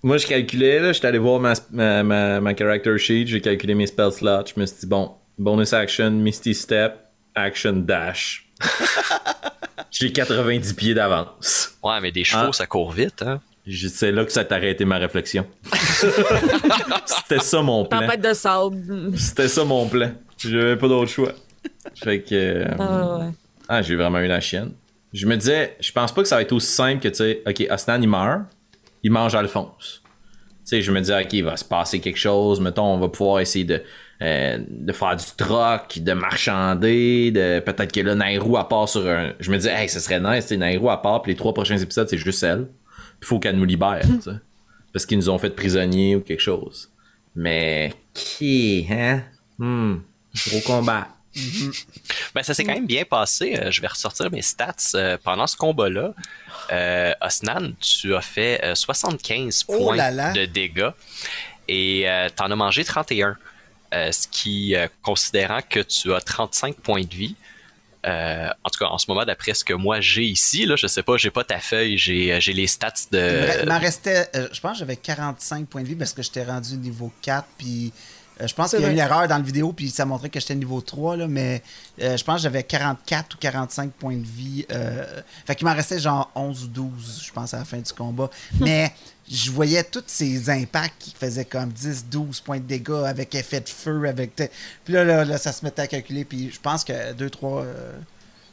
[0.02, 3.74] Moi, je calculais, là, j'étais allé voir ma, ma, ma, ma character sheet, j'ai calculé
[3.74, 6.96] mes spell slots, je me suis dit, bon, bonus action, Misty Step,
[7.34, 8.43] action dash.
[9.90, 11.72] J'ai 90 pieds d'avance.
[11.82, 12.52] Ouais, mais des chevaux, Ah.
[12.52, 13.40] ça court vite, hein.
[13.66, 15.46] Je- C'est là que ça t'a arrêté ma réflexion.
[17.06, 18.00] C'était ça mon plan.
[18.00, 19.12] Tempête de sable.
[19.16, 20.12] C'était ça mon plan.
[20.38, 21.32] J'avais pas d'autre choix.
[22.02, 22.34] Fait que.
[22.34, 23.30] euh, Ah, ouais.
[23.68, 24.72] Ah, j'ai vraiment eu la chienne.
[25.12, 27.42] Je me disais, je pense pas que ça va être aussi simple que, tu sais,
[27.46, 28.42] ok, Osnan, il meurt,
[29.02, 30.02] il mange Alphonse.
[30.04, 33.08] Tu sais, je me disais, ok, il va se passer quelque chose, mettons, on va
[33.08, 33.82] pouvoir essayer de,
[34.22, 39.06] euh, de faire du troc, de marchander, de peut-être que là, Nairou, à part sur
[39.08, 39.32] un.
[39.40, 42.08] Je me disais, hey, ce serait nice, Nairou, à part, puis les trois prochains épisodes,
[42.08, 42.68] c'est juste elle.
[43.20, 44.36] Il faut qu'elle nous libère, tu sais.
[44.92, 46.90] Parce qu'ils nous ont fait prisonniers ou quelque chose.
[47.34, 49.22] Mais, qui, hein?
[49.58, 49.96] Hmm,
[50.48, 51.08] gros combat.
[52.34, 53.56] Ben, ça s'est quand même bien passé.
[53.60, 54.74] Euh, je vais ressortir mes stats.
[54.94, 56.14] Euh, pendant ce combat-là,
[56.72, 60.32] euh, Osnan, tu as fait euh, 75 Oh points là là.
[60.32, 60.90] de dégâts
[61.68, 63.36] et euh, t'en as mangé 31.
[63.94, 67.36] Euh, ce qui, euh, considérant que tu as 35 points de vie,
[68.06, 70.86] euh, en tout cas en ce moment, d'après ce que moi j'ai ici, là, je
[70.86, 73.68] sais pas, j'ai pas ta feuille, j'ai j'ai les stats re- il de.
[73.68, 76.76] m'en restait, euh, je pense que j'avais 45 points de vie parce que j'étais rendu
[76.76, 77.92] niveau 4, puis
[78.40, 80.04] euh, je pense C'est qu'il y a eu une erreur dans le vidéo, puis ça
[80.04, 81.62] montrait que j'étais niveau 3, là, mais
[82.02, 84.66] euh, je pense que j'avais 44 ou 45 points de vie.
[84.72, 87.92] Euh, fait qu'il m'en restait genre 11 ou 12, je pense, à la fin du
[87.92, 88.28] combat.
[88.60, 88.92] mais
[89.30, 93.60] je voyais tous ces impacts qui faisaient comme 10, 12 points de dégâts avec effet
[93.60, 94.36] de feu, avec...
[94.36, 94.48] te-
[94.84, 97.64] Puis là, là, là, ça se mettait à calculer, puis je pense que 2, 3...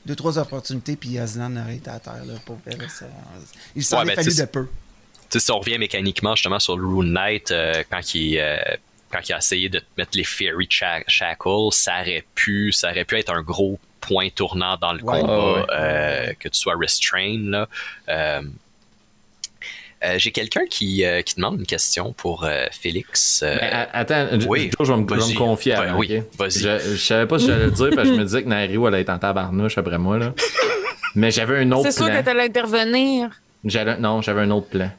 [0.06, 2.57] deux, trois opportunités, puis Osnan aurait été à terre, là, pour
[2.89, 3.06] ça-
[3.76, 4.68] Il s'en Ouais, est ben, fallu de peu.
[5.30, 8.57] Tu sais, si on revient mécaniquement justement sur le Rune Knight, euh, quand, il, euh,
[9.11, 12.91] quand il a essayé de te mettre les Fairy Sha- Shackles, ça aurait pu, ça
[12.91, 15.22] aurait pu être un gros point tournant dans le Ouais.
[15.22, 15.65] combat, Ouais, ouais.
[15.72, 17.48] euh, que tu sois restrained.
[17.49, 17.69] Là.
[20.03, 23.41] Euh, J'ai quelqu'un qui, euh, qui demande une question pour euh, Félix.
[23.44, 25.34] Euh, Mais, a- attends, oui, Joe, je vais me, je vais vas-y.
[25.34, 26.60] me confier Ouais, avant, oui, vas-y.
[26.60, 28.88] Je, je savais pas si j'allais le dire parce que je me disais que Nairo
[28.88, 30.34] allait être en tabarnouche après moi, là.
[31.14, 32.19] Mais j'avais un autre C'est sûr plan.
[32.19, 33.30] que t'allais intervenir.
[33.64, 34.90] J'allais- non, j'avais un autre plan.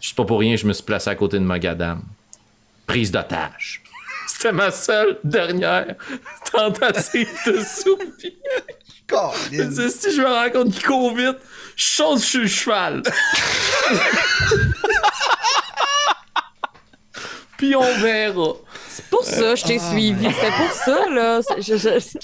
[0.00, 2.02] Je sais pas pour rien, je me suis placé à côté de Mogadam.
[2.86, 3.82] Prise d'otage.
[4.28, 5.94] C'était ma seule dernière
[6.52, 8.30] tentative de soupir.
[9.90, 11.38] Si je me rends compte qu'il court vite,
[11.76, 13.02] je saute sur le cheval.
[17.56, 18.52] Puis on verra.
[18.88, 20.28] C'est pour ça que je t'ai suivi.
[20.32, 21.40] C'était pour ça, là.
[21.42, 22.18] C'est- Je, je...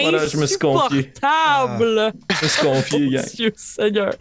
[0.00, 0.98] Voilà, je me suis confié.
[1.22, 2.12] Insupportable.
[2.38, 3.24] Je me suis confié, gang.
[3.34, 4.12] Dieu Seigneur.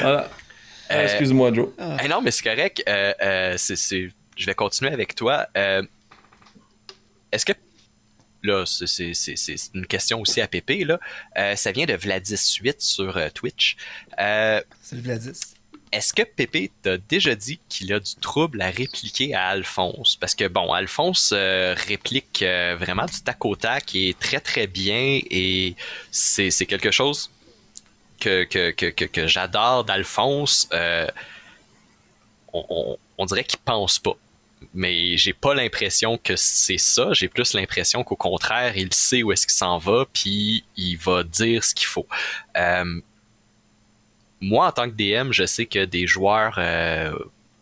[0.00, 0.30] Voilà.
[0.90, 1.68] Euh, Excuse-moi, Joe.
[2.02, 2.82] Eh non, mais c'est correct.
[2.88, 5.46] Euh, euh, c'est- c'est- Je vais continuer avec toi.
[5.56, 5.82] Euh,
[7.32, 7.52] Est-ce que.
[8.44, 10.84] Là, c'est- c'est c'est- c'est une question aussi à Pépé.
[10.84, 11.00] Là.
[11.36, 13.76] Euh, ça vient de Vladis8 sur euh, Twitch.
[14.20, 15.32] Euh, C'est le Vladis.
[15.92, 20.16] Est-ce que Pépé t'a déjà dit qu'il a du trouble à répliquer à Alphonse?
[20.20, 24.66] Parce que, bon, Alphonse euh, réplique euh, vraiment du tac au tac et très, très
[24.66, 25.20] bien.
[25.30, 25.74] Et
[26.10, 27.30] c'est quelque chose
[28.20, 30.68] que, que, que, que, que j'adore d'Alphonse.
[30.72, 31.06] Euh,
[32.52, 34.14] on, on- on dirait qu'il pense pas.
[34.74, 37.12] Mais j'ai pas l'impression que c'est ça.
[37.12, 41.22] J'ai plus l'impression qu'au contraire, il sait où est-ce qu'il s'en va, puis il va
[41.24, 42.06] dire ce qu'il faut.
[44.40, 47.12] Moi, en tant que DM, je sais que des joueurs euh,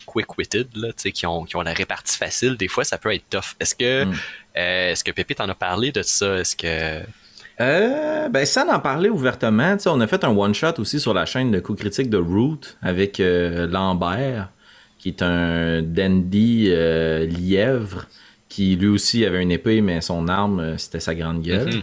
[0.06, 0.68] quick-witted,
[1.12, 3.54] qui ont, qui ont la répartie facile, des fois, ça peut être tough.
[3.60, 4.14] Est-ce que, Mm.
[4.58, 6.38] euh, est-ce que Pépé t'en a parlé de ça?
[6.38, 7.02] Est-ce que.
[7.60, 11.50] Euh, ben, sans en parler ouvertement, on a fait un one-shot aussi sur la chaîne
[11.50, 14.50] de coups critiques de Root avec Lambert,
[14.98, 18.06] qui est un dandy lièvre,
[18.48, 21.76] qui lui aussi avait une épée, mais son arme, c'était sa grande gueule.
[21.76, 21.82] Mhm.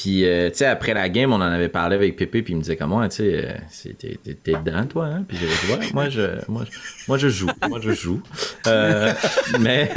[0.00, 2.56] Puis, euh, tu sais, après la game, on en avait parlé avec Pépé, puis il
[2.56, 5.24] me disait comment, tu sais, euh, t'es- dedans, toi, hein?
[5.26, 6.64] Puis j'avais dit, ouais, moi, je, moi,
[7.08, 8.22] moi, je joue, moi, je joue.
[8.68, 9.12] Euh,
[9.58, 9.90] mais,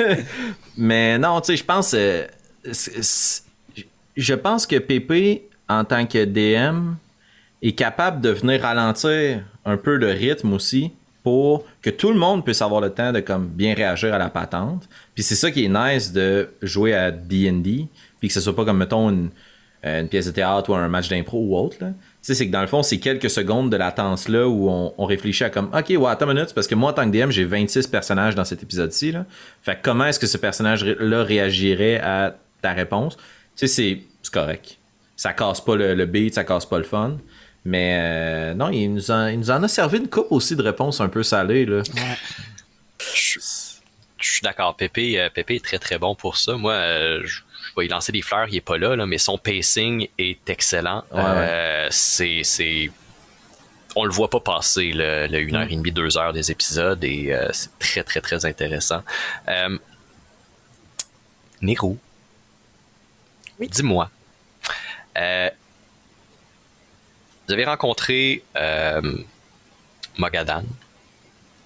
[0.76, 1.96] mais non, tu sais, je pense,
[4.18, 6.96] je pense que Pépé, en tant que DM,
[7.62, 12.44] est capable de venir ralentir un peu le rythme aussi pour que tout le monde
[12.44, 14.90] puisse avoir le temps de comme bien réagir à la patente.
[15.14, 17.86] Puis c'est ça qui est nice de jouer à D&D,
[18.20, 19.30] puis que ce soit pas comme mettons une,
[19.84, 21.78] une pièce de théâtre ou un match d'impro ou autre.
[21.82, 21.88] là.
[21.90, 24.94] Tu sais, c'est que dans le fond, c'est quelques secondes de latence là où on,
[24.98, 27.10] on réfléchit à comme OK, ouais, attends une minute, c'est parce que moi en tant
[27.10, 29.26] que DM, j'ai 26 personnages dans cet épisode-ci là.
[29.64, 33.18] Fait que comment est-ce que ce personnage là réagirait à ta réponse?
[33.18, 33.24] Tu
[33.56, 34.78] sais, c'est c'est correct.
[35.16, 37.18] Ça casse pas le, le beat, ça casse pas le fun.
[37.66, 40.62] Mais euh, non, il nous, en, il nous en a servi une coupe aussi de
[40.64, 41.66] réponses un peu salées.
[41.66, 41.82] Là.
[43.16, 43.40] Je,
[44.20, 44.76] je suis d'accord.
[44.76, 46.56] Pépé, euh, Pépé est très très bon pour ça.
[46.56, 47.42] Moi, euh, je,
[47.72, 50.50] je vais y lancer des fleurs, il est pas là, là mais son pacing est
[50.50, 51.04] excellent.
[51.12, 52.92] Ouais, Euh, c'est, c'est,
[53.96, 57.78] on le voit pas passer le, le 1h30, 2 heures des épisodes et euh, c'est
[57.80, 59.04] très très très intéressant.
[59.48, 59.78] Euh,
[61.62, 61.98] Nero,
[63.60, 63.68] Oui.
[63.70, 64.10] dis-moi,
[65.18, 65.50] euh,
[67.48, 69.02] vous avez rencontré euh,
[70.18, 70.64] Mogadan,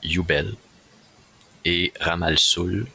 [0.04, 0.54] Yubel
[1.64, 2.88] et Ramalsoul.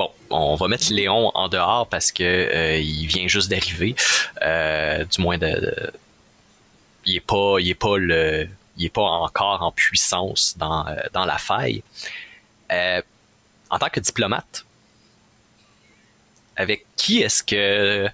[0.00, 3.94] Bon, on va mettre Léon en dehors parce que euh, il vient juste d'arriver.
[4.40, 5.92] Euh, du moins, de, de-
[7.04, 8.48] il est pas, il est pas le,
[8.78, 11.82] il est pas encore en puissance dans, euh, dans la faille.
[13.72, 14.64] En tant que diplomate,
[16.56, 18.08] avec qui est-ce que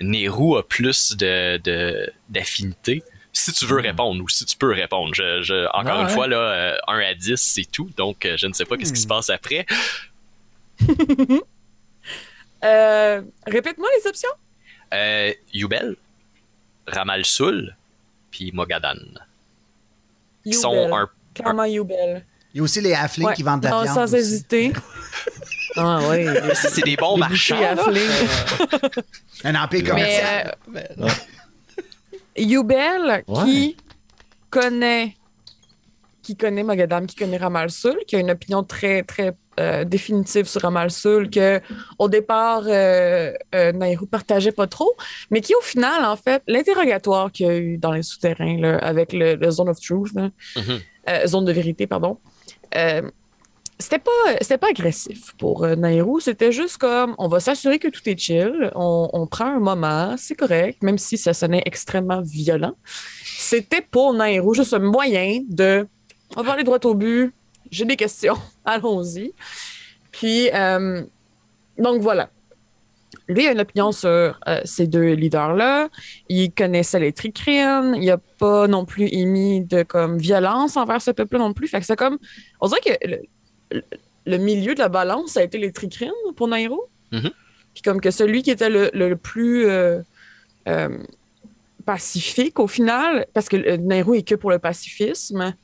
[0.00, 3.02] Nehru a plus de, de- d'affinité?
[3.32, 5.14] Si tu veux répondre ou si tu peux répondre.
[5.14, 7.90] Je, je- encore Ah une fois, là, euh, 1 à 10, c'est tout.
[7.98, 9.66] Donc, euh, je ne sais pas qu'est-ce qui se passe après.
[12.64, 14.30] Euh, Répète-moi les options.
[14.94, 15.94] Euh, Yubel,
[16.86, 17.76] Ramalsoul,
[18.30, 18.94] puis Mogadan.
[20.42, 22.24] Qui sont un Clairement Youbel.
[22.54, 23.34] Il y a aussi les halflings Ouais.
[23.34, 23.94] qui vendent de la Non, viande.
[23.94, 24.16] sans aussi.
[24.16, 24.72] hésiter.
[25.76, 26.26] ah oui.
[26.54, 27.60] Si c'est des bons marchands.
[27.60, 27.74] là.
[29.44, 30.56] Un empire Mais, commercial.
[32.38, 33.44] Youbel Ouais.
[33.44, 33.76] qui
[34.50, 35.14] connaît
[36.22, 40.62] qui connaît Magadam, qui connaît Ramal-Sul, qui a une opinion très, très euh, définitive sur
[40.62, 41.60] Ramal-Sul, que
[41.98, 44.94] au départ, euh, euh, Nairou partageait pas trop,
[45.30, 48.78] mais qui, au final, en fait, l'interrogatoire qu'il y a eu dans les souterrains, là,
[48.78, 50.78] avec le, le Zone of Truth, là, Mhm.
[51.08, 52.18] euh, Zone de vérité, pardon,
[52.76, 53.02] euh,
[53.78, 54.10] c'était pas,
[54.40, 56.18] c'était pas agressif pour Nairou.
[56.18, 58.70] C'était juste comme on va s'assurer que tout est chill.
[58.74, 62.72] On, on prend un moment, c'est correct, même si ça sonnait extrêmement violent.
[63.22, 65.86] C'était pour Nairou juste un moyen de.
[66.36, 67.34] On va aller droit au but.
[67.70, 68.36] J'ai des questions.
[68.64, 69.32] Allons-y.
[70.12, 71.02] Puis, euh,
[71.78, 72.30] donc voilà.
[73.28, 74.08] Lui a une opinion sur
[74.46, 75.88] euh, ces deux leaders-là.
[76.28, 77.94] Il connaissait les tricrines.
[78.00, 81.66] Il n'a pas non plus émis de comme violence envers ce peuple non plus.
[81.68, 82.18] Fait que c'est comme.
[82.60, 83.20] On dirait que le,
[83.72, 83.82] le-
[84.28, 86.88] le milieu de la balance a été les tricrines pour Nairo.
[87.12, 87.30] Mhm.
[87.74, 90.00] Puis comme que celui qui était le, le plus euh,
[91.84, 95.54] pacifique au final, parce que Nairo est que pour le pacifisme,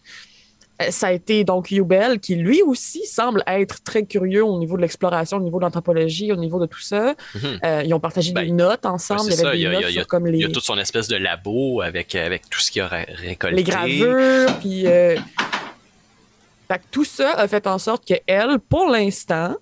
[0.91, 4.83] ça a été donc Yubel qui lui aussi semble être très curieux au niveau de
[4.83, 7.15] l'exploration, au niveau de l'anthropologie, au niveau de tout ça.
[7.35, 7.59] Mhm.
[7.65, 9.31] Euh, ils ont partagé Ben, des notes ensemble.
[9.55, 11.81] il y avait des a- notes comme les, Il y toute son espèce de labo
[11.83, 13.57] avec, avec tout ce qu'il a ré- récolté.
[13.57, 15.17] les gravures, puis euh,
[16.69, 19.57] fait que tout ça a fait en sorte que elle, pour l'instant,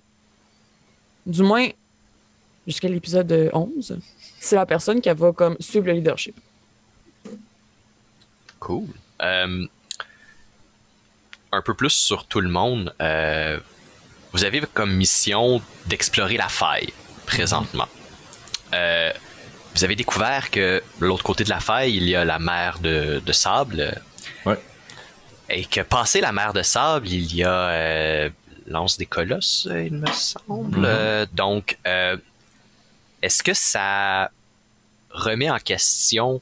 [1.25, 1.67] du moins
[2.65, 3.97] jusqu'à l'épisode 11,
[4.39, 6.35] c'est la personne qui va comme suivre le leadership.
[8.59, 8.85] Cool.
[9.21, 9.65] Euh,
[11.51, 12.93] un peu plus sur tout le monde.
[13.01, 13.59] euh,
[14.33, 16.93] vous avez comme mission d'explorer la faille
[17.25, 17.87] présentement.
[18.73, 19.11] Euh,
[19.75, 22.79] vous avez découvert que de l'autre côté de la faille, il y a la mer
[22.79, 24.01] de, de sable.
[24.45, 24.57] Ouais.
[25.49, 28.29] Et que passé la mer de sable, il y a euh,
[28.67, 30.79] l'anse des colosses, il me semble.
[30.79, 30.85] Mhm.
[30.87, 31.77] Euh, donc,
[33.21, 34.31] est-ce que ça
[35.09, 36.41] remet en question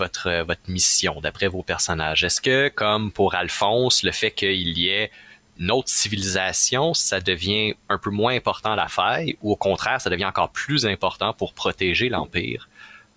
[0.00, 2.24] votre, votre, euh, votre mission d'après vos personnages?
[2.24, 5.10] Est-ce que, comme pour Alphonse, le fait qu'il y ait
[5.58, 10.00] une autre civilisation, ça devient un peu moins important à la faille, ou au contraire,
[10.00, 12.68] ça devient encore plus important pour protéger l'Empire?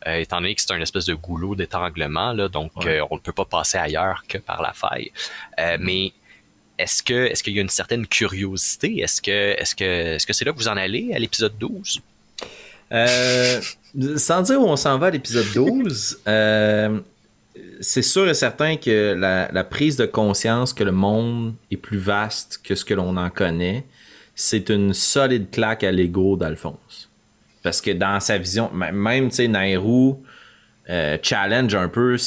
[0.06, 3.00] Euh, étant donné que c'est un espèce de goulot d'étranglement, là, donc Ouais.
[3.00, 5.12] euh, on ne peut pas passer ailleurs que par la faille.
[5.60, 6.12] Euh, mais
[6.78, 9.00] est-ce que est-ce qu'il y a une certaine curiosité?
[9.00, 9.86] Est-ce que est-ce que
[10.16, 12.02] est-ce que c'est là que vous en allez à l'épisode 12?
[12.94, 13.61] Euh,
[14.18, 16.99] sans dire où on s'en va à l'épisode 12, euh,
[17.82, 22.61] c'est sûr et certain que la, prise de conscience que le monde est plus vaste
[22.64, 23.84] que ce que l'on en connaît,
[24.36, 27.10] c'est une solide claque à l'ego d'Alphonse.
[27.64, 30.22] Parce que dans sa vision, même, tu Nairou
[30.90, 32.18] euh, challenge un peu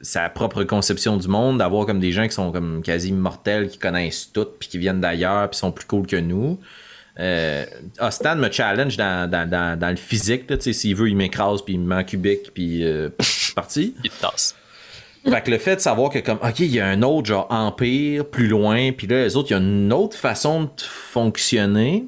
[0.00, 3.78] sa propre conception du monde, d'avoir comme des gens qui sont comme quasi immortels, qui
[3.78, 6.58] connaissent tout, puis qui viennent d'ailleurs, puis sont plus cool que nous.
[7.20, 7.64] Euh,
[8.00, 10.44] Ostan me challenge dans, dans, dans, dans le physique.
[10.60, 13.94] S'il veut, il m'écrase, puis il me met en cubique, puis euh, c'est parti.
[14.02, 14.54] Il tasse.
[15.28, 17.46] Fait que le fait de savoir que comme OK, il y a un autre genre
[17.50, 22.06] empire plus loin, puis là les autres, il y a une autre façon de fonctionner.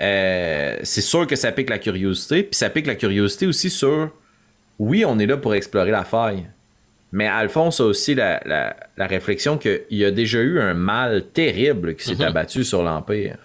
[0.00, 4.10] euh, c'est sûr que ça pique la curiosité, puis ça pique la curiosité aussi sur
[4.80, 6.46] oui, on est là pour explorer la faille.
[7.12, 11.26] Mais Alphonse a aussi la, la, la réflexion qu'il y a déjà eu un mal
[11.32, 12.22] terrible qui s'est Mhm.
[12.22, 13.38] abattu sur l'Empire.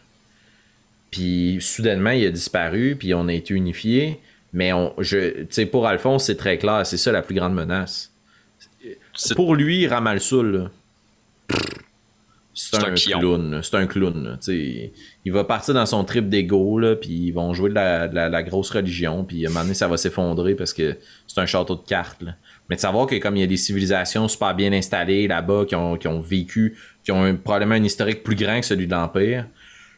[1.14, 4.20] Puis soudainement, il a disparu, puis on a été unifié.
[4.52, 8.12] Mais on, je, pour Alphonse, c'est très clair, c'est ça la plus grande menace.
[9.14, 10.72] C'est- Pour lui, Ramalsoul,
[12.56, 13.60] c'est C'est un, clown.
[13.64, 14.38] C'est un clown.
[14.48, 18.30] Il va partir dans son trip d'ego, puis ils vont jouer de la, de la-
[18.30, 21.46] la grosse religion, puis à un moment donné, ça va s'effondrer parce que c'est un
[21.46, 22.22] château de cartes.
[22.24, 22.36] là.
[22.70, 25.76] Mais de savoir que comme il y a des civilisations super bien installées là-bas, qui
[25.76, 28.92] ont, qui ont vécu, qui ont un- probablement un historique plus grand que celui de
[28.92, 29.46] l'Empire,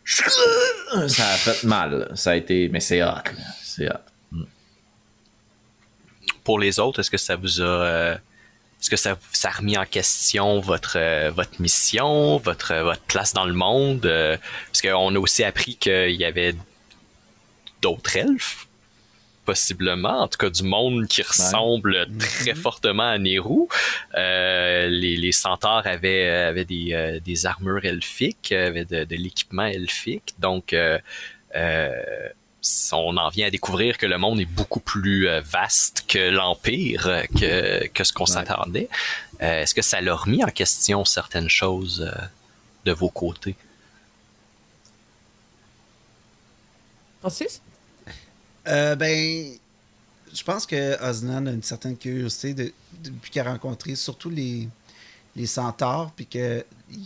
[0.06, 2.12] ça a fait mal.
[2.16, 2.70] Ça a été...
[2.70, 3.24] Mais c'est hot.
[3.64, 4.46] C'est hot.
[6.44, 7.00] pour les autres?
[7.00, 7.66] Est-ce que ça vous a...
[7.66, 8.18] euh,
[8.80, 13.02] est-ce que ça, ça a remis en question votre, euh, votre mission, votre, euh, votre
[13.02, 14.02] place dans le monde?
[14.68, 16.56] parce qu'on a aussi appris qu'il y avait
[17.82, 18.65] d'autres elfes,
[19.46, 23.68] possiblement, en tout cas du monde qui ressemble très fortement à Nehru.
[24.16, 29.66] Euh, les, les centaures avaient, avaient des, euh, des armures elfiques, avaient de, de l'équipement
[29.66, 31.00] elfique, donc euh,
[31.56, 32.30] euh,
[32.92, 37.08] on en vient à découvrir que le monde est beaucoup plus euh, vaste que l'Empire,
[37.08, 38.90] euh, que, que ce qu'on s'attendait.
[39.42, 42.22] Euh, Est-ce que ça l'a remis en question certaines choses euh,
[42.86, 43.56] de vos côtés?
[47.20, 47.62] Francis?
[48.68, 49.58] Euh, ben,
[50.34, 52.74] je pense que Osnan a une certaine curiosité de-
[53.04, 54.70] depuis qu'il a rencontré surtout les,
[55.36, 56.66] les centaures, puis qu'il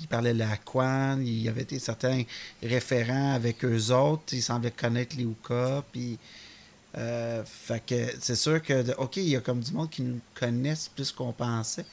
[0.09, 2.23] parlait de la Quan, il y avait des certains
[2.63, 6.19] référents avec eux autres, il semblait connaître les Uka, puis.
[6.97, 10.21] euh, fait que c'est sûr que, OK, il y a comme du monde qui nous
[10.35, 11.85] connaissent plus qu'on pensait.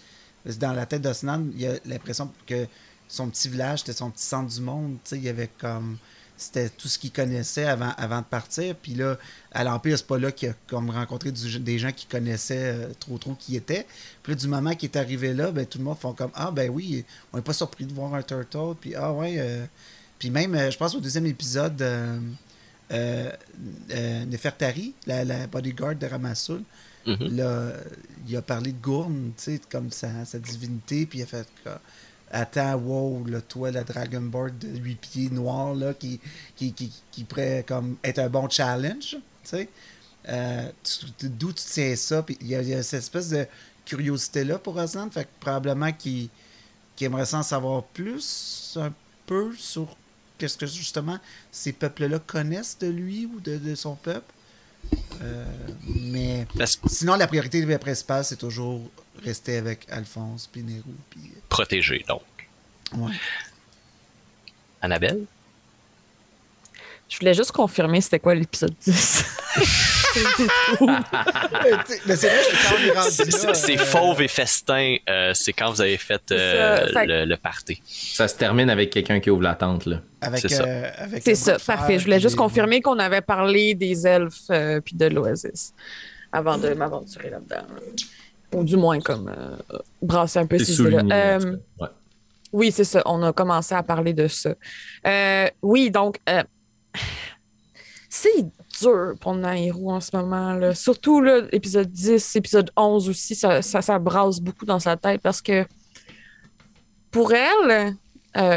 [0.59, 2.67] Dans la tête d'Osnan, il y a l'impression que
[3.09, 4.99] son petit village, c'était son petit centre du monde.
[5.05, 5.99] Tu sais, il y avait comme.
[6.39, 8.75] C'était tout ce qu'il connaissait avant, avant de partir.
[8.77, 9.17] Puis là,
[9.53, 12.89] à l'Empire, c'est pas là qu'il a comme rencontré du- des gens qui connaissaient euh,
[13.01, 13.87] trop trop qui étaient.
[14.23, 16.51] Puis là, du moment qu'il est arrivé là, ben, tout le monde font comme Ah,
[16.51, 18.75] ben oui, on n'est pas surpris de voir un turtle.
[18.81, 19.37] Puis ah, ouais.
[19.39, 19.65] euh,
[20.19, 21.83] Puis même, euh, je pense au deuxième épisode,
[24.29, 26.63] Nefertari, la, la bodyguard de Ramassul,
[27.07, 27.37] Mhm.
[27.37, 27.73] là,
[28.29, 31.47] il a parlé de Gourne, tu sais, comme sa, sa divinité, puis il a fait
[31.63, 31.81] quoi?
[32.31, 36.21] Attends, wow, là, toi, la Dragonboard de 8 pieds noirs, là, qui,
[36.57, 39.69] qui, qui, qui pourrait comme être un bon challenge, tu sais.
[40.29, 42.25] Euh, tu- D'où tu tiens ça?
[42.41, 43.47] Il y, a- il y a cette espèce de
[43.85, 46.29] curiosité-là pour Osland, fait que probablement qu'il
[47.01, 48.93] aimerait s'en savoir plus, un
[49.27, 49.97] peu, sur
[50.37, 51.19] qu'est-ce que justement
[51.53, 54.33] ces peuples-là connaissent de lui ou de, de son peuple.
[55.23, 55.45] Euh,
[55.87, 58.81] mais Parce Sinon, la priorité principale, c'est toujours
[59.25, 60.83] rester avec Alphonse puis Nero.
[61.11, 62.23] Puis, protégé, donc.
[62.95, 63.13] euh, ouais.
[64.83, 65.25] Annabelle?
[67.09, 69.25] Je voulais juste confirmer c'était quoi l'épisode 10.
[72.07, 77.05] mais c'est vrai euh, fauve et festin, euh, c'est quand vous avez fait euh, ça.
[77.05, 77.81] Le, le party.
[77.87, 80.01] Ça se termine avec quelqu'un qui ouvre la tente, là.
[80.21, 80.65] Avec, c'est ça.
[80.65, 81.99] euh, avec C'est ça, parfait.
[81.99, 85.75] Je voulais juste confirmer qu'on avait parlé des elfes euh, puis de l'Oasis
[86.33, 87.67] avant de m'aventurer là-dedans.
[88.55, 89.57] Ou du moins, comme euh,
[90.01, 91.37] brasser un peu ces idées-là.
[91.41, 91.57] Euh.
[91.81, 91.89] Ouais.
[92.53, 93.03] Oui, c'est ça.
[93.07, 94.55] On a commencé à parler de ça.
[95.07, 96.21] Euh, oui, donc,
[98.09, 98.47] c'est
[98.81, 100.53] dur pour Nairo en ce moment.
[100.55, 100.75] Là.
[100.75, 105.21] Surtout là, épisode 10, épisode 11 aussi, ça, ça, ça brasse beaucoup dans sa tête
[105.21, 105.67] parce que
[107.11, 107.95] pour elle,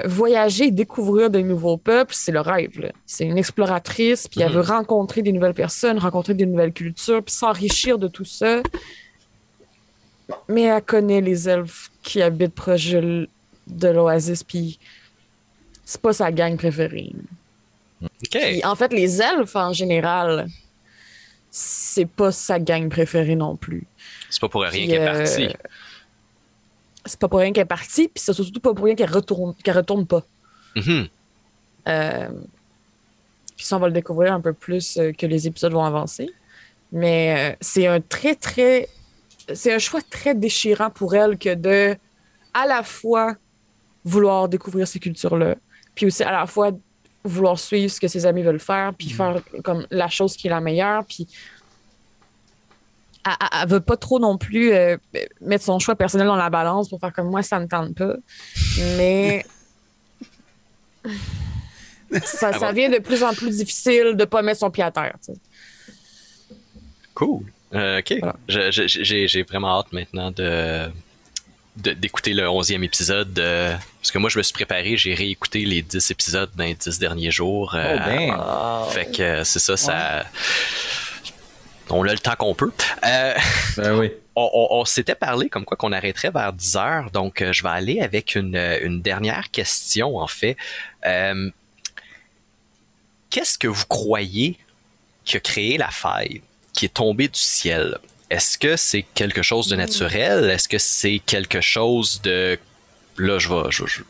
[0.06, 2.92] voyager et découvrir de nouveaux peuples, c'est le rêve.
[3.06, 4.56] C'est une exploratrice, puis elle Mhm.
[4.56, 8.62] veut rencontrer des nouvelles personnes, rencontrer des nouvelles cultures, puis s'enrichir de tout ça.
[10.48, 14.80] Mais elle connaît les elfes qui habitent proche de l'Oasis, puis
[15.86, 17.12] c'est pas sa gang préférée.
[18.64, 20.48] En fait, les elfes, en général,
[21.50, 23.88] c'est pas sa gang préférée non plus.
[24.30, 25.50] C'est pas pour rien qu'elle est euh, partie.
[27.06, 29.56] C'est pas pour rien qu'elle est partie, puis c'est surtout pas pour rien qu'elle retourne,
[29.64, 30.24] qu'elle retourne pas.
[30.76, 31.08] Mhm.
[31.88, 32.30] Euh,
[33.58, 36.30] puis ça, on va le découvrir un peu plus euh, que les épisodes vont avancer.
[36.92, 38.88] Mais c'est un très, très.
[39.54, 41.96] C'est un choix très déchirant pour elle que de,
[42.54, 43.36] à la fois,
[44.06, 45.56] vouloir découvrir ces cultures-là,
[45.96, 46.72] puis aussi à la fois
[47.24, 50.50] vouloir suivre ce que ses amis veulent faire, puis faire comme la chose qui est
[50.50, 51.28] la meilleure, puis
[53.26, 54.98] elle, elle- elle veut pas trop non plus euh,
[55.42, 58.16] mettre son choix personnel dans la balance pour faire comme moi, ça me tente pas.
[58.98, 59.46] Mais
[62.24, 65.16] ça, ça devient de plus en plus difficile de pas mettre son pied à terre.
[67.14, 67.44] Cool.
[67.76, 68.14] Euh, OK.
[68.20, 68.36] Voilà.
[68.72, 70.90] J'ai vraiment hâte maintenant de
[71.78, 73.38] de- d'écouter le 11e épisode.
[73.40, 76.74] euh, parce que moi, je me suis préparé, j'ai réécouté les 10 épisodes dans les
[76.76, 77.74] 10 derniers jours.
[77.76, 78.92] euh, Oh, damn.
[78.92, 80.26] Fait que c'est ça, ça...
[81.92, 82.72] On a le temps qu'on peut.
[83.06, 83.34] Euh,
[83.78, 84.12] Ben oui.
[84.36, 87.64] on, on- on s'était parlé comme quoi qu'on arrêterait vers 10 heures, donc euh, je
[87.64, 90.58] vais aller avec une, une dernière question en fait.
[91.06, 91.50] Euh,
[93.30, 94.58] Qu'est-ce que vous croyez
[95.24, 96.42] qui a créé la faille,
[96.74, 97.98] qui est tombée du ciel?
[98.30, 100.50] Est-ce que c'est quelque chose de naturel?
[100.50, 102.58] Est-ce que c'est quelque chose de...
[103.18, 103.72] Là, je vais...
[103.72, 104.02] je- je-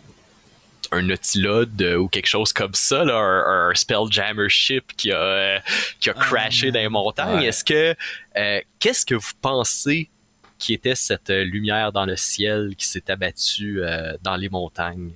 [0.91, 5.18] un Nautilode euh, ou quelque chose comme ça, là, un, un Spelljammer ship qui a,
[5.22, 5.60] euh,
[5.99, 7.36] qui a Ah, crashé dans les montagnes.
[7.41, 7.45] Ouais.
[7.45, 7.95] Est-ce que
[8.36, 10.10] euh, qu'est-ce que vous pensez
[10.57, 13.81] qui était cette lumière dans le ciel qui s'est abattue
[14.23, 15.11] dans les montagnes?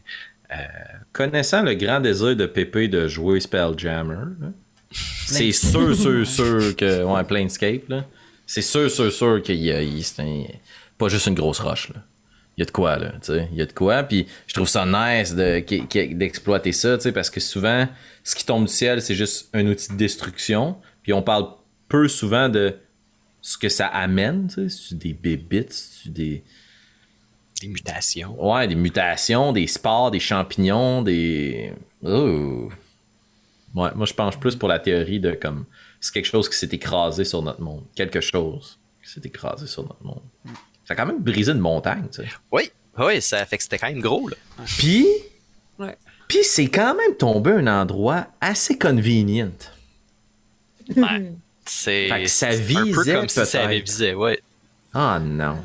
[1.12, 4.26] Connaissant le grand désir de Pépé de jouer Spelljammer,
[4.94, 7.04] c'est sûr, sûr, sûr que.
[7.04, 8.06] Ouais, Planescape, là.
[8.46, 10.44] c'est sûr, sûr, sûr qu'il y a, il- c'est un-
[10.98, 12.02] pas juste une grosse roche, là.
[12.56, 13.48] Il y a de quoi, là, tu sais.
[13.52, 15.60] Il y a de quoi, puis je trouve ça nice de-
[16.14, 17.88] d'exploiter ça, tu sais, parce que souvent,
[18.24, 21.48] ce qui tombe du ciel, c'est juste un outil de destruction, puis on parle
[21.90, 22.76] peu souvent de
[23.42, 24.78] ce que ça amène, tu sais.
[24.90, 26.44] C'est des bébites, c'est des...
[27.62, 28.36] Des mutations.
[28.40, 31.72] Ouais, des mutations, des spores, des champignons, des.
[32.04, 32.70] Oh.
[33.76, 35.66] Ouais, moi je penche plus pour la théorie de comme
[36.00, 37.84] c'est quelque chose qui s'est écrasé sur notre monde.
[37.96, 40.22] Quelque chose qui s'est écrasé sur notre monde.
[40.86, 42.30] Ça a quand même brisé une montagne, tu sais.
[42.52, 44.36] Oui, oui, ça fait que c'était quand même gros, là.
[44.78, 45.08] Puis,
[45.80, 45.98] Ouais.
[46.28, 49.52] puis c'est quand même tombé un endroit assez convenient.
[50.96, 51.32] Ouais.
[51.66, 54.44] C'est Fait que ça c'est un peu visait comme si ça avait visé, ouais.
[54.94, 55.58] Ah non.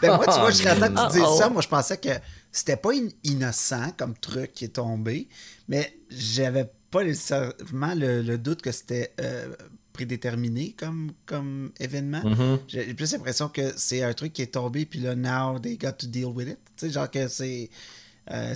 [0.00, 1.36] Ben moi, tu vois, je serais Oh, que tu dises oh.
[1.36, 1.48] ça.
[1.48, 2.08] Moi, je pensais que
[2.52, 5.28] c'était pas in- innocent comme truc qui est tombé,
[5.68, 9.54] mais j'avais pas nécessairement le, le doute que c'était euh,
[9.92, 12.22] prédéterminé comme, comme événement.
[12.24, 12.58] Mhm.
[12.68, 15.92] J'ai plus l'impression que c'est un truc qui est tombé, puis là, now they got
[15.92, 16.58] to deal with it.
[16.76, 17.70] Tu sais, genre que c'est.
[18.30, 18.54] euh,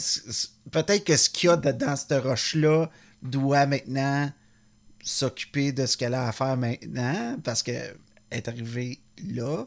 [0.70, 2.90] Peut-être que ce qu'il y a dans cette roche-là
[3.22, 4.30] doit maintenant
[5.02, 7.96] s'occuper de ce qu'elle a à faire maintenant, parce qu'elle
[8.30, 9.66] est arrivée là.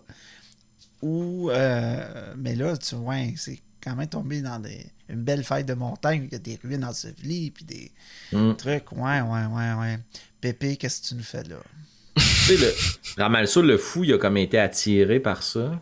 [1.02, 1.52] Ou.
[1.52, 5.74] euh, mais là, tu vois, c'est quand même tombé dans des, une belle faille de
[5.74, 6.24] montagne.
[6.26, 7.92] Il y a des ruines ensevelies, puis des
[8.32, 8.54] Mm.
[8.56, 8.92] trucs.
[8.92, 10.00] Ouais, ouais, ouais, ouais.
[10.42, 11.58] Pépé, qu'est-ce que tu nous fais là?
[12.16, 12.74] Tu sais, le
[13.22, 15.80] Ramalso, le fou, il a comme été attiré par ça.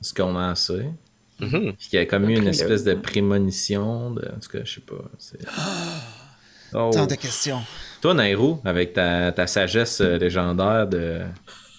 [0.00, 0.90] Ce qu'on en sait.
[1.38, 1.48] Puis
[1.92, 4.10] il y a comme eu une espèce de prémonition.
[4.12, 4.28] De...
[4.34, 5.02] En tout cas, je sais pas.
[5.18, 5.38] c'est-
[6.74, 6.90] Oh.
[6.90, 7.60] Tant de questions.
[8.00, 11.20] Toi, Nairo, avec ta, ta sagesse euh, légendaire de,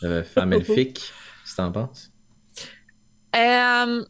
[0.04, 2.12] de femme elfique, qu'est-ce que t'en penses?
[3.36, 4.06] Euh,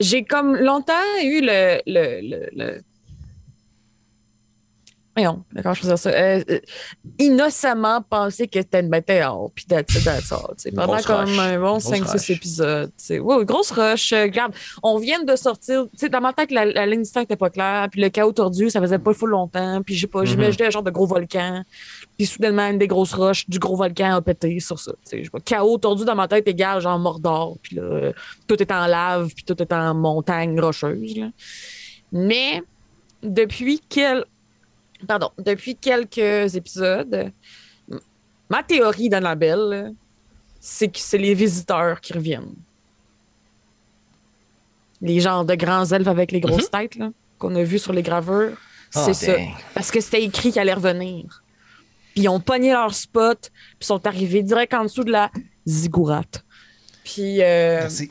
[0.00, 1.80] j'ai comme longtemps eu le.
[1.86, 2.80] le, le, le...
[5.16, 6.10] Voyons, comment je faisais ça?
[6.10, 6.42] Euh,
[7.18, 11.38] innocemment pensé que c'était une météore, puis that's it, that's all, Pendant grosse comme rush.
[11.38, 12.30] un bon Grosse 5-6 rush.
[12.30, 12.92] épisodes.
[13.10, 14.12] Ouais, grosse rush.
[14.12, 14.54] euh, regarde,
[14.84, 15.86] on vient de sortir.
[16.10, 18.70] Dans ma tête, la, la ligne du temps n'était pas claire, puis le chaos tordu,
[18.70, 20.26] ça faisait pas full longtemps, puis j'ai pas, Mhm.
[20.26, 21.64] j'imaginais un genre de gros volcan.
[22.20, 24.92] Puis soudainement, une des grosses roches du gros volcan a pété sur ça.
[25.10, 27.56] Je chaos tordu dans ma tête égale genre Mordor.
[27.62, 28.12] Puis là,
[28.46, 31.16] tout est en lave, puis tout est en montagne rocheuse.
[31.16, 31.30] là.
[32.12, 32.62] Mais
[33.22, 34.26] depuis quel...
[35.08, 37.32] Pardon, depuis quelques épisodes,
[38.50, 39.94] ma théorie d'Annabelle,
[40.60, 42.54] c'est que c'est les visiteurs qui reviennent.
[45.00, 48.02] Les genres de grands elfes avec les grosses têtes là, qu'on a vus sur les
[48.02, 48.58] gravures.
[48.94, 49.38] Ah, C'est ça.
[49.38, 49.54] dang.
[49.72, 51.42] Parce que c'était écrit qu'elle allait revenir.
[52.14, 55.30] Puis ils ont pogné leur spot, puis sont arrivés direct en dessous de la
[55.66, 56.44] ziggourate.
[57.04, 58.10] Puis euh, Merci.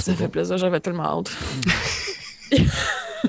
[0.00, 1.30] ça fait plaisir, j'avais tellement hâte.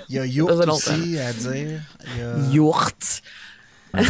[0.09, 0.73] Il y a longtemps.
[0.73, 1.81] aussi à dire.
[2.15, 3.21] Il y a- Yourt.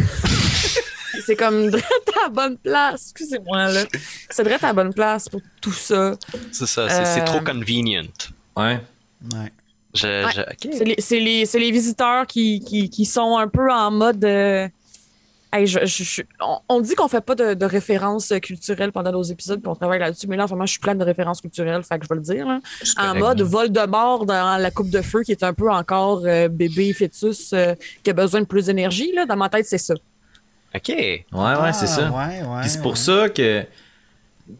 [1.26, 3.12] c'est comme direct à la bonne place.
[3.12, 3.84] Excusez-moi, là.
[4.30, 6.16] C'est direct à la bonne place pour tout ça.
[6.52, 8.04] C'est ça, c'est c'est Euh, trop convenient.
[8.58, 8.80] Ouais.
[9.34, 9.52] Ouais.
[9.94, 10.32] Je, Ouais.
[10.36, 10.74] je- ok.
[10.78, 14.24] C'est les, c'est les- c'est les visiteurs qui, qui, qui sont un peu en mode.
[14.26, 14.68] euh,
[15.60, 19.12] hey, je- je- je- on, on dit qu'on fait pas de, de références culturelles pendant
[19.12, 21.04] nos épisodes, puis on travaille là-dessus, mais là, en ce moment, je suis pleine de
[21.04, 22.48] références culturelles, fait que je vais le dire.
[22.84, 23.20] C'est En correct.
[23.20, 27.52] mode Voldemort dans la coupe de feu, qui est un peu encore euh, bébé fœtus
[27.54, 27.74] euh,
[28.04, 29.12] qui a besoin de plus d'énergie.
[29.14, 29.26] là.
[29.26, 29.94] Dans ma tête, c'est ça.
[30.76, 30.90] Ok.
[30.90, 32.10] Ouais, ouais, Ah, c'est ça.
[32.12, 32.62] Ouais, ouais.
[32.62, 32.98] Puis c'est pour ouais.
[32.98, 33.64] ça que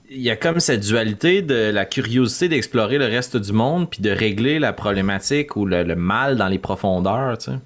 [0.10, 4.02] il y a comme cette dualité de la curiosité d'explorer le reste du monde puis
[4.02, 7.58] de régler la problématique ou le, le mal dans les profondeurs, tu sais.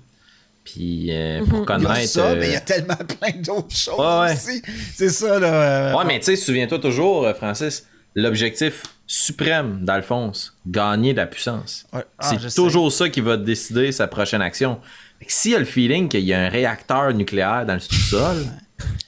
[0.63, 2.09] Puis euh, pour Il y a connaître.
[2.09, 4.33] ça, euh, mais il y a tellement plein d'autres choses Ouais, ouais.
[4.33, 4.61] aussi.
[4.95, 5.47] C'est ça, là.
[5.47, 11.25] euh, Ouais, mais tu sais, souviens-toi toujours, euh, Francis, l'objectif suprême d'Alphonse, gagner de la
[11.25, 11.85] puissance.
[11.93, 12.03] Ouais.
[12.19, 12.55] Ah, c'est sais.
[12.55, 14.79] toujours ça qui va décider sa prochaine action.
[15.27, 18.45] S'il y a le feeling qu'il y a un réacteur nucléaire dans le sous-sol,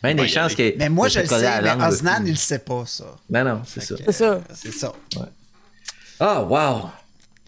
[0.01, 0.75] ben des Ouais, chances que.
[0.77, 3.05] Mais moi, je le sais, mais Osnan, il le sait pas, ça.
[3.29, 3.95] Non, non, c'est ça.
[4.05, 4.41] C'est ça.
[4.53, 4.91] C'est ça.
[6.19, 6.89] Ah, wow!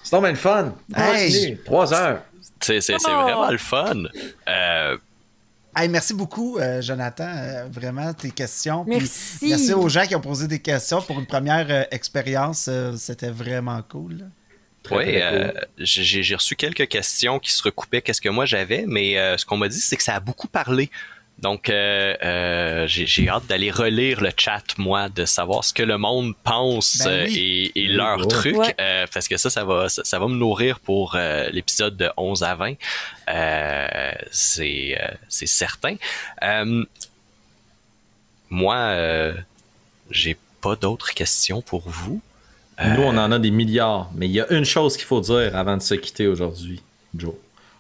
[0.03, 0.73] C'est donc bien le fun!
[0.95, 1.57] Hey!
[1.65, 2.21] Trois heures!
[2.63, 3.21] C'est c'est- c'est Oh.
[3.23, 4.03] vraiment le fun.
[4.47, 4.97] Euh,
[5.75, 7.25] Hey, merci beaucoup, euh, Jonathan.
[7.35, 8.85] euh, vraiment, tes questions.
[8.85, 9.47] Puis Merci.
[9.49, 12.67] merci aux gens qui ont posé des questions pour une première euh, expérience.
[12.69, 14.29] euh, C'était vraiment cool.
[14.83, 15.61] Très, Oui, euh, cool.
[15.79, 19.45] j'ai j'ai reçu quelques questions qui se recoupaient qu'est-ce que moi j'avais, mais euh, ce
[19.47, 20.91] qu'on m'a dit, c'est que ça a beaucoup parlé.
[21.39, 25.83] Donc, euh, euh, j'ai j'ai hâte d'aller relire le chat, moi, de savoir ce que
[25.83, 27.37] le monde pense Ben euh, oui.
[27.75, 28.73] et, et Oui, leurs trucs, Ouais.
[28.79, 32.09] euh, parce que ça, ça va, ça, ça va me nourrir pour euh, l'épisode de
[32.15, 32.75] 11 à 20.
[33.29, 35.95] Euh, c'est euh, c'est certain.
[36.43, 36.85] Euh,
[38.49, 39.33] moi, euh,
[40.11, 42.21] j'ai pas d'autres questions pour vous.
[42.83, 45.55] Nous, on en a des milliards, mais il y a une chose qu'il faut dire
[45.55, 46.81] avant de se quitter aujourd'hui,
[47.15, 47.33] Joe.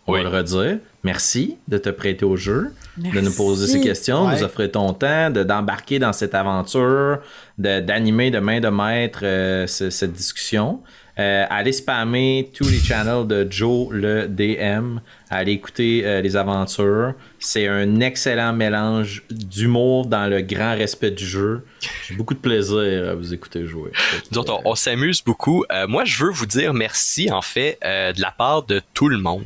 [0.05, 0.23] On Oui.
[0.23, 4.35] va le redire, merci de te prêter au jeu, de nous poser ces questions, Ouais.
[4.37, 7.19] nous offrir ton temps, de d'embarquer dans cette aventure,
[7.57, 10.81] de- d'animer de, main de maître euh, ce- cette discussion.
[11.19, 14.97] Euh, allez spammer tous les channels de Joe le DM.
[15.29, 17.13] Allez écouter euh, les aventures.
[17.37, 21.63] C'est un excellent mélange d'humour dans le grand respect du jeu.
[22.07, 23.91] J'ai beaucoup de plaisir à vous écouter jouer.
[24.35, 25.63] Autres, on, on s'amuse beaucoup.
[25.71, 29.07] Euh, moi, je veux vous dire merci, en fait, euh, de la part de tout
[29.07, 29.45] le monde.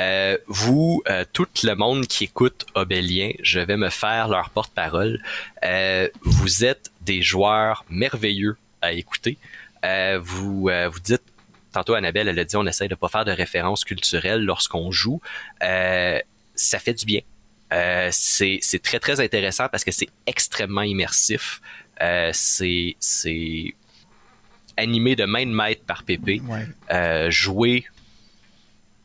[0.00, 5.22] Euh, vous, euh, tout le monde qui écoute Obélien, je vais me faire leur porte-parole.
[5.62, 9.36] Euh, vous êtes des joueurs merveilleux à écouter.
[10.20, 11.22] Vous, vous dites,
[11.72, 15.20] tantôt Annabelle, elle a dit, on essaye de pas faire de références culturelles lorsqu'on joue.
[15.60, 17.20] Ça fait du bien.
[18.10, 21.60] C'est très très intéressant parce que c'est extrêmement immersif.
[22.32, 22.94] C'est
[24.76, 27.30] animé de main de maître par Pépé, Ouais.
[27.30, 27.84] joué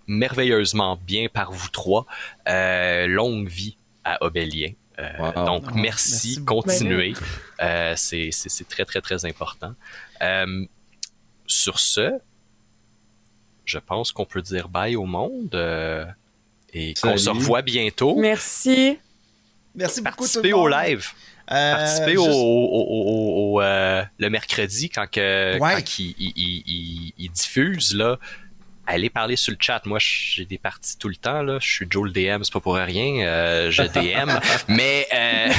[0.07, 2.05] merveilleusement bien par vous trois.
[2.47, 4.71] Euh, longue vie à Obélien.
[4.99, 5.45] Euh, Wow.
[5.45, 7.13] Donc Oh, merci, continuez.
[7.61, 9.73] Euh, c'est c'est- c'est très très très important.
[10.21, 10.65] Euh,
[11.47, 12.11] sur ce,
[13.65, 16.05] je pense qu'on peut dire bye au monde euh,
[16.73, 18.15] et qu'on se revoit bientôt.
[18.17, 18.97] Merci.
[19.75, 20.15] Merci beaucoup.
[20.25, 20.71] tout Participer le au monde.
[20.71, 21.07] live.
[21.51, 25.73] Euh, Participer au, juste- au- au- au- au, euh, le mercredi quand, que, Ouais.
[25.75, 28.17] quand il, il, il- il- il diffuse là.
[28.87, 29.81] Allez parler sur le chat.
[29.85, 31.41] Moi, j'ai des parties tout le temps.
[31.41, 31.57] Là.
[31.61, 33.25] Je suis Joe le DM, c'est pas pour rien.
[33.25, 34.29] euh, je DM.
[34.67, 35.49] mais euh,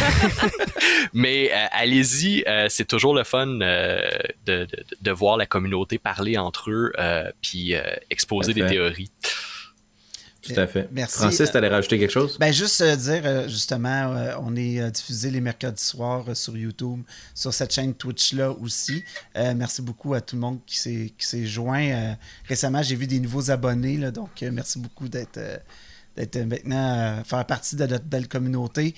[1.12, 2.44] mais euh, allez-y.
[2.46, 4.00] euh, c'est toujours le fun euh,
[4.46, 9.10] de, de, de voir la communauté parler entre eux euh, puis euh, exposer des théories.
[10.54, 10.88] Tout à fait.
[10.92, 11.18] Merci.
[11.18, 12.36] Francis, t'allais rajouter quelque chose?
[12.38, 16.34] Ben juste euh, dire euh, justement, euh, on est euh, diffusé les mercredis soirs euh,
[16.34, 17.02] sur YouTube,
[17.34, 19.04] sur cette chaîne Twitch là aussi.
[19.36, 21.90] Euh, merci beaucoup à tout le monde qui s'est qui s'est joint.
[21.90, 22.12] Euh,
[22.48, 25.56] récemment, j'ai vu des nouveaux abonnés, là, donc euh, merci beaucoup d'être euh,
[26.16, 28.94] d'être maintenant euh, faire partie de notre belle communauté.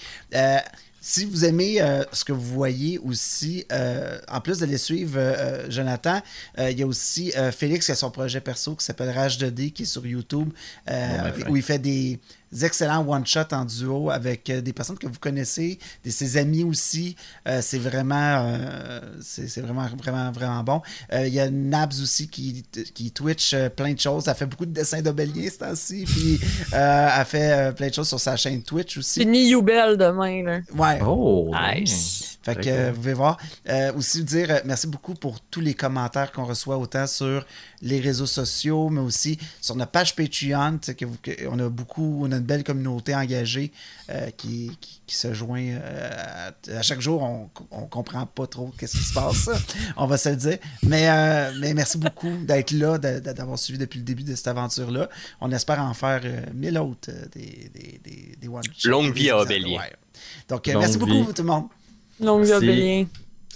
[1.01, 5.17] Si vous aimez euh, ce que vous voyez aussi, euh, en plus de les suivre,
[5.17, 6.21] euh, euh, Jonathan,
[6.59, 9.39] euh, il y a aussi euh, Félix qui a son projet perso qui s'appelle Rage
[9.39, 10.51] 2D qui est sur YouTube,
[10.91, 12.19] euh, où il fait des
[12.63, 17.17] excellents one-shots en duo avec euh, des personnes que vous connaissez, ses amis aussi.
[17.47, 20.83] Euh, c'est vraiment, euh, c'est c'est vraiment, vraiment, vraiment bon.
[21.13, 22.65] Euh, Il y a Nabs aussi qui,
[22.95, 24.29] qui Twitch euh, plein de choses.
[24.29, 26.41] Elle fait beaucoup de dessins d'Obélien ce temps-ci, puis
[26.73, 29.21] euh, elle fait euh, plein de choses sur sa chaîne Twitch aussi.
[29.21, 30.43] Fini Youbel demain.
[30.43, 30.61] Là.
[30.75, 31.01] Ouais.
[31.07, 32.38] Oh, Nice.
[32.55, 33.37] Fait que euh, vous pouvez voir.
[33.69, 37.45] Euh, aussi dire euh, merci beaucoup pour tous les commentaires qu'on reçoit autant sur
[37.83, 40.79] les réseaux sociaux, mais aussi sur notre page Patreon.
[40.79, 43.73] tu sais, Que vous, que on a beaucoup, on a une belle communauté engagée
[44.11, 46.11] euh, qui, qui, qui se joint euh,
[46.75, 47.23] à, à chaque jour.
[47.23, 49.49] On, on comprend pas trop qu'est-ce qui se passe.
[49.97, 50.59] on va se le dire.
[50.83, 55.09] Mais, euh, mais merci beaucoup d'être là, d'avoir suivi depuis le début de cette aventure-là.
[55.41, 59.31] On espère en faire euh, mille autres euh, des, des, des, des one Longue vie
[59.31, 59.79] à Obélien.
[59.81, 59.93] ouais.
[60.49, 61.05] Donc, euh, Longue merci vie.
[61.05, 61.65] beaucoup tout le monde.
[62.21, 63.07] Longue vie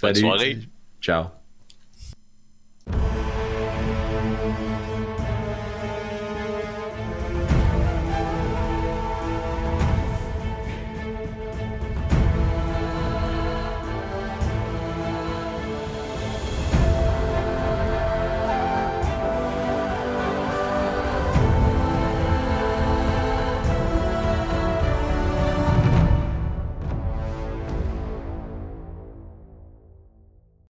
[0.01, 0.59] Bonne soirée.
[1.01, 1.25] Ciao.